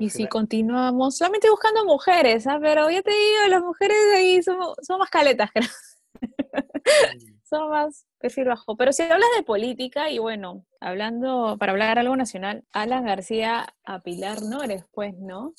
Y 0.00 0.10
si 0.10 0.26
continuamos, 0.26 1.18
solamente 1.18 1.50
buscando 1.50 1.84
mujeres, 1.84 2.46
¿ah? 2.46 2.58
pero 2.60 2.90
ya 2.90 3.02
te 3.02 3.10
digo, 3.10 3.48
las 3.50 3.62
mujeres 3.62 3.96
ahí 4.14 4.42
son, 4.42 4.56
son 4.82 4.98
más 4.98 5.10
caletas, 5.10 5.50
creo. 5.52 5.68
Son 7.48 7.70
más 7.70 8.06
perfil 8.18 8.46
bajo. 8.46 8.76
Pero 8.76 8.92
si 8.92 9.02
hablas 9.02 9.28
de 9.36 9.42
política, 9.42 10.10
y 10.10 10.18
bueno, 10.18 10.64
hablando, 10.80 11.56
para 11.58 11.72
hablar 11.72 11.98
algo 11.98 12.16
nacional, 12.16 12.64
Alan 12.72 13.04
García 13.04 13.66
a 13.84 14.00
Pilar 14.00 14.42
Nores, 14.42 14.84
pues, 14.92 15.14
¿no? 15.18 15.54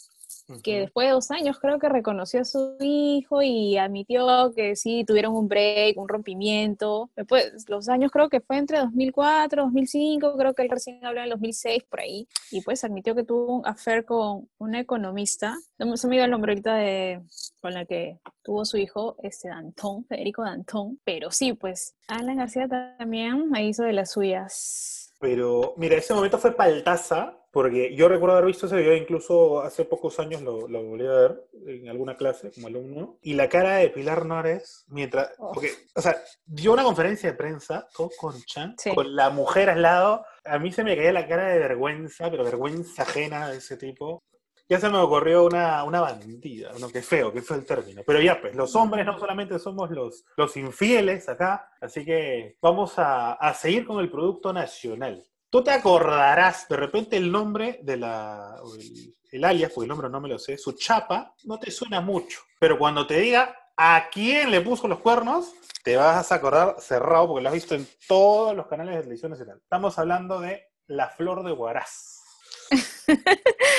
Que 0.63 0.79
después 0.79 1.07
de 1.07 1.13
dos 1.13 1.31
años 1.31 1.59
creo 1.59 1.79
que 1.79 1.89
reconoció 1.89 2.41
a 2.41 2.45
su 2.45 2.77
hijo 2.79 3.41
y 3.41 3.77
admitió 3.77 4.53
que 4.55 4.75
sí, 4.75 5.03
tuvieron 5.05 5.35
un 5.35 5.47
break, 5.47 5.97
un 5.97 6.07
rompimiento. 6.07 7.09
Después, 7.15 7.65
los 7.67 7.89
años 7.89 8.11
creo 8.11 8.29
que 8.29 8.39
fue 8.39 8.57
entre 8.57 8.79
2004, 8.79 9.63
2005, 9.63 10.37
creo 10.37 10.53
que 10.53 10.61
él 10.63 10.69
recién 10.69 11.05
habló 11.05 11.19
en 11.19 11.25
el 11.25 11.29
2006, 11.31 11.83
por 11.83 11.99
ahí. 11.99 12.27
Y 12.51 12.61
pues 12.61 12.83
admitió 12.83 13.15
que 13.15 13.23
tuvo 13.23 13.57
un 13.57 13.67
affair 13.67 14.05
con 14.05 14.47
una 14.57 14.79
economista, 14.79 15.55
no 15.77 15.85
me 15.85 15.97
se 15.97 16.07
me 16.07 16.15
dio 16.15 16.25
el 16.25 16.31
nombre 16.31 16.51
ahorita 16.53 16.75
de, 16.75 17.21
con 17.61 17.73
la 17.73 17.85
que 17.85 18.19
tuvo 18.43 18.63
su 18.65 18.77
hijo, 18.77 19.17
este 19.23 19.49
Dantón, 19.49 20.05
Federico 20.05 20.43
Dantón. 20.43 20.99
Pero 21.03 21.31
sí, 21.31 21.53
pues 21.53 21.95
Alan 22.07 22.37
García 22.37 22.67
también 22.67 23.51
ahí 23.53 23.69
hizo 23.69 23.83
de 23.83 23.93
las 23.93 24.11
suyas. 24.11 25.13
Pero, 25.19 25.73
mira, 25.77 25.97
ese 25.97 26.13
momento 26.13 26.37
fue 26.37 26.55
paltaza, 26.55 27.35
porque 27.57 27.95
yo 27.95 28.07
recuerdo 28.07 28.35
haber 28.35 28.45
visto 28.45 28.67
ese 28.67 28.75
video, 28.75 28.95
incluso 28.95 29.61
hace 29.61 29.83
pocos 29.83 30.19
años 30.19 30.43
lo, 30.43 30.67
lo 30.67 30.83
volví 30.83 31.07
a 31.07 31.11
ver 31.11 31.43
en 31.65 31.89
alguna 31.89 32.15
clase 32.15 32.51
como 32.51 32.67
alumno, 32.67 33.17
y 33.23 33.33
la 33.33 33.49
cara 33.49 33.77
de 33.77 33.89
Pilar 33.89 34.27
Nores, 34.27 34.85
mientras, 34.89 35.31
Oh. 35.39 35.53
porque, 35.53 35.71
o 35.95 36.01
sea, 36.03 36.15
dio 36.45 36.71
una 36.73 36.83
conferencia 36.83 37.31
de 37.31 37.35
prensa, 37.35 37.87
todo 37.97 38.11
con 38.15 38.39
Chan, 38.43 38.75
Sí. 38.77 38.93
con 38.93 39.15
la 39.15 39.31
mujer 39.31 39.71
al 39.71 39.81
lado, 39.81 40.23
a 40.45 40.59
mí 40.59 40.71
se 40.71 40.83
me 40.83 40.95
caía 40.95 41.11
la 41.11 41.27
cara 41.27 41.47
de 41.47 41.57
vergüenza, 41.57 42.29
pero 42.29 42.43
vergüenza 42.43 43.01
ajena 43.01 43.49
de 43.49 43.57
ese 43.57 43.75
tipo. 43.75 44.21
Ya 44.69 44.79
se 44.79 44.87
me 44.89 44.99
ocurrió 44.99 45.43
una, 45.45 45.83
una 45.83 45.99
bandida, 46.01 46.73
no, 46.79 46.89
qué 46.89 47.01
feo, 47.01 47.33
qué 47.33 47.41
feo 47.41 47.57
el 47.57 47.65
término. 47.65 48.03
Pero 48.05 48.21
ya, 48.21 48.39
pues, 48.39 48.53
los 48.53 48.75
hombres 48.75 49.03
no 49.03 49.17
solamente 49.17 49.57
somos 49.57 49.89
los, 49.89 50.25
los 50.35 50.55
infieles 50.57 51.27
acá, 51.27 51.71
así 51.81 52.05
que 52.05 52.55
vamos 52.61 52.99
a, 52.99 53.33
a 53.33 53.53
seguir 53.55 53.83
con 53.87 53.99
el 53.99 54.11
producto 54.11 54.53
nacional. 54.53 55.23
Tú 55.49 55.63
te 55.63 55.71
acordarás 55.71 56.67
de 56.67 56.75
repente 56.77 57.15
el 57.17 57.31
nombre 57.31 57.79
de 57.83 57.97
la, 57.97 58.55
el, 58.79 59.13
el 59.31 59.43
alias, 59.45 59.71
porque 59.73 59.85
el 59.85 59.89
nombre 59.89 60.09
no 60.09 60.19
me 60.19 60.29
lo 60.29 60.37
sé, 60.39 60.57
su 60.57 60.73
chapa, 60.73 61.33
no 61.45 61.57
te 61.59 61.71
suena 61.71 62.01
mucho. 62.01 62.39
Pero 62.59 62.77
cuando 62.77 63.07
te 63.07 63.19
diga 63.19 63.55
a 63.77 64.07
quién 64.11 64.51
le 64.51 64.61
puso 64.61 64.87
los 64.87 64.99
cuernos, 64.99 65.53
te 65.83 65.95
vas 65.95 66.31
a 66.31 66.35
acordar 66.35 66.75
cerrado, 66.79 67.27
porque 67.27 67.43
lo 67.43 67.49
has 67.49 67.55
visto 67.55 67.75
en 67.75 67.87
todos 68.07 68.55
los 68.55 68.67
canales 68.67 68.95
de 68.95 69.01
televisión 69.03 69.31
nacional. 69.31 69.59
Estamos 69.61 69.97
hablando 69.97 70.39
de 70.41 70.63
La 70.87 71.07
Flor 71.09 71.43
de 71.45 71.53
Huaraz. 71.53 72.15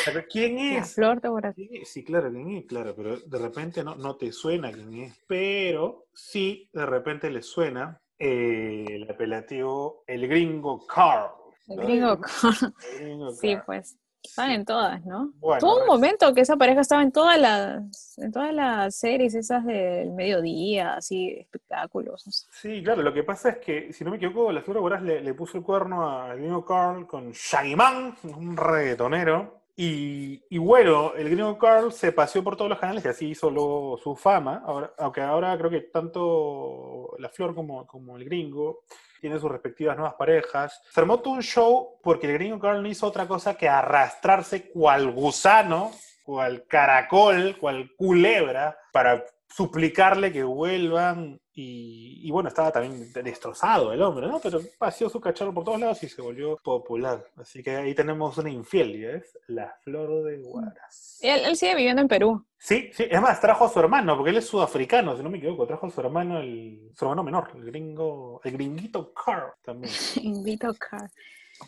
Pero 0.06 0.24
¿Quién 0.30 0.56
La 0.56 0.78
es? 0.80 0.94
flor 0.94 1.20
de. 1.20 1.52
Sí, 1.54 1.82
sí, 1.84 2.04
claro, 2.04 2.30
quién 2.30 2.50
es, 2.56 2.64
claro, 2.66 2.94
pero 2.96 3.18
de 3.18 3.38
repente 3.38 3.84
no, 3.84 3.94
no 3.96 4.16
te 4.16 4.32
suena 4.32 4.72
quién 4.72 4.94
es. 4.94 5.18
Pero 5.26 6.06
sí, 6.14 6.70
de 6.72 6.86
repente 6.86 7.28
le 7.30 7.42
suena 7.42 8.00
eh, 8.18 8.86
el 8.88 9.10
apelativo 9.10 10.02
El 10.06 10.26
Gringo 10.28 10.86
Carl. 10.86 11.30
El 11.68 11.76
gringo. 11.76 12.18
El 12.92 12.98
Gringo 13.04 13.30
Sí, 13.32 13.56
pues. 13.66 13.96
Están 14.20 14.50
en 14.50 14.64
todas, 14.64 15.04
¿no? 15.06 15.32
Bueno, 15.38 15.60
Tuvo 15.60 15.74
un 15.74 15.78
res- 15.82 15.86
momento 15.88 16.34
que 16.34 16.40
esa 16.40 16.56
pareja 16.56 16.80
estaba 16.80 17.02
en 17.02 17.12
todas 17.12 17.38
las, 17.40 18.18
en 18.18 18.32
todas 18.32 18.52
las 18.52 18.94
series 18.96 19.32
esas 19.34 19.64
del 19.64 20.10
mediodía, 20.10 20.94
así, 20.94 21.30
espectáculos. 21.38 22.24
Sí, 22.50 22.82
claro, 22.82 23.02
lo 23.02 23.14
que 23.14 23.22
pasa 23.22 23.50
es 23.50 23.58
que, 23.58 23.92
si 23.92 24.04
no 24.04 24.10
me 24.10 24.16
equivoco, 24.16 24.50
la 24.50 24.60
Boraz 24.60 25.02
le, 25.02 25.20
le 25.22 25.34
puso 25.34 25.56
el 25.58 25.64
cuerno 25.64 26.08
al 26.22 26.36
Gringo 26.36 26.64
Carl 26.64 27.06
con 27.06 27.30
Shaggy 27.30 27.76
Man, 27.76 28.16
un 28.36 28.56
reggaetonero. 28.56 29.56
Y, 29.76 30.42
y 30.50 30.58
bueno, 30.58 31.14
el 31.14 31.30
Gringo 31.30 31.56
Carl 31.56 31.92
se 31.92 32.10
paseó 32.10 32.42
por 32.42 32.56
todos 32.56 32.68
los 32.68 32.80
canales 32.80 33.04
y 33.04 33.08
así 33.08 33.28
hizo 33.28 33.48
luego 33.48 33.96
su 33.98 34.16
fama. 34.16 34.64
Ahora, 34.66 34.92
aunque 34.98 35.20
ahora 35.20 35.56
creo 35.56 35.70
que 35.70 35.82
tanto 35.82 37.14
la 37.18 37.28
Flor 37.28 37.54
como, 37.54 37.86
como 37.86 38.16
el 38.16 38.24
Gringo 38.24 38.80
tienen 39.20 39.40
sus 39.40 39.50
respectivas 39.50 39.96
nuevas 39.96 40.14
parejas. 40.14 40.80
Se 40.90 41.00
armó 41.00 41.20
todo 41.20 41.34
un 41.34 41.42
show 41.42 41.98
porque 42.02 42.26
el 42.26 42.34
Gringo 42.34 42.58
Carl 42.58 42.82
no 42.82 42.88
hizo 42.88 43.06
otra 43.06 43.26
cosa 43.26 43.54
que 43.54 43.68
arrastrarse 43.68 44.70
cual 44.70 45.10
gusano, 45.10 45.92
cual 46.24 46.64
caracol, 46.66 47.56
cual 47.58 47.90
culebra, 47.96 48.76
para 48.92 49.24
suplicarle 49.48 50.32
que 50.32 50.44
vuelvan. 50.44 51.40
Y, 51.60 52.20
y 52.22 52.30
bueno, 52.30 52.50
estaba 52.50 52.70
también 52.70 53.12
destrozado 53.12 53.92
el 53.92 54.00
hombre, 54.00 54.28
¿no? 54.28 54.38
Pero 54.38 54.60
paseó 54.78 55.10
su 55.10 55.20
cacharro 55.20 55.52
por 55.52 55.64
todos 55.64 55.80
lados 55.80 56.00
y 56.04 56.08
se 56.08 56.22
volvió 56.22 56.56
popular. 56.56 57.26
Así 57.36 57.64
que 57.64 57.74
ahí 57.74 57.96
tenemos 57.96 58.38
una 58.38 58.48
infiel, 58.48 58.96
¿ves? 59.00 59.36
La 59.48 59.74
flor 59.82 60.22
de 60.22 60.38
Guaras. 60.38 61.18
Él, 61.20 61.40
él 61.46 61.56
sigue 61.56 61.74
viviendo 61.74 62.00
en 62.00 62.06
Perú. 62.06 62.46
Sí, 62.56 62.90
sí, 62.92 63.06
es 63.10 63.20
más, 63.20 63.40
trajo 63.40 63.64
a 63.64 63.68
su 63.68 63.80
hermano, 63.80 64.16
porque 64.16 64.30
él 64.30 64.36
es 64.36 64.46
sudafricano, 64.46 65.16
si 65.16 65.22
no 65.24 65.30
me 65.30 65.38
equivoco, 65.38 65.66
trajo 65.66 65.86
a 65.86 65.90
su 65.90 66.00
hermano, 66.00 66.38
el, 66.38 66.92
su 66.94 67.04
hermano 67.04 67.24
menor, 67.24 67.50
el 67.56 67.64
gringo, 67.64 68.40
el 68.44 68.52
gringuito 68.52 69.12
Carl 69.12 69.52
también. 69.60 69.92
Invito 70.22 70.72
Car. 70.74 71.10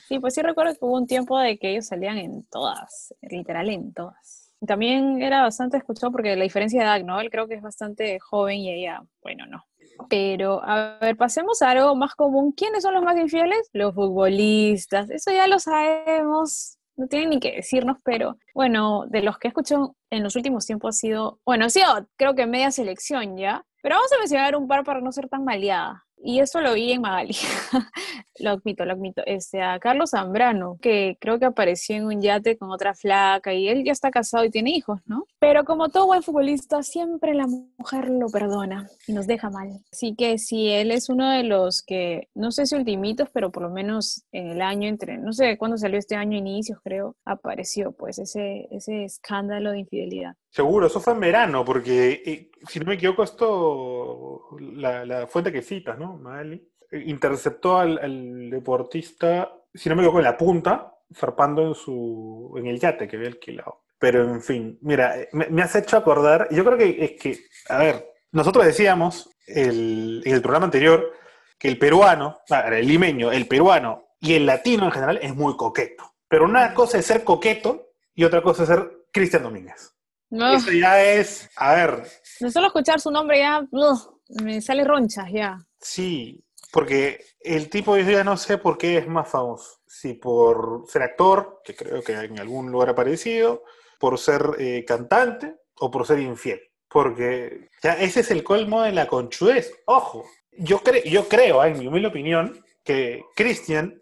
Sí, 0.07 0.21
pues 0.21 0.35
sí 0.35 0.43
recuerdo 0.43 0.73
que 0.73 0.85
hubo 0.85 0.97
un 0.97 1.09
tiempo 1.09 1.37
de 1.37 1.59
que 1.59 1.73
ellos 1.73 1.87
salían 1.87 2.17
en 2.19 2.45
todas, 2.45 3.13
literal 3.23 3.69
en 3.71 3.93
todas. 3.93 4.55
También 4.65 5.21
era 5.21 5.43
bastante 5.43 5.79
escuchado 5.79 6.13
porque 6.13 6.37
la 6.37 6.45
diferencia 6.45 6.81
de 6.81 6.87
edad, 6.87 7.05
¿no? 7.05 7.21
Él 7.21 7.31
creo 7.31 7.49
que 7.49 7.55
es 7.55 7.63
bastante 7.63 8.21
joven 8.21 8.59
y 8.59 8.73
ella, 8.73 9.03
bueno, 9.21 9.47
no. 9.47 9.65
Pero, 10.09 10.63
a 10.65 10.99
ver, 11.01 11.17
pasemos 11.17 11.63
a 11.63 11.71
algo 11.71 11.95
más 11.97 12.15
común. 12.15 12.53
¿Quiénes 12.53 12.83
son 12.83 12.95
los 12.95 13.03
más 13.03 13.17
infieles? 13.17 13.69
Los 13.73 13.95
futbolistas. 13.95 15.11
Eso 15.11 15.31
ya 15.31 15.47
lo 15.47 15.59
sabemos. 15.59 16.79
No 16.97 17.07
tienen 17.07 17.31
ni 17.31 17.41
que 17.41 17.53
decirnos, 17.53 17.97
pero 18.05 18.37
bueno, 18.55 19.07
de 19.09 19.23
los 19.23 19.39
que 19.39 19.49
he 19.49 19.51
escuchado 19.51 19.97
en 20.11 20.23
los 20.23 20.37
últimos 20.37 20.67
tiempos 20.67 20.97
ha 20.97 20.99
sido, 20.99 21.41
bueno, 21.47 21.71
sido 21.71 21.87
creo 22.17 22.35
que 22.35 22.47
media 22.47 22.71
selección 22.71 23.39
ya, 23.39 23.65
pero 23.83 23.95
vamos 23.95 24.13
a 24.13 24.19
mencionar 24.19 24.55
un 24.55 24.69
par 24.69 24.85
para 24.85 25.01
no 25.01 25.11
ser 25.11 25.29
tan 25.29 25.45
maleada. 25.45 26.05
Y 26.23 26.41
esto 26.41 26.61
lo 26.61 26.75
vi 26.75 26.93
en 26.93 27.01
Magali. 27.01 27.35
lo 28.41 28.51
admito, 28.51 28.85
lo 28.85 28.93
admito. 28.93 29.23
Este, 29.27 29.63
a 29.63 29.79
Carlos 29.79 30.11
Zambrano, 30.11 30.77
que 30.81 31.17
creo 31.21 31.39
que 31.39 31.47
apareció 31.47 31.97
en 31.97 32.07
un 32.07 32.21
yate 32.21 32.59
con 32.59 32.71
otra 32.71 32.95
flaca 32.95 33.55
y 33.55 33.69
él 33.69 33.85
ya 33.85 33.93
está 33.93 34.11
casado 34.11 34.45
y 34.45 34.51
tiene 34.51 34.71
hijos, 34.71 35.01
¿no? 35.07 35.27
Pero 35.39 35.65
como 35.65 35.89
todo 35.89 36.07
buen 36.07 36.23
futbolista, 36.23 36.83
siempre 36.83 37.35
la 37.35 37.47
mujer 37.47 38.11
lo 38.11 38.29
perdona 38.29 38.89
y 39.07 39.13
nos 39.13 39.27
deja 39.27 39.51
mal. 39.51 39.71
Así 39.93 40.15
que 40.15 40.39
si 40.39 40.69
él 40.69 40.91
es 40.91 41.09
uno 41.09 41.31
de 41.31 41.45
los 41.45 41.83
que, 41.83 42.29
no 42.35 42.51
sé 42.53 42.67
si 42.67 42.75
ultimitos, 42.75 43.29
pero 43.33 43.51
por 43.51 43.63
lo 43.63 43.71
menos 43.71 44.25
en 44.33 44.49
el 44.49 44.63
año 44.63 44.89
entre, 44.89 45.17
no 45.17 45.33
sé 45.33 45.57
cuándo 45.57 45.79
salió 45.79 45.99
este 45.99 46.17
año, 46.17 46.37
inicios 46.37 46.79
creo, 46.83 47.17
apareció 47.25 47.93
pues 47.93 48.19
ese, 48.19 48.69
ese 48.71 49.05
escándalo 49.05 49.73
de 49.73 49.81
infidelidad. 49.81 50.35
Seguro, 50.51 50.89
eso 50.89 51.01
fue 51.01 51.13
en 51.13 51.21
verano, 51.21 51.65
porque 51.65 52.23
eh, 52.27 52.51
si 52.69 52.81
no 52.81 52.87
me 52.87 52.95
equivoco, 52.95 53.23
esto, 53.23 54.49
la, 54.59 55.07
la 55.07 55.27
fuente 55.29 55.53
que 55.53 55.63
citas, 55.63 55.97
¿no? 55.97 56.10
Magali, 56.17 56.67
interceptó 56.93 57.79
al, 57.79 57.99
al 57.99 58.51
deportista, 58.51 59.53
si 59.73 59.89
no 59.89 59.95
me 59.97 60.03
equivoco, 60.03 60.19
en 60.19 60.25
la 60.25 60.37
punta, 60.37 60.95
zarpando 61.15 61.63
en, 61.67 61.75
su, 61.75 62.55
en 62.57 62.67
el 62.67 62.79
yate 62.81 63.07
que 63.09 63.17
había 63.17 63.29
alquilado. 63.29 63.83
Pero 63.99 64.23
en 64.25 64.41
fin, 64.43 64.79
mira, 64.83 65.19
eh, 65.19 65.29
me, 65.33 65.47
me 65.49 65.63
has 65.63 65.75
hecho 65.77 65.97
acordar, 65.97 66.49
yo 66.51 66.65
creo 66.65 66.79
que 66.79 67.05
es 67.05 67.21
que, 67.21 67.39
a 67.69 67.79
ver, 67.79 68.07
nosotros 68.33 68.65
decíamos 68.65 69.29
el- 69.47 70.23
en 70.25 70.35
el 70.35 70.41
programa 70.43 70.67
anterior 70.67 71.13
que 71.59 71.69
el 71.69 71.79
peruano, 71.79 72.39
ah, 72.51 72.61
el 72.73 72.87
limeño, 72.87 73.31
el 73.31 73.47
peruano 73.47 74.07
y 74.21 74.35
el 74.35 74.47
latino 74.47 74.85
en 74.87 74.93
general 74.93 75.19
es 75.23 75.35
muy 75.35 75.57
coqueto. 75.57 76.05
Pero 76.29 76.45
una 76.45 76.73
cosa 76.75 76.99
es 76.99 77.07
ser 77.07 77.25
coqueto 77.25 77.89
y 78.15 78.25
otra 78.25 78.41
cosa 78.43 78.63
es 78.63 78.69
ser 78.69 78.91
Cristian 79.13 79.43
Domínguez. 79.43 79.95
No, 80.31 80.55
Eso 80.55 80.71
ya 80.71 81.03
es, 81.03 81.51
a 81.57 81.75
ver, 81.75 82.05
solo 82.53 82.69
escuchar 82.69 83.01
su 83.01 83.11
nombre 83.11 83.41
ya, 83.41 83.67
ugh, 83.71 84.20
me 84.43 84.61
sale 84.61 84.85
ronchas 84.85 85.31
ya. 85.31 85.59
sí, 85.81 86.43
porque 86.73 87.25
el 87.41 87.69
tipo 87.69 87.97
yo 87.97 88.09
ya 88.11 88.25
no 88.25 88.37
sé 88.37 88.59
por 88.59 88.79
qué 88.79 88.99
es 88.99 89.09
más 89.09 89.29
famoso. 89.29 89.81
Si 89.87 90.15
por 90.15 90.85
ser 90.89 91.03
actor, 91.03 91.61
que 91.65 91.75
creo 91.75 92.03
que 92.03 92.13
en 92.13 92.39
algún 92.39 92.71
lugar 92.71 92.89
ha 92.89 92.93
aparecido, 92.93 93.65
por 93.99 94.19
ser 94.19 94.43
eh, 94.59 94.85
cantante 94.87 95.57
o 95.79 95.91
por 95.91 96.07
ser 96.07 96.21
infiel. 96.21 96.61
Porque 96.89 97.71
ya 97.83 97.95
ese 97.95 98.21
es 98.21 98.31
el 98.31 98.45
colmo 98.45 98.83
de 98.83 98.93
la 98.93 99.07
conchudez. 99.07 99.73
Ojo, 99.87 100.25
yo, 100.53 100.81
cre 100.83 101.09
yo 101.09 101.29
creo, 101.29 101.65
en 101.65 101.79
mi 101.79 101.87
humilde 101.87 102.09
opinión, 102.09 102.65
que 102.85 103.25
Cristian, 103.35 104.01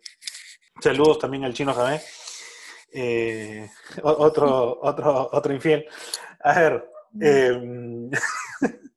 saludos 0.80 1.18
también 1.18 1.44
al 1.44 1.54
chino 1.54 1.74
Jamé, 1.74 2.00
eh, 2.92 3.68
otro, 4.02 4.78
otro, 4.80 5.28
otro 5.32 5.52
infiel. 5.54 5.86
A 6.40 6.60
ver, 6.60 6.90
eh, 7.20 8.10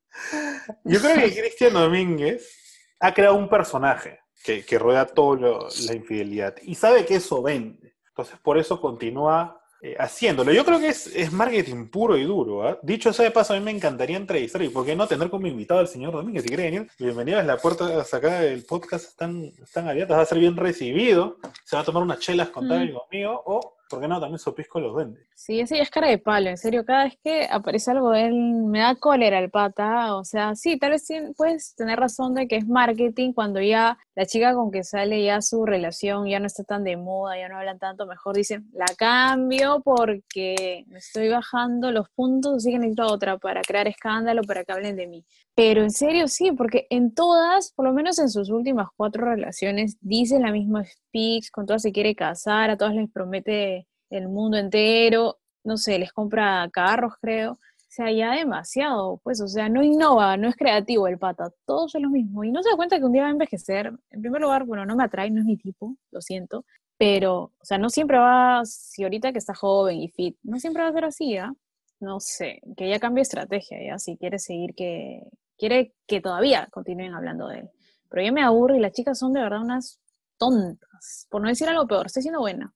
yo 0.83 0.99
creo 0.99 1.15
que 1.15 1.39
Cristian 1.39 1.73
Domínguez 1.73 2.95
ha 2.99 3.13
creado 3.13 3.35
un 3.35 3.49
personaje. 3.49 4.19
que, 4.43 4.65
que 4.65 4.79
rodea 4.79 5.05
todo 5.05 5.69
la 5.87 5.93
infidelidad. 5.93 6.55
Y 6.63 6.75
sabe 6.75 7.05
que 7.05 7.15
eso 7.15 7.41
vende. 7.41 7.95
Entonces, 8.07 8.37
por 8.43 8.57
eso 8.57 8.81
continúa 8.81 9.61
eh, 9.83 9.95
haciéndolo. 9.97 10.51
Yo 10.51 10.63
creo 10.63 10.79
que 10.79 10.89
es, 10.89 11.07
es 11.07 11.31
marketing 11.31 11.87
puro 11.87 12.15
y 12.15 12.23
duro. 12.23 12.67
¿ah? 12.67 12.77
Dicho 12.83 13.11
sea 13.13 13.25
de 13.25 13.31
paso, 13.31 13.53
a 13.53 13.57
mí 13.57 13.63
me 13.63 13.71
encantaría 13.71 14.17
entrevistar 14.17 14.61
y 14.61 14.69
por 14.69 14.85
qué 14.85 14.95
no 14.95 15.07
tener 15.07 15.29
como 15.29 15.47
invitado 15.47 15.79
al 15.79 15.87
señor 15.87 16.13
Domínguez. 16.13 16.43
Si 16.43 16.49
quiere 16.49 16.65
venir, 16.65 16.87
bienvenido. 16.99 17.41
La 17.41 17.57
puerta 17.57 17.99
acá 17.99 18.41
del 18.41 18.63
podcast 18.63 19.05
están, 19.05 19.51
están 19.61 19.87
abiertas, 19.87 20.17
va 20.17 20.21
a 20.21 20.25
ser 20.25 20.37
bien 20.37 20.55
recibido. 20.55 21.37
Se 21.65 21.75
va 21.75 21.81
a 21.81 21.85
tomar 21.85 22.03
unas 22.03 22.19
chelas 22.19 22.49
con 22.49 22.67
tal 22.67 22.93
conmigo 22.93 23.41
o 23.45 23.77
¿por 23.91 24.01
qué 24.01 24.07
no? 24.07 24.19
También 24.19 24.39
Sopisco 24.39 24.79
los 24.79 24.95
vende. 24.95 25.19
Sí, 25.35 25.59
ese 25.59 25.77
ya 25.77 25.83
es 25.83 25.89
cara 25.89 26.07
de 26.07 26.17
palo, 26.17 26.49
en 26.49 26.57
serio, 26.57 26.85
cada 26.85 27.03
vez 27.03 27.19
que 27.23 27.47
aparece 27.51 27.91
algo 27.91 28.11
de 28.11 28.25
él 28.27 28.33
me 28.33 28.79
da 28.79 28.95
cólera 28.95 29.37
el 29.37 29.51
pata, 29.51 30.15
o 30.15 30.23
sea, 30.23 30.55
sí, 30.55 30.79
tal 30.79 30.91
vez 30.91 31.07
puedes 31.35 31.75
tener 31.75 31.99
razón 31.99 32.33
de 32.33 32.47
que 32.47 32.55
es 32.55 32.67
marketing 32.67 33.33
cuando 33.33 33.59
ya 33.61 33.97
la 34.15 34.25
chica 34.25 34.53
con 34.53 34.71
que 34.71 34.83
sale 34.83 35.23
ya 35.23 35.41
su 35.41 35.65
relación 35.65 36.27
ya 36.27 36.39
no 36.39 36.47
está 36.47 36.63
tan 36.63 36.83
de 36.83 36.97
moda, 36.97 37.37
ya 37.37 37.49
no 37.49 37.57
hablan 37.57 37.79
tanto, 37.79 38.05
mejor 38.05 38.35
dicen, 38.35 38.69
la 38.73 38.85
cambio 38.97 39.81
porque 39.83 40.85
me 40.87 40.99
estoy 40.99 41.29
bajando 41.29 41.91
los 41.91 42.09
puntos, 42.09 42.57
así 42.57 42.71
que 42.71 42.79
necesito 42.79 43.07
otra 43.07 43.37
para 43.37 43.61
crear 43.61 43.87
escándalo, 43.87 44.43
para 44.43 44.63
que 44.63 44.71
hablen 44.71 44.95
de 44.95 45.07
mí. 45.07 45.25
Pero 45.55 45.83
en 45.83 45.91
serio 45.91 46.27
sí, 46.27 46.51
porque 46.51 46.87
en 46.89 47.13
todas, 47.13 47.71
por 47.73 47.85
lo 47.85 47.93
menos 47.93 48.19
en 48.19 48.29
sus 48.29 48.49
últimas 48.49 48.87
cuatro 48.95 49.25
relaciones, 49.25 49.97
dice 50.01 50.39
la 50.39 50.51
misma 50.51 50.85
speech, 50.85 51.49
con 51.51 51.65
todas 51.65 51.81
se 51.81 51.91
quiere 51.91 52.15
casar, 52.15 52.69
a 52.69 52.77
todas 52.77 52.95
les 52.95 53.09
promete 53.11 53.80
el 54.11 54.29
mundo 54.29 54.57
entero, 54.57 55.39
no 55.63 55.77
sé, 55.77 55.99
les 55.99 56.13
compra 56.13 56.69
carros, 56.71 57.13
creo. 57.21 57.53
O 57.53 57.93
sea, 57.93 58.11
ya 58.11 58.31
demasiado, 58.35 59.19
pues, 59.23 59.41
o 59.41 59.47
sea, 59.47 59.67
no 59.69 59.83
innova, 59.83 60.37
no 60.37 60.47
es 60.47 60.55
creativo 60.55 61.07
el 61.07 61.17
pata, 61.17 61.51
todos 61.65 61.91
son 61.91 62.03
lo 62.03 62.09
mismo. 62.09 62.43
Y 62.43 62.51
no 62.51 62.63
se 62.63 62.69
da 62.69 62.75
cuenta 62.77 62.99
que 62.99 63.05
un 63.05 63.11
día 63.13 63.23
va 63.23 63.27
a 63.29 63.31
envejecer. 63.31 63.91
En 64.11 64.21
primer 64.21 64.41
lugar, 64.41 64.65
bueno, 64.65 64.85
no 64.85 64.95
me 64.95 65.03
atrae, 65.03 65.29
no 65.31 65.41
es 65.41 65.45
mi 65.45 65.57
tipo, 65.57 65.97
lo 66.11 66.21
siento. 66.21 66.65
Pero, 66.97 67.51
o 67.59 67.65
sea, 67.65 67.77
no 67.77 67.89
siempre 67.89 68.17
va, 68.17 68.61
si 68.65 69.03
ahorita 69.03 69.31
que 69.31 69.39
está 69.39 69.53
joven 69.55 69.97
y 69.97 70.09
fit, 70.09 70.37
no 70.43 70.59
siempre 70.59 70.83
va 70.83 70.89
a 70.89 70.93
ser 70.93 71.05
así, 71.05 71.37
¿ah? 71.37 71.53
No 71.99 72.19
sé, 72.19 72.61
que 72.77 72.89
ya 72.89 72.99
cambie 72.99 73.23
estrategia, 73.23 73.77
ya, 73.85 73.99
si 73.99 74.17
quiere 74.17 74.39
seguir 74.39 74.73
que, 74.75 75.23
quiere 75.57 75.93
que 76.07 76.21
todavía 76.21 76.67
continúen 76.71 77.13
hablando 77.13 77.47
de 77.47 77.59
él. 77.59 77.69
Pero 78.09 78.25
yo 78.25 78.33
me 78.33 78.41
aburro 78.43 78.75
y 78.75 78.79
las 78.79 78.93
chicas 78.93 79.19
son 79.19 79.33
de 79.33 79.41
verdad 79.41 79.61
unas 79.61 79.99
tontas, 80.37 81.27
por 81.29 81.41
no 81.41 81.49
decir 81.49 81.69
algo 81.69 81.87
peor, 81.87 82.07
estoy 82.07 82.23
siendo 82.23 82.39
buena, 82.39 82.73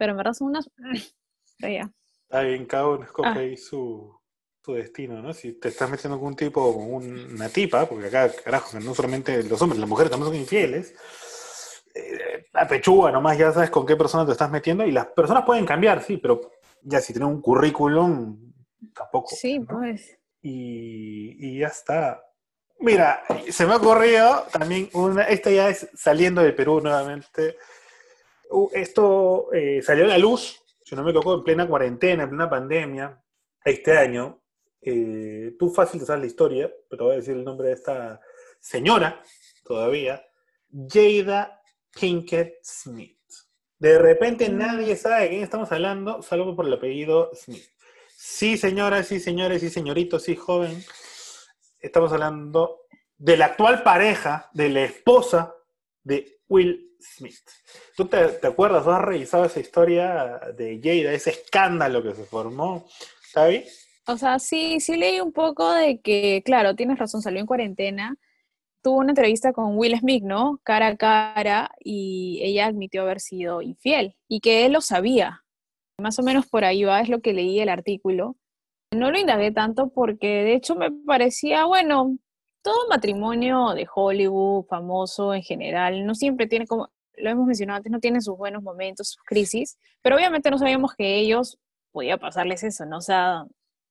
pero 0.00 0.12
en 0.12 0.16
verdad 0.16 0.32
son 0.32 0.48
unas... 0.48 0.70
Está 1.58 2.40
bien, 2.40 2.64
cada 2.64 2.88
uno 2.88 3.04
escoge 3.04 3.28
ah. 3.28 3.34
ahí 3.34 3.54
su, 3.54 4.18
su 4.64 4.72
destino, 4.72 5.20
¿no? 5.20 5.34
Si 5.34 5.60
te 5.60 5.68
estás 5.68 5.90
metiendo 5.90 6.18
con 6.18 6.28
un 6.28 6.36
tipo 6.36 6.62
o 6.64 6.74
con 6.74 7.06
una 7.34 7.50
tipa, 7.50 7.84
porque 7.84 8.06
acá, 8.06 8.32
carajo, 8.42 8.80
no 8.80 8.94
solamente 8.94 9.42
los 9.42 9.60
hombres, 9.60 9.78
las 9.78 9.88
mujeres 9.88 10.10
también 10.10 10.32
son 10.32 10.40
infieles, 10.40 10.94
eh, 11.94 12.46
la 12.54 12.66
pechuga 12.66 13.10
nomás 13.10 13.36
ya 13.36 13.52
sabes 13.52 13.68
con 13.68 13.84
qué 13.84 13.94
persona 13.94 14.24
te 14.24 14.32
estás 14.32 14.50
metiendo 14.50 14.86
y 14.86 14.90
las 14.90 15.08
personas 15.08 15.44
pueden 15.44 15.66
cambiar, 15.66 16.02
sí, 16.02 16.16
pero 16.16 16.40
ya 16.80 16.98
si 17.02 17.12
tienen 17.12 17.28
un 17.28 17.42
currículum, 17.42 18.54
tampoco. 18.94 19.36
Sí, 19.36 19.60
pues. 19.60 20.18
Y, 20.40 21.58
ya 21.58 21.66
está. 21.66 22.24
Mira, 22.78 23.22
se 23.50 23.66
me 23.66 23.74
ha 23.74 23.76
ocurrido 23.76 24.46
también 24.50 24.88
una, 24.94 25.24
esta 25.24 25.50
ya 25.50 25.68
es 25.68 25.90
saliendo 25.92 26.40
de 26.40 26.54
Perú 26.54 26.80
nuevamente. 26.80 27.58
Uh, 28.50 28.68
esto 28.72 29.52
eh, 29.52 29.80
salió 29.80 30.04
a 30.04 30.08
la 30.08 30.18
luz, 30.18 30.60
si 30.84 30.96
no 30.96 31.04
me 31.04 31.10
equivoco, 31.10 31.34
en 31.34 31.44
plena 31.44 31.68
cuarentena, 31.68 32.24
en 32.24 32.30
plena 32.30 32.50
pandemia, 32.50 33.22
este 33.64 33.96
año. 33.96 34.42
Eh, 34.82 35.54
tú 35.58 35.70
fácil 35.70 36.00
te 36.00 36.06
sabes 36.06 36.22
la 36.22 36.26
historia, 36.26 36.72
pero 36.88 37.04
voy 37.04 37.14
a 37.14 37.16
decir 37.18 37.36
el 37.36 37.44
nombre 37.44 37.68
de 37.68 37.74
esta 37.74 38.20
señora 38.58 39.22
todavía. 39.64 40.24
Jada 40.88 41.62
Pinkett 41.98 42.58
Smith. 42.64 43.18
De 43.78 43.98
repente 43.98 44.48
nadie 44.48 44.96
sabe 44.96 45.22
de 45.22 45.28
quién 45.30 45.42
estamos 45.42 45.70
hablando, 45.70 46.22
salvo 46.22 46.56
por 46.56 46.66
el 46.66 46.72
apellido 46.72 47.30
Smith. 47.34 47.64
Sí, 48.08 48.58
señoras, 48.58 49.06
sí, 49.06 49.20
señores, 49.20 49.60
sí, 49.60 49.70
señoritos, 49.70 50.24
sí, 50.24 50.34
joven. 50.34 50.84
Estamos 51.78 52.12
hablando 52.12 52.80
de 53.16 53.36
la 53.36 53.46
actual 53.46 53.82
pareja, 53.82 54.50
de 54.52 54.70
la 54.70 54.82
esposa 54.82 55.54
de 56.02 56.39
Will 56.50 56.90
Smith. 57.00 57.48
¿Tú 57.96 58.06
te, 58.06 58.46
acuerdas 58.46 58.86
o 58.86 58.90
has 58.90 59.02
revisado 59.02 59.44
esa 59.44 59.60
historia 59.60 60.40
de 60.56 60.80
Jada, 60.82 61.14
ese 61.14 61.30
escándalo 61.30 62.02
que 62.02 62.14
se 62.14 62.24
formó? 62.24 62.86
¿Está 63.24 63.48
O 64.12 64.18
sea, 64.18 64.38
sí, 64.38 64.80
sí 64.80 64.96
leí 64.96 65.20
un 65.20 65.32
poco 65.32 65.72
de 65.72 66.00
que, 66.00 66.42
claro, 66.44 66.74
tienes 66.74 66.98
razón, 66.98 67.22
salió 67.22 67.40
en 67.40 67.46
cuarentena. 67.46 68.16
Tuvo 68.82 68.98
una 68.98 69.12
entrevista 69.12 69.52
con 69.52 69.78
Will 69.78 69.98
Smith, 69.98 70.24
¿no? 70.24 70.60
Cara 70.64 70.88
a 70.88 70.96
cara, 70.96 71.70
y 71.78 72.40
ella 72.42 72.66
admitió 72.66 73.02
haber 73.02 73.20
sido 73.20 73.62
infiel 73.62 74.16
y 74.28 74.40
que 74.40 74.66
él 74.66 74.72
lo 74.72 74.80
sabía. 74.80 75.44
Más 75.98 76.18
o 76.18 76.22
menos 76.22 76.46
por 76.46 76.64
ahí 76.64 76.82
va, 76.82 77.00
es 77.00 77.08
lo 77.08 77.20
que 77.20 77.32
leí 77.32 77.60
el 77.60 77.68
artículo. 77.68 78.36
No 78.90 79.12
lo 79.12 79.18
indagué 79.18 79.52
tanto 79.52 79.90
porque 79.90 80.26
de 80.26 80.54
hecho 80.54 80.74
me 80.74 80.90
parecía, 80.90 81.66
bueno, 81.66 82.16
todo 82.62 82.88
matrimonio 82.88 83.74
de 83.74 83.86
Hollywood, 83.92 84.66
famoso 84.66 85.34
en 85.34 85.42
general, 85.42 86.06
no 86.06 86.14
siempre 86.14 86.46
tiene 86.46 86.66
como, 86.66 86.90
lo 87.16 87.30
hemos 87.30 87.46
mencionado 87.46 87.78
antes, 87.78 87.92
no 87.92 88.00
tiene 88.00 88.20
sus 88.20 88.36
buenos 88.36 88.62
momentos, 88.62 89.08
sus 89.08 89.22
crisis, 89.24 89.78
pero 90.02 90.16
obviamente 90.16 90.50
no 90.50 90.58
sabíamos 90.58 90.94
que 90.94 91.18
ellos 91.18 91.58
podía 91.92 92.16
pasarles 92.18 92.62
eso, 92.62 92.86
¿no? 92.86 92.98
O 92.98 93.02
sea, 93.02 93.44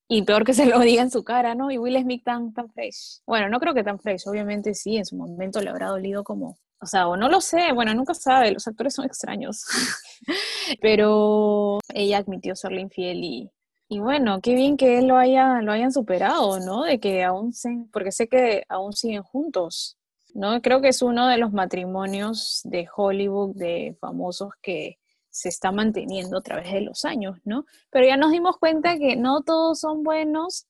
y 0.07 0.23
peor 0.23 0.43
que 0.43 0.53
se 0.53 0.65
lo 0.65 0.79
diga 0.79 1.01
en 1.01 1.11
su 1.11 1.23
cara, 1.23 1.55
¿no? 1.55 1.71
Y 1.71 1.77
Will 1.77 2.01
Smith 2.01 2.23
tan, 2.23 2.53
tan 2.53 2.69
fresh. 2.71 3.21
Bueno, 3.27 3.49
no 3.49 3.59
creo 3.59 3.73
que 3.73 3.83
tan 3.83 3.99
fresh, 3.99 4.27
obviamente 4.27 4.73
sí, 4.73 4.97
en 4.97 5.05
su 5.05 5.15
momento 5.15 5.61
le 5.61 5.69
habrá 5.69 5.87
dolido 5.87 6.23
como 6.23 6.57
o 6.81 6.85
sea, 6.85 7.07
o 7.07 7.17
no 7.17 7.27
lo 7.27 7.41
sé, 7.41 7.73
bueno, 7.73 7.93
nunca 7.93 8.13
sabe, 8.13 8.51
los 8.51 8.67
actores 8.67 8.93
son 8.93 9.05
extraños. 9.05 9.65
Pero 10.81 11.79
ella 11.93 12.17
admitió 12.17 12.55
serle 12.55 12.81
infiel 12.81 13.23
y, 13.23 13.51
y 13.89 13.99
bueno, 13.99 14.39
qué 14.39 14.53
bien 14.53 14.77
que 14.77 14.99
él 14.99 15.07
lo 15.07 15.17
haya, 15.17 15.61
lo 15.63 15.71
hayan 15.71 15.91
superado, 15.91 16.59
¿no? 16.59 16.83
De 16.83 16.99
que 16.99 17.23
aún 17.23 17.53
se, 17.53 17.69
porque 17.91 18.11
sé 18.11 18.27
que 18.27 18.63
aún 18.69 18.93
siguen 18.93 19.23
juntos, 19.23 19.97
¿no? 20.35 20.61
Creo 20.61 20.79
que 20.79 20.89
es 20.89 21.01
uno 21.01 21.27
de 21.27 21.37
los 21.37 21.51
matrimonios 21.51 22.61
de 22.65 22.87
Hollywood, 22.95 23.55
de 23.55 23.97
famosos 23.99 24.51
que 24.61 24.99
se 25.31 25.49
está 25.49 25.71
manteniendo 25.71 26.37
a 26.37 26.43
través 26.43 26.71
de 26.71 26.81
los 26.81 27.03
años, 27.03 27.39
¿no? 27.45 27.65
Pero 27.89 28.05
ya 28.05 28.15
nos 28.15 28.31
dimos 28.31 28.57
cuenta 28.57 28.99
que 28.99 29.15
no 29.15 29.41
todos 29.41 29.79
son 29.79 30.03
buenos 30.03 30.67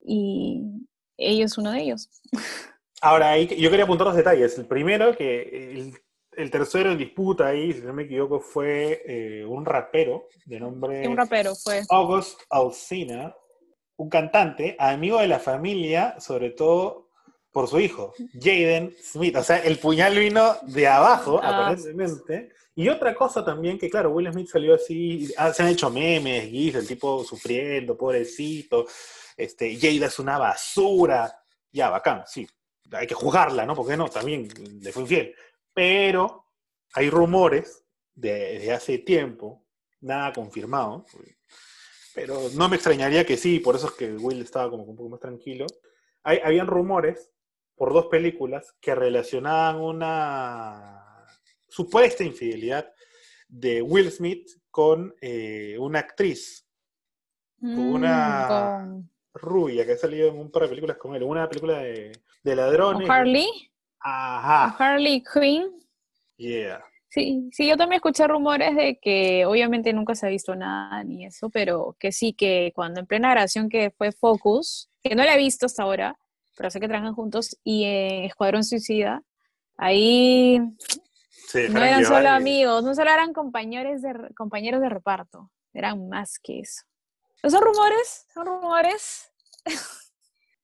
y 0.00 0.64
ellos 1.16 1.58
uno 1.58 1.70
de 1.70 1.82
ellos. 1.82 2.10
Ahora, 3.00 3.38
yo 3.38 3.70
quería 3.70 3.84
apuntar 3.84 4.08
dos 4.08 4.16
detalles. 4.16 4.58
El 4.58 4.66
primero, 4.66 5.16
que 5.16 5.74
el, 5.74 5.94
tercero 6.50 6.92
en 6.92 6.98
disputa 6.98 7.48
ahí, 7.48 7.72
si 7.72 7.80
no 7.80 7.92
me 7.92 8.04
equivoco, 8.04 8.40
fue 8.40 9.02
eh, 9.06 9.44
un 9.44 9.64
rapero 9.64 10.28
de 10.46 10.60
nombre... 10.60 11.06
Un 11.06 11.16
rapero 11.16 11.54
fue. 11.54 11.82
August 11.90 12.40
Alsina, 12.48 13.34
un 13.96 14.08
cantante, 14.08 14.76
amigo 14.78 15.18
de 15.18 15.28
la 15.28 15.40
familia, 15.40 16.18
sobre 16.20 16.50
todo 16.50 17.08
por 17.50 17.66
su 17.66 17.80
hijo, 17.80 18.14
Jaden 18.34 18.94
Smith. 19.02 19.36
O 19.36 19.42
sea, 19.42 19.58
el 19.58 19.78
puñal 19.78 20.16
vino 20.16 20.56
de 20.62 20.86
abajo, 20.86 21.40
ah. 21.42 21.48
aparentemente. 21.48 22.50
Y 22.76 22.88
otra 22.88 23.12
cosa 23.14 23.44
también, 23.44 23.76
que 23.76 23.90
claro, 23.90 24.10
Will 24.10 24.30
Smith 24.30 24.48
salió 24.48 24.76
así, 24.76 25.28
ah, 25.36 25.52
se 25.52 25.64
han 25.64 25.70
hecho 25.70 25.90
memes, 25.90 26.48
guis, 26.48 26.76
el 26.76 26.86
tipo 26.86 27.24
sufriendo, 27.24 27.96
pobrecito, 27.96 28.86
este, 29.36 29.76
Jada 29.76 30.06
es 30.06 30.18
una 30.20 30.38
basura. 30.38 31.42
Ya, 31.72 31.90
bacán, 31.90 32.22
sí, 32.26 32.46
hay 32.92 33.06
que 33.06 33.14
juzgarla, 33.14 33.66
¿no? 33.66 33.74
Porque 33.74 33.96
no, 33.96 34.08
también 34.08 34.48
le 34.80 34.92
fue 34.92 35.02
infiel. 35.02 35.34
Pero 35.78 36.44
hay 36.92 37.08
rumores 37.08 37.84
de, 38.12 38.72
hace 38.72 38.98
tiempo, 38.98 39.64
nada 40.00 40.32
confirmado, 40.32 41.06
pero 42.12 42.48
no 42.54 42.68
me 42.68 42.74
extrañaría 42.74 43.24
que 43.24 43.36
sí, 43.36 43.60
por 43.60 43.76
eso 43.76 43.86
es 43.86 43.92
que 43.92 44.12
Will 44.14 44.42
estaba 44.42 44.70
como 44.70 44.82
un 44.82 44.96
poco 44.96 45.10
más 45.10 45.20
tranquilo. 45.20 45.66
Hay, 46.24 46.40
habían 46.42 46.66
rumores 46.66 47.30
por 47.76 47.92
dos 47.92 48.06
películas 48.06 48.74
que 48.80 48.92
relacionaban 48.92 49.80
una 49.80 51.24
supuesta 51.68 52.24
infidelidad 52.24 52.92
de 53.46 53.80
Will 53.80 54.10
Smith 54.10 54.50
con 54.72 55.14
eh, 55.20 55.76
una 55.78 56.00
actriz, 56.00 56.66
con 57.60 57.78
una 57.78 58.84
mm, 58.84 59.08
rubia 59.34 59.86
que 59.86 59.92
ha 59.92 59.96
salido 59.96 60.26
en 60.26 60.40
un 60.40 60.50
par 60.50 60.64
de 60.64 60.70
películas 60.70 60.96
con 60.96 61.14
él, 61.14 61.22
una 61.22 61.48
película 61.48 61.78
de 61.78 62.10
de 62.42 62.56
ladrones. 62.56 63.08
Harley. 63.08 63.48
Ajá. 64.00 64.76
Harley 64.78 65.22
Quinn. 65.22 65.70
Yeah. 66.36 66.82
Sí, 67.10 67.48
sí, 67.52 67.66
yo 67.66 67.76
también 67.76 67.96
escuché 67.96 68.26
rumores 68.28 68.76
de 68.76 68.98
que 69.00 69.46
obviamente 69.46 69.92
nunca 69.94 70.14
se 70.14 70.26
ha 70.26 70.28
visto 70.28 70.54
nada 70.54 71.02
ni 71.04 71.24
eso, 71.24 71.48
pero 71.48 71.96
que 71.98 72.12
sí, 72.12 72.34
que 72.34 72.72
cuando 72.74 73.00
en 73.00 73.06
plena 73.06 73.30
grabación 73.30 73.70
que 73.70 73.90
fue 73.96 74.12
Focus, 74.12 74.90
que 75.02 75.14
no 75.14 75.24
la 75.24 75.34
he 75.34 75.38
visto 75.38 75.66
hasta 75.66 75.84
ahora, 75.84 76.18
pero 76.56 76.70
sé 76.70 76.80
que 76.80 76.88
trabajan 76.88 77.14
juntos, 77.14 77.56
y 77.64 77.84
en 77.84 78.24
Escuadrón 78.24 78.62
Suicida, 78.62 79.22
ahí 79.78 80.58
no 80.58 81.82
eran 81.82 82.04
solo 82.04 82.28
amigos, 82.28 82.84
no 82.84 82.94
solo 82.94 83.10
eran 83.10 83.32
compañeros 83.32 84.02
de, 84.02 84.12
compañeros 84.36 84.82
de 84.82 84.90
reparto, 84.90 85.50
eran 85.72 86.10
más 86.10 86.38
que 86.38 86.60
eso. 86.60 86.82
¿Son 87.42 87.62
rumores? 87.62 88.26
¿Son 88.34 88.44
rumores? 88.44 89.32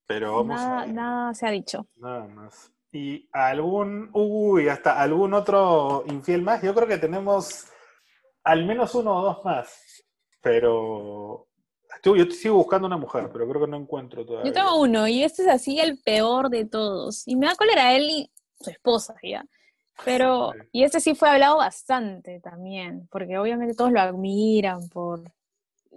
Pero 0.07 0.33
vamos 0.45 0.61
nada, 0.61 0.87
nada 0.87 1.35
se 1.35 1.47
ha 1.47 1.51
dicho. 1.51 1.87
Nada 1.97 2.27
más. 2.27 2.74
Y 2.95 3.29
algún, 3.33 4.09
uy, 4.13 4.69
hasta 4.69 5.01
algún 5.01 5.35
otro 5.35 6.05
infiel 6.07 6.43
más. 6.43 6.63
Yo 6.63 6.73
creo 6.73 6.87
que 6.87 6.97
tenemos 6.97 7.67
al 8.45 8.65
menos 8.65 8.95
uno 8.95 9.17
o 9.17 9.23
dos 9.23 9.45
más. 9.45 10.05
Pero 10.41 11.49
yo 12.05 12.25
sigo 12.31 12.55
buscando 12.55 12.87
una 12.87 12.97
mujer, 12.97 13.31
pero 13.33 13.49
creo 13.49 13.63
que 13.63 13.71
no 13.71 13.79
encuentro 13.79 14.25
todavía. 14.25 14.49
Yo 14.49 14.55
tengo 14.55 14.81
uno 14.81 15.09
y 15.09 15.25
este 15.25 15.43
es 15.43 15.49
así 15.49 15.81
el 15.81 15.99
peor 16.05 16.51
de 16.51 16.67
todos. 16.67 17.27
Y 17.27 17.35
me 17.35 17.47
da 17.47 17.57
cólera 17.57 17.97
él 17.97 18.09
y 18.09 18.31
su 18.61 18.71
esposa, 18.71 19.17
ya. 19.25 19.45
Pero, 20.05 20.53
y 20.71 20.85
este 20.85 21.01
sí 21.01 21.17
fue 21.17 21.31
hablado 21.31 21.57
bastante 21.57 22.39
también, 22.39 23.09
porque 23.11 23.39
obviamente 23.39 23.75
todos 23.75 23.91
lo 23.91 24.01
admiran 24.01 24.89
por 24.89 25.23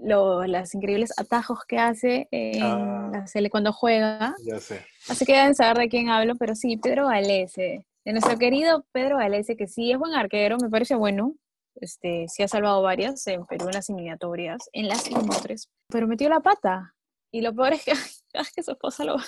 los 0.02 0.48
los 0.48 0.76
increíbles 0.76 1.14
atajos 1.18 1.60
que 1.68 1.78
hace 1.78 2.28
en 2.32 2.64
Ah. 2.64 3.10
la 3.12 3.28
Sele 3.28 3.50
cuando 3.50 3.74
juega. 3.74 4.36
Ya 4.46 4.60
sé. 4.60 4.86
Así 5.10 5.26
que 5.26 5.34
deben 5.34 5.56
saber 5.56 5.78
de 5.78 5.90
quién 5.90 6.10
hablo, 6.10 6.36
pero 6.36 6.56
sí, 6.56 6.78
Pedro 6.78 7.08
Galese. 7.08 7.86
De 8.06 8.12
nuestro 8.14 8.38
querido 8.38 8.86
Pedro 8.92 9.18
Galese, 9.18 9.58
que 9.58 9.68
sí 9.68 9.92
es 9.92 9.98
buen 9.98 10.14
arquero, 10.14 10.58
me 10.62 10.70
parece 10.70 10.96
bueno. 10.96 11.36
Este, 11.76 12.26
sí 12.28 12.42
ha 12.42 12.48
salvado 12.48 12.82
varias 12.82 13.26
en 13.28 13.46
Perú 13.46 13.68
en 13.68 13.76
las 13.76 13.90
eliminatorias, 13.90 14.70
en 14.74 14.88
las 14.88 15.06
eliminatorias, 15.08 15.70
pero 15.90 16.08
metió 16.08 16.28
la 16.30 16.40
pata. 16.40 16.96
Y 17.32 17.42
lo 17.42 17.54
peor 17.54 17.74
es 17.74 17.84
que, 17.84 17.92
es 18.34 18.52
que 18.56 18.64
su 18.64 18.72
esposa 18.72 19.04
lo... 19.04 19.16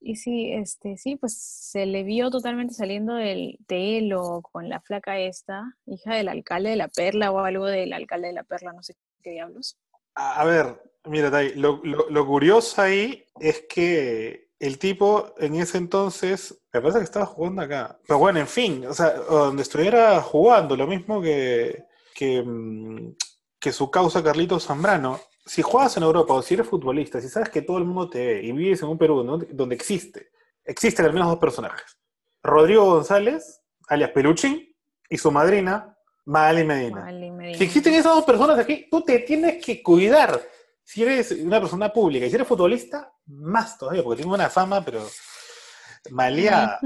Y 0.00 0.14
sí, 0.14 0.52
este, 0.52 0.96
sí, 0.96 1.16
pues 1.16 1.36
se 1.36 1.84
le 1.84 2.04
vio 2.04 2.30
totalmente 2.30 2.72
saliendo 2.72 3.14
del 3.14 3.58
telo 3.66 4.42
con 4.42 4.68
la 4.68 4.80
flaca 4.80 5.18
esta, 5.18 5.74
hija 5.86 6.14
del 6.14 6.28
alcalde 6.28 6.70
de 6.70 6.76
la 6.76 6.86
Perla 6.86 7.32
o 7.32 7.40
algo 7.40 7.66
del 7.66 7.92
alcalde 7.92 8.28
de 8.28 8.34
la 8.34 8.44
Perla, 8.44 8.72
no 8.72 8.82
sé 8.82 8.94
A 10.14 10.44
ver, 10.44 10.82
mira, 11.04 11.30
Tai, 11.30 11.54
lo, 11.54 12.26
curioso 12.26 12.82
ahí 12.82 13.24
es 13.38 13.64
que 13.68 14.50
el 14.58 14.78
tipo 14.78 15.34
en 15.38 15.54
ese 15.54 15.78
entonces, 15.78 16.60
me 16.72 16.80
parece 16.80 16.98
que 16.98 17.04
estaba 17.04 17.26
jugando 17.26 17.62
acá. 17.62 17.98
Pero 18.06 18.18
bueno, 18.18 18.40
en 18.40 18.48
fin, 18.48 18.84
o 18.86 18.94
sea, 18.94 19.10
donde 19.14 19.62
estuviera 19.62 20.20
jugando, 20.22 20.76
lo 20.76 20.86
mismo 20.86 21.22
que, 21.22 21.84
que, 22.14 22.42
mm, 22.42 23.12
su 23.70 23.90
causa 23.90 24.22
Carlitos 24.22 24.66
Zambrano. 24.66 25.20
Si 25.44 25.62
juegas 25.62 25.96
en 25.96 26.02
Europa 26.02 26.34
o 26.34 26.42
si 26.42 26.54
eres 26.54 26.66
futbolista, 26.66 27.20
si 27.20 27.28
sabes 27.28 27.48
que 27.50 27.62
todo 27.62 27.78
el 27.78 27.84
mundo 27.84 28.10
te 28.10 28.26
ve 28.26 28.42
y 28.42 28.52
vives 28.52 28.82
en 28.82 28.88
un 28.88 28.98
Perú 28.98 29.46
donde 29.50 29.74
existe, 29.74 30.30
existen 30.64 31.06
al 31.06 31.12
menos 31.12 31.28
dos 31.28 31.38
personajes. 31.38 31.98
Rodrigo 32.42 32.84
González, 32.84 33.62
alias 33.88 34.10
Peluchín, 34.10 34.74
y 35.08 35.18
su 35.18 35.30
madrina, 35.30 35.97
Magali 36.28 36.62
Medina. 36.62 37.00
Vale, 37.00 37.30
me 37.30 37.54
Si 37.54 37.64
existen 37.64 37.94
esas 37.94 38.14
dos 38.14 38.24
personas 38.24 38.58
aquí, 38.58 38.86
tú 38.90 39.02
te 39.02 39.20
tienes 39.20 39.64
que 39.64 39.82
cuidar. 39.82 40.38
Si 40.84 41.02
eres 41.02 41.32
una 41.32 41.58
persona 41.58 41.90
pública 41.90 42.26
y 42.26 42.28
si 42.28 42.34
eres 42.34 42.46
futbolista, 42.46 43.10
más 43.26 43.78
todavía, 43.78 44.02
porque 44.02 44.22
tiene 44.22 44.34
una 44.34 44.50
fama, 44.50 44.84
pero 44.84 45.02
maleada. 46.10 46.80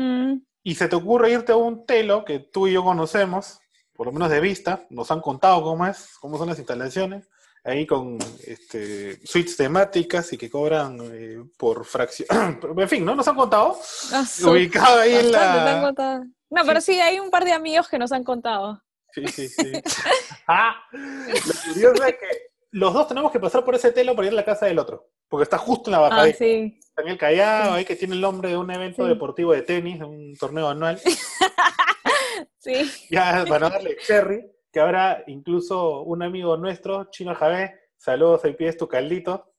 Y 0.62 0.76
se 0.76 0.86
te 0.86 0.95
ocurre 0.95 1.32
irte 1.32 1.51
a 1.51 1.57
un 1.57 1.84
telo 1.86 2.24
que 2.24 2.38
tú 2.38 2.68
y 2.68 2.72
yo 2.74 2.84
conocemos, 2.84 3.59
por 3.93 4.07
lo 4.07 4.12
menos 4.12 4.30
de 4.30 4.40
vista, 4.40 4.86
nos 4.90 5.11
han 5.11 5.20
contado 5.20 5.61
cómo 5.62 5.86
es, 5.88 6.11
cómo 6.20 6.38
son 6.38 6.49
las 6.49 6.59
instalaciones, 6.59 7.28
ahí 7.64 7.84
con 7.84 8.18
este, 8.47 9.26
suites 9.26 9.57
temáticas 9.57 10.32
y 10.32 10.38
que 10.38 10.49
cobran 10.49 10.99
eh, 11.12 11.43
por 11.59 11.84
fracción. 11.84 12.28
en 12.78 12.88
fin, 12.88 13.05
¿no? 13.05 13.16
Nos 13.16 13.26
han 13.26 13.34
contado. 13.34 13.76
Ah, 14.12 14.24
Ubicado 14.47 15.01
ahí 15.01 15.14
en 15.14 15.32
Bastante, 15.32 16.01
la... 16.01 16.24
No, 16.49 16.64
pero 16.64 16.80
sí, 16.80 17.01
hay 17.01 17.18
un 17.18 17.30
par 17.30 17.45
de 17.45 17.53
amigos 17.53 17.88
que 17.88 17.99
nos 17.99 18.12
han 18.12 18.22
contado. 18.22 18.80
Sí, 19.15 19.27
sí, 19.29 19.49
sí. 19.49 19.73
Ah, 20.49 20.75
lo 20.93 21.73
curioso 21.73 22.05
es 22.05 22.15
que 22.15 22.27
los 22.73 22.93
dos 22.93 23.07
tenemos 23.09 23.31
que 23.31 23.39
pasar 23.41 23.65
por 23.65 23.75
ese 23.75 23.93
telo 23.93 24.15
para 24.17 24.27
ir 24.29 24.33
a 24.33 24.37
la 24.37 24.45
casa 24.45 24.67
del 24.67 24.79
otro, 24.79 25.09
porque 25.29 25.45
está 25.45 25.57
justo 25.59 25.89
en 25.89 25.93
la 25.93 25.99
Ah, 25.99 26.09
bajadita. 26.09 26.39
sí. 26.39 26.79
Está 26.81 27.03
en 27.03 27.09
el 27.09 27.19
Callao, 27.19 27.65
Sí. 27.67 27.71
ahí 27.79 27.85
que 27.85 27.97
tiene 27.97 28.15
el 28.15 28.21
nombre 28.21 28.49
de 28.51 28.57
un 28.57 28.71
evento 28.71 29.03
Sí. 29.05 29.09
deportivo 29.09 29.53
de 29.53 29.63
tenis, 29.63 29.99
de 30.01 30.05
un 30.05 30.35
torneo 30.37 30.69
anual. 30.69 31.01
Sí. 32.59 32.91
Ya 33.11 33.45
van 33.45 33.65
a 33.65 33.71
darle 33.71 33.97
cherry, 34.07 34.47
que 34.73 34.79
ahora 34.81 35.25
incluso 35.27 36.03
un 36.03 36.23
amigo 36.23 36.57
nuestro, 36.57 37.11
Chino 37.11 37.35
Javé, 37.35 37.75
saludos, 37.97 38.45
ahí 38.45 38.55
pides 38.55 38.77
tu 38.77 38.87
caldito. 38.87 39.53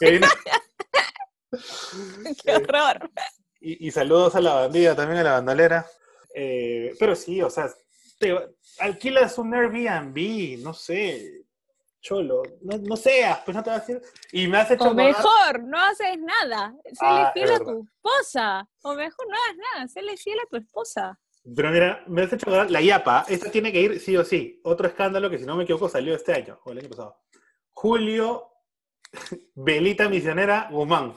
Que 0.00 0.10
viene- 0.10 0.26
Qué 2.44 2.54
horror. 2.56 3.10
y, 3.60 3.88
y 3.88 3.90
saludos 3.90 4.34
a 4.34 4.40
la 4.40 4.54
bandida, 4.54 4.94
también 4.94 5.20
a 5.20 5.24
la 5.24 5.32
bandolera. 5.32 5.86
Eh, 6.34 6.94
pero 6.98 7.14
sí, 7.16 7.40
o 7.42 7.50
sea, 7.50 7.68
te 8.18 8.36
alquilas 8.80 9.38
un 9.38 9.54
Airbnb, 9.54 10.62
no 10.62 10.72
sé, 10.74 11.44
cholo, 12.00 12.42
no, 12.62 12.78
no 12.78 12.96
seas, 12.96 13.40
pues 13.44 13.56
no 13.56 13.62
te 13.62 13.70
vas 13.70 13.78
a 13.78 13.86
decir. 13.86 14.02
Y 14.32 14.46
me 14.46 14.58
has 14.58 14.70
hecho 14.70 14.84
O 14.84 14.86
acordar- 14.88 15.06
mejor, 15.06 15.64
no 15.64 15.78
haces 15.80 16.18
nada. 16.18 16.74
Se 16.84 16.96
Ah, 17.00 17.30
fiel 17.32 17.48
a 17.50 17.58
verdad. 17.58 17.66
tu 17.66 17.82
esposa. 17.84 18.68
O 18.82 18.94
mejor 18.94 19.26
no 19.28 19.34
hagas 19.34 19.56
nada. 19.74 19.88
Se 19.88 20.02
le 20.02 20.16
fiel 20.16 20.38
a 20.40 20.46
tu 20.48 20.56
esposa. 20.56 21.18
Pero 21.56 21.70
mira, 21.70 22.04
me 22.06 22.22
has 22.22 22.32
hecho 22.32 22.44
acordar, 22.46 22.70
la 22.70 22.80
IAPA, 22.82 23.24
esta 23.28 23.50
tiene 23.50 23.72
que 23.72 23.80
ir 23.80 24.00
sí 24.00 24.16
o 24.16 24.24
sí. 24.24 24.60
Otro 24.64 24.86
escándalo 24.86 25.30
que 25.30 25.38
si 25.38 25.46
no 25.46 25.56
me 25.56 25.64
equivoco 25.64 25.88
salió 25.88 26.14
este 26.14 26.34
año, 26.34 26.60
o 26.64 26.72
el 26.72 26.78
año 26.80 26.88
pasado. 26.90 27.16
Julio 27.72 28.48
Velita 29.54 30.08
Misionera 30.08 30.68
Guzmán. 30.70 31.14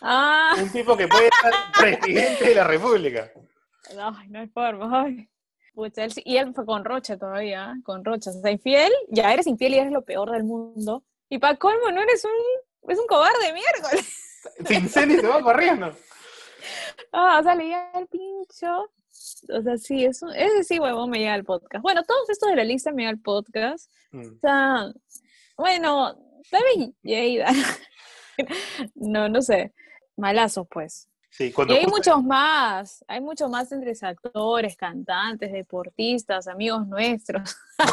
Ah, 0.00 0.54
Un 0.60 0.70
tipo 0.70 0.96
que 0.96 1.08
puede 1.08 1.28
ser 1.42 1.52
presidente 2.00 2.44
de 2.44 2.54
la 2.54 2.64
República. 2.64 3.30
ay, 3.98 4.28
no 4.28 4.40
hay 4.40 4.48
forma. 4.48 5.04
Ay. 5.04 5.28
Pucha, 5.74 6.04
él 6.04 6.12
y 6.24 6.36
él 6.36 6.52
fue 6.54 6.66
con 6.66 6.84
Rocha 6.84 7.16
todavía, 7.16 7.76
con 7.84 8.04
Rocha. 8.04 8.30
O 8.30 8.32
sea, 8.32 8.50
infiel, 8.50 8.92
ya 9.10 9.32
eres 9.32 9.46
infiel 9.46 9.74
y 9.74 9.78
eres 9.78 9.92
lo 9.92 10.02
peor 10.02 10.30
del 10.32 10.44
mundo. 10.44 11.04
Y 11.28 11.38
para 11.38 11.56
colmo, 11.56 11.90
no 11.92 12.00
eres 12.00 12.24
un, 12.24 12.90
es 12.90 12.98
un 12.98 13.06
cobarde 13.06 13.52
miércoles. 13.52 14.40
Pincel 14.68 15.12
y 15.12 15.20
se 15.20 15.26
va 15.26 15.40
corriendo. 15.40 15.94
Ah, 17.12 17.38
o 17.40 17.42
sea, 17.42 17.54
le 17.54 17.64
llega 17.64 17.92
el 17.94 18.06
pincho. 18.08 18.90
O 19.50 19.62
sea, 19.62 19.76
sí, 19.76 20.04
eso, 20.04 20.28
ese 20.32 20.64
sí, 20.64 20.78
huevón, 20.78 21.10
me 21.10 21.18
llega 21.18 21.34
al 21.34 21.44
podcast. 21.44 21.82
Bueno, 21.82 22.02
todos 22.02 22.28
estos 22.30 22.50
de 22.50 22.56
la 22.56 22.64
lista 22.64 22.92
me 22.92 23.02
llega 23.02 23.10
al 23.10 23.20
podcast. 23.20 23.90
Mm. 24.10 24.20
O 24.20 24.38
sea, 24.40 24.92
bueno, 25.56 26.18
tal 26.50 26.62
vez 26.64 26.90
Lleida. 27.02 27.52
no, 28.94 29.28
no 29.28 29.42
sé. 29.42 29.72
Malazos, 30.18 30.66
pues. 30.68 31.08
Sí, 31.30 31.52
Y 31.68 31.72
hay 31.72 31.86
muchos 31.86 32.22
más. 32.24 33.04
Hay 33.06 33.20
muchos 33.20 33.48
más 33.50 33.70
entre 33.70 33.92
actores, 34.02 34.76
cantantes, 34.76 35.52
deportistas, 35.52 36.48
amigos 36.48 36.86
nuestros, 36.88 37.54
que 37.78 37.84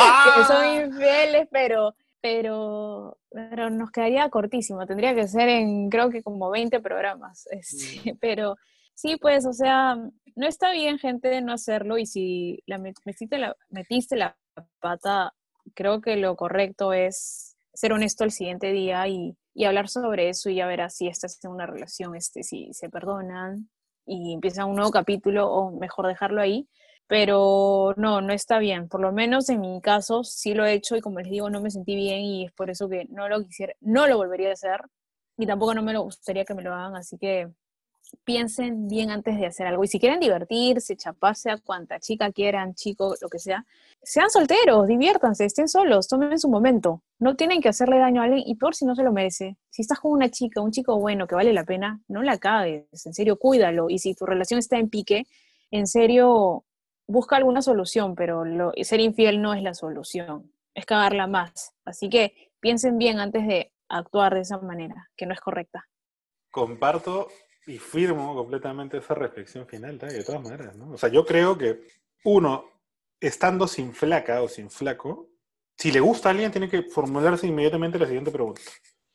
¡Ah! 0.00 0.44
son 0.46 0.86
infieles, 0.86 1.48
pero, 1.50 1.94
pero, 2.20 3.18
pero 3.30 3.68
nos 3.68 3.90
quedaría 3.90 4.28
cortísimo. 4.30 4.86
Tendría 4.86 5.14
que 5.14 5.28
ser 5.28 5.48
en, 5.48 5.90
creo 5.90 6.08
que 6.08 6.22
como 6.22 6.50
20 6.50 6.80
programas. 6.80 7.46
este, 7.50 8.16
Pero 8.20 8.56
sí, 8.94 9.16
pues, 9.16 9.44
o 9.44 9.52
sea, 9.52 9.96
no 10.36 10.46
está 10.46 10.70
bien, 10.72 10.98
gente, 10.98 11.40
no 11.42 11.52
hacerlo. 11.52 11.98
Y 11.98 12.06
si 12.06 12.62
la 12.66 12.78
met- 12.78 13.00
metiste 13.04 13.38
la, 13.38 13.56
metiste 13.68 14.16
la 14.16 14.36
pata, 14.80 15.34
creo 15.74 16.00
que 16.00 16.16
lo 16.16 16.36
correcto 16.36 16.92
es 16.92 17.56
ser 17.74 17.92
honesto 17.92 18.22
el 18.24 18.30
siguiente 18.30 18.70
día 18.72 19.06
y, 19.08 19.36
y 19.54 19.64
hablar 19.64 19.88
sobre 19.88 20.28
eso 20.28 20.50
y 20.50 20.56
ya 20.56 20.66
verás 20.66 20.96
si 20.96 21.06
estás 21.08 21.42
en 21.44 21.52
una 21.52 21.66
relación, 21.66 22.16
este, 22.16 22.42
si 22.42 22.72
se 22.72 22.90
perdonan 22.90 23.70
y 24.06 24.34
empieza 24.34 24.66
un 24.66 24.76
nuevo 24.76 24.90
capítulo 24.90 25.50
o 25.50 25.70
mejor 25.78 26.06
dejarlo 26.08 26.40
ahí. 26.42 26.68
Pero 27.06 27.94
no, 27.96 28.20
no 28.22 28.32
está 28.32 28.58
bien. 28.58 28.88
Por 28.88 29.00
lo 29.00 29.12
menos 29.12 29.48
en 29.50 29.60
mi 29.60 29.80
caso 29.82 30.24
sí 30.24 30.54
lo 30.54 30.64
he 30.64 30.72
hecho 30.72 30.96
y 30.96 31.00
como 31.00 31.20
les 31.20 31.30
digo, 31.30 31.50
no 31.50 31.60
me 31.60 31.70
sentí 31.70 31.94
bien 31.94 32.20
y 32.20 32.46
es 32.46 32.52
por 32.52 32.70
eso 32.70 32.88
que 32.88 33.06
no 33.10 33.28
lo 33.28 33.42
quisiera, 33.44 33.74
no 33.80 34.06
lo 34.06 34.16
volvería 34.16 34.50
a 34.50 34.54
hacer 34.54 34.80
y 35.36 35.46
tampoco 35.46 35.74
no 35.74 35.82
me 35.82 35.92
lo 35.92 36.02
gustaría 36.02 36.44
que 36.44 36.54
me 36.54 36.62
lo 36.62 36.74
hagan. 36.74 36.96
Así 36.96 37.18
que 37.18 37.50
piensen 38.24 38.86
bien 38.88 39.10
antes 39.10 39.36
de 39.38 39.46
hacer 39.46 39.66
algo. 39.66 39.84
Y 39.84 39.88
si 39.88 39.98
quieren 39.98 40.20
divertirse, 40.20 40.96
chaparse 40.96 41.50
a 41.50 41.58
cuanta 41.58 41.98
chica 42.00 42.30
quieran, 42.32 42.74
chico, 42.74 43.14
lo 43.20 43.28
que 43.28 43.38
sea, 43.38 43.64
sean 44.02 44.30
solteros, 44.30 44.86
diviértanse, 44.86 45.44
estén 45.44 45.68
solos, 45.68 46.08
tomen 46.08 46.38
su 46.38 46.48
momento. 46.48 47.02
No 47.18 47.36
tienen 47.36 47.60
que 47.60 47.68
hacerle 47.68 47.98
daño 47.98 48.20
a 48.20 48.24
alguien 48.24 48.42
y 48.46 48.54
peor 48.56 48.74
si 48.74 48.84
no 48.84 48.94
se 48.94 49.02
lo 49.02 49.12
merece. 49.12 49.56
Si 49.70 49.82
estás 49.82 50.00
con 50.00 50.12
una 50.12 50.28
chica, 50.28 50.60
un 50.60 50.70
chico 50.70 50.98
bueno 50.98 51.26
que 51.26 51.34
vale 51.34 51.52
la 51.52 51.64
pena, 51.64 52.00
no 52.08 52.22
la 52.22 52.38
cagues, 52.38 53.06
en 53.06 53.14
serio, 53.14 53.36
cuídalo. 53.38 53.90
Y 53.90 53.98
si 53.98 54.14
tu 54.14 54.26
relación 54.26 54.58
está 54.58 54.78
en 54.78 54.88
pique, 54.90 55.26
en 55.70 55.86
serio, 55.86 56.64
busca 57.06 57.36
alguna 57.36 57.62
solución, 57.62 58.14
pero 58.14 58.44
lo- 58.44 58.72
ser 58.82 59.00
infiel 59.00 59.42
no 59.42 59.54
es 59.54 59.62
la 59.62 59.74
solución, 59.74 60.52
es 60.74 60.86
cagarla 60.86 61.26
más. 61.26 61.72
Así 61.84 62.08
que 62.08 62.50
piensen 62.60 62.98
bien 62.98 63.18
antes 63.20 63.46
de 63.46 63.72
actuar 63.88 64.34
de 64.34 64.40
esa 64.40 64.58
manera, 64.58 65.08
que 65.16 65.26
no 65.26 65.34
es 65.34 65.40
correcta. 65.40 65.86
Comparto 66.50 67.28
y 67.66 67.78
firmo 67.78 68.34
completamente 68.34 68.98
esa 68.98 69.14
reflexión 69.14 69.66
final, 69.66 69.98
¿tá? 69.98 70.06
de 70.06 70.22
todas 70.24 70.42
maneras, 70.42 70.76
¿no? 70.76 70.92
O 70.92 70.98
sea, 70.98 71.08
yo 71.08 71.24
creo 71.24 71.56
que 71.56 71.86
uno, 72.24 72.64
estando 73.20 73.66
sin 73.66 73.94
flaca 73.94 74.42
o 74.42 74.48
sin 74.48 74.70
flaco, 74.70 75.28
si 75.76 75.90
le 75.90 76.00
gusta 76.00 76.28
a 76.28 76.32
alguien, 76.32 76.52
tiene 76.52 76.68
que 76.68 76.82
formularse 76.82 77.46
inmediatamente 77.46 77.98
la 77.98 78.06
siguiente 78.06 78.30
pregunta. 78.30 78.60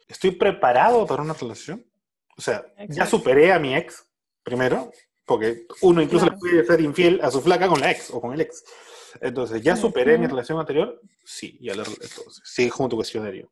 ¿Estoy 0.08 0.32
preparado 0.32 1.06
para 1.06 1.22
una 1.22 1.34
relación? 1.34 1.86
O 2.38 2.41
sea, 2.41 2.66
ya 2.88 3.06
superé 3.06 3.54
a 3.54 3.60
mi 3.60 3.76
ex, 3.76 4.06
primero, 4.43 4.91
porque 5.26 5.68
uno 5.82 6.02
incluso 6.02 6.26
Claro. 6.26 6.39
le 6.43 6.52
puede 6.52 6.66
ser 6.66 6.82
infiel 6.82 7.20
a 7.22 7.30
su 7.30 7.41
flaca 7.41 7.68
con 7.68 7.80
la 7.80 7.91
ex 7.91 8.10
o 8.10 8.20
con 8.20 8.34
el 8.34 8.41
ex. 8.41 8.64
Entonces, 9.22 9.62
¿ya 9.62 9.76
superé 9.76 10.18
mi 10.18 10.28
relación 10.28 10.60
anterior? 10.60 11.00
Sí, 11.24 11.58
ya 11.62 11.76
la 11.76 11.84
entonces, 11.84 12.41
sí, 12.43 12.70
junto 12.70 12.95
con 12.95 13.00
cuestionario. 13.00 13.52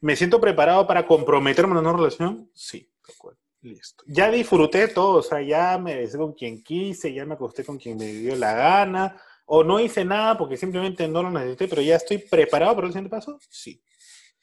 ¿Me 0.00 0.16
siento 0.16 0.40
preparado 0.40 0.86
para 0.86 1.06
comprometerme 1.06 1.72
en 1.72 1.78
una 1.78 1.92
relación? 1.92 2.50
Sí, 2.54 2.90
tal 3.04 3.16
cual. 3.16 3.36
Listo. 3.60 4.04
Ya 4.06 4.30
disfruté 4.30 4.88
todo, 4.88 5.18
o 5.18 5.22
sea, 5.22 5.40
ya 5.42 5.78
me 5.78 5.96
besé 5.96 6.16
con 6.16 6.32
quien 6.32 6.62
quise, 6.62 7.12
ya 7.12 7.24
me 7.24 7.34
acosté 7.34 7.64
con 7.64 7.76
quien 7.76 7.96
me 7.96 8.06
dio 8.06 8.36
la 8.36 8.52
gana, 8.54 9.20
o 9.46 9.64
no 9.64 9.80
hice 9.80 10.04
nada 10.04 10.36
porque 10.38 10.56
simplemente 10.56 11.08
no 11.08 11.22
lo 11.22 11.30
necesité, 11.30 11.68
pero 11.68 11.82
ya 11.82 11.96
estoy 11.96 12.18
preparado 12.18 12.74
para 12.76 12.86
el 12.86 12.92
siguiente 12.92 13.10
paso? 13.10 13.38
Sí. 13.48 13.82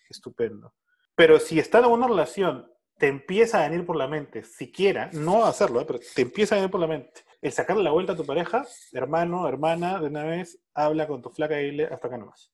Estupendo. 0.09 0.74
Pero 1.16 1.39
si 1.39 1.59
estando 1.59 1.88
en 1.88 1.93
una 1.93 2.07
relación 2.07 2.70
te 2.97 3.07
empieza 3.07 3.59
a 3.59 3.70
venir 3.70 3.86
por 3.86 3.95
la 3.97 4.07
mente, 4.07 4.43
siquiera, 4.43 5.09
no 5.13 5.45
hacerlo, 5.45 5.82
¿eh? 5.82 5.86
pero 5.86 5.99
te 5.99 6.22
empieza 6.22 6.55
a 6.55 6.57
venir 6.57 6.72
por 6.72 6.80
la 6.80 6.88
mente, 6.88 7.26
el 7.41 7.51
sacarle 7.51 7.84
la 7.84 7.91
vuelta 7.91 8.13
a 8.13 8.16
tu 8.16 8.26
pareja, 8.26 8.66
hermano, 8.93 9.47
hermana, 9.47 9.99
de 9.99 10.07
una 10.07 10.24
vez, 10.24 10.59
habla 10.74 11.07
con 11.07 11.22
tu 11.22 11.30
flaca 11.30 11.61
y 11.61 11.72
dile 11.72 11.86
hasta 11.86 12.07
acá 12.07 12.18
nomás. 12.18 12.51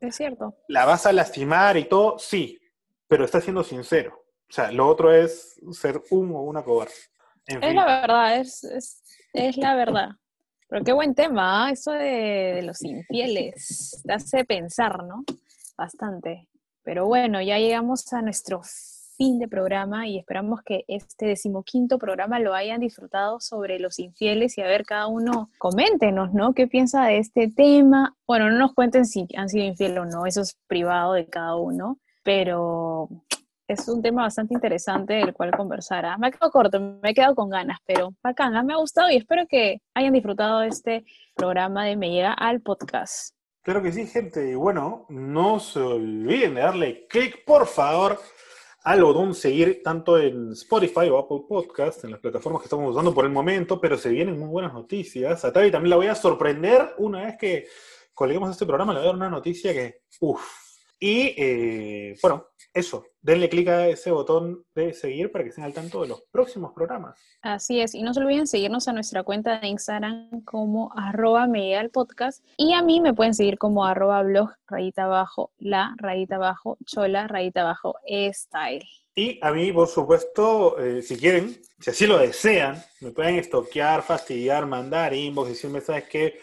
Es 0.00 0.16
cierto. 0.16 0.56
¿La 0.68 0.84
vas 0.84 1.06
a 1.06 1.12
lastimar 1.12 1.76
y 1.76 1.84
todo? 1.84 2.18
Sí, 2.18 2.58
pero 3.06 3.24
estás 3.24 3.44
siendo 3.44 3.64
sincero. 3.64 4.24
O 4.48 4.52
sea, 4.52 4.72
lo 4.72 4.86
otro 4.88 5.12
es 5.12 5.60
ser 5.72 6.00
un 6.10 6.34
o 6.34 6.42
una 6.42 6.62
cobarde. 6.62 6.92
En 7.46 7.62
Es 7.62 7.68
fin, 7.68 7.76
la 7.76 8.00
verdad, 8.00 8.36
es, 8.40 8.64
es, 8.64 9.02
es 9.32 9.56
la 9.56 9.74
verdad. 9.74 10.10
Pero 10.68 10.84
qué 10.84 10.92
buen 10.92 11.14
tema, 11.14 11.66
¿ah? 11.66 11.70
eso 11.70 11.92
de, 11.92 12.54
de 12.56 12.62
los 12.62 12.82
infieles. 12.82 14.02
Te 14.04 14.12
hace 14.12 14.44
pensar, 14.44 15.04
¿no? 15.04 15.24
Bastante. 15.76 16.48
Pero 16.82 17.06
bueno, 17.06 17.40
ya 17.40 17.58
llegamos 17.58 18.12
a 18.12 18.22
nuestro 18.22 18.62
fin 19.18 19.38
de 19.40 19.48
programa 19.48 20.06
y 20.06 20.16
esperamos 20.16 20.60
que 20.64 20.84
este 20.86 21.26
decimoquinto 21.26 21.98
programa 21.98 22.38
lo 22.38 22.54
hayan 22.54 22.80
disfrutado 22.80 23.40
sobre 23.40 23.80
los 23.80 23.98
infieles 23.98 24.56
y 24.56 24.62
a 24.62 24.66
ver 24.66 24.84
cada 24.84 25.08
uno, 25.08 25.50
coméntenos, 25.58 26.32
¿no? 26.32 26.54
¿Qué 26.54 26.68
piensa 26.68 27.04
de 27.06 27.18
este 27.18 27.50
tema? 27.50 28.16
Bueno, 28.26 28.48
no 28.48 28.58
nos 28.58 28.74
cuenten 28.74 29.04
si 29.04 29.26
han 29.36 29.48
sido 29.48 29.64
infieles 29.64 29.98
o 29.98 30.04
no, 30.04 30.24
eso 30.24 30.42
es 30.42 30.56
privado 30.68 31.14
de 31.14 31.26
cada 31.26 31.56
uno, 31.56 31.98
pero 32.22 33.08
es 33.68 33.86
un 33.86 34.00
tema 34.00 34.22
bastante 34.22 34.54
interesante 34.54 35.14
del 35.14 35.34
cual 35.34 35.50
conversar. 35.52 36.06
¿ah? 36.06 36.16
Me 36.16 36.28
ha 36.28 36.30
quedado 36.30 36.50
corto, 36.50 36.80
me 36.80 37.10
he 37.10 37.14
quedado 37.14 37.34
con 37.34 37.50
ganas, 37.50 37.78
pero 37.86 38.14
bacán, 38.22 38.56
ah, 38.56 38.62
me 38.62 38.72
ha 38.72 38.78
gustado 38.78 39.10
y 39.10 39.16
espero 39.16 39.46
que 39.46 39.82
hayan 39.94 40.14
disfrutado 40.14 40.62
este 40.62 41.04
programa 41.34 41.84
de 41.84 41.96
Me 41.96 42.10
Llega 42.10 42.32
al 42.32 42.62
Podcast. 42.62 43.34
Claro 43.62 43.82
que 43.82 43.92
sí, 43.92 44.06
gente. 44.06 44.50
Y 44.50 44.54
bueno, 44.54 45.04
no 45.10 45.60
se 45.60 45.80
olviden 45.80 46.54
de 46.54 46.62
darle 46.62 47.06
clic, 47.08 47.44
por 47.44 47.66
favor, 47.66 48.18
al 48.84 49.04
botón 49.04 49.34
seguir 49.34 49.82
tanto 49.84 50.18
en 50.18 50.52
Spotify 50.52 51.10
o 51.10 51.18
Apple 51.18 51.42
Podcast, 51.46 52.02
en 52.04 52.12
las 52.12 52.20
plataformas 52.20 52.62
que 52.62 52.66
estamos 52.66 52.90
usando 52.90 53.12
por 53.12 53.26
el 53.26 53.30
momento, 53.30 53.78
pero 53.78 53.98
se 53.98 54.08
vienen 54.08 54.38
muy 54.38 54.48
buenas 54.48 54.72
noticias. 54.72 55.44
A 55.44 55.52
Tavi 55.52 55.70
también 55.70 55.90
la 55.90 55.96
voy 55.96 56.06
a 56.06 56.14
sorprender 56.14 56.94
una 56.96 57.26
vez 57.26 57.36
que 57.36 57.66
colguemos 58.14 58.50
este 58.50 58.64
programa, 58.64 58.94
le 58.94 59.00
voy 59.00 59.08
a 59.08 59.10
dar 59.10 59.16
una 59.16 59.28
noticia 59.28 59.74
que, 59.74 60.00
uff. 60.20 60.67
Y 61.00 61.34
eh, 61.36 62.16
bueno, 62.22 62.46
eso, 62.74 63.04
denle 63.20 63.48
clic 63.48 63.68
a 63.68 63.88
ese 63.88 64.10
botón 64.10 64.64
de 64.74 64.92
seguir 64.92 65.30
para 65.30 65.44
que 65.44 65.50
estén 65.50 65.64
al 65.64 65.72
tanto 65.72 66.02
de 66.02 66.08
los 66.08 66.22
próximos 66.30 66.72
programas. 66.72 67.18
Así 67.42 67.80
es, 67.80 67.94
y 67.94 68.02
no 68.02 68.12
se 68.14 68.20
olviden 68.20 68.46
seguirnos 68.46 68.88
a 68.88 68.92
nuestra 68.92 69.22
cuenta 69.22 69.60
de 69.60 69.68
Instagram 69.68 70.42
como 70.44 70.92
arroba 70.96 71.46
Me 71.46 71.66
Llega 71.66 71.80
al 71.80 71.90
Podcast 71.90 72.44
y 72.56 72.72
a 72.74 72.82
mí 72.82 73.00
me 73.00 73.14
pueden 73.14 73.34
seguir 73.34 73.58
como 73.58 73.84
arroba 73.84 74.22
blog 74.22 74.50
rayita 74.66 75.04
abajo 75.04 75.50
la 75.58 75.94
rayita 75.98 76.36
abajo 76.36 76.78
chola 76.84 77.28
rayita 77.28 77.62
abajo 77.62 77.94
style. 78.32 78.84
Y 79.14 79.38
a 79.42 79.50
mí, 79.50 79.72
por 79.72 79.88
supuesto, 79.88 80.78
eh, 80.78 81.02
si 81.02 81.16
quieren, 81.16 81.60
si 81.80 81.90
así 81.90 82.06
lo 82.06 82.18
desean, 82.18 82.80
me 83.00 83.10
pueden 83.10 83.34
estoquear, 83.34 84.02
fastidiar, 84.02 84.64
mandar 84.66 85.12
inbox, 85.12 85.48
decirme, 85.48 85.80
¿sabes 85.80 86.04
qué? 86.04 86.38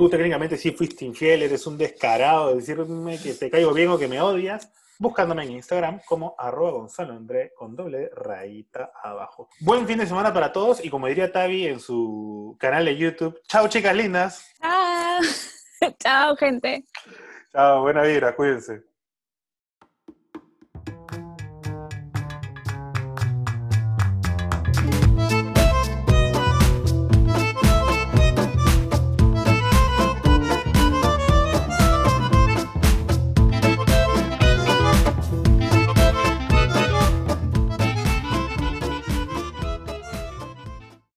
Tú 0.00 0.08
técnicamente 0.08 0.56
sí 0.56 0.70
fuiste 0.70 1.04
infiel, 1.04 1.42
eres 1.42 1.66
un 1.66 1.76
descarado, 1.76 2.56
decirme 2.56 3.18
que 3.18 3.34
te 3.34 3.50
caigo 3.50 3.74
bien 3.74 3.90
o 3.90 3.98
que 3.98 4.08
me 4.08 4.18
odias, 4.18 4.72
buscándome 4.98 5.44
en 5.44 5.50
Instagram 5.50 6.00
como 6.06 6.34
arroba 6.38 6.70
Gonzalo 6.70 7.12
André 7.12 7.52
con 7.54 7.76
doble 7.76 8.08
rayita 8.14 8.92
abajo. 9.02 9.50
Buen 9.60 9.86
fin 9.86 9.98
de 9.98 10.06
semana 10.06 10.32
para 10.32 10.54
todos 10.54 10.82
y 10.82 10.88
como 10.88 11.06
diría 11.06 11.30
Tavi 11.30 11.66
en 11.66 11.80
su 11.80 12.56
canal 12.58 12.86
de 12.86 12.96
YouTube, 12.96 13.42
chao 13.46 13.68
chicas 13.68 13.94
lindas. 13.94 14.50
¡Chao! 14.62 15.20
¡Chao, 15.98 16.36
gente! 16.36 16.86
Chao, 17.52 17.82
buena 17.82 18.00
vibra, 18.00 18.34
cuídense. 18.34 18.89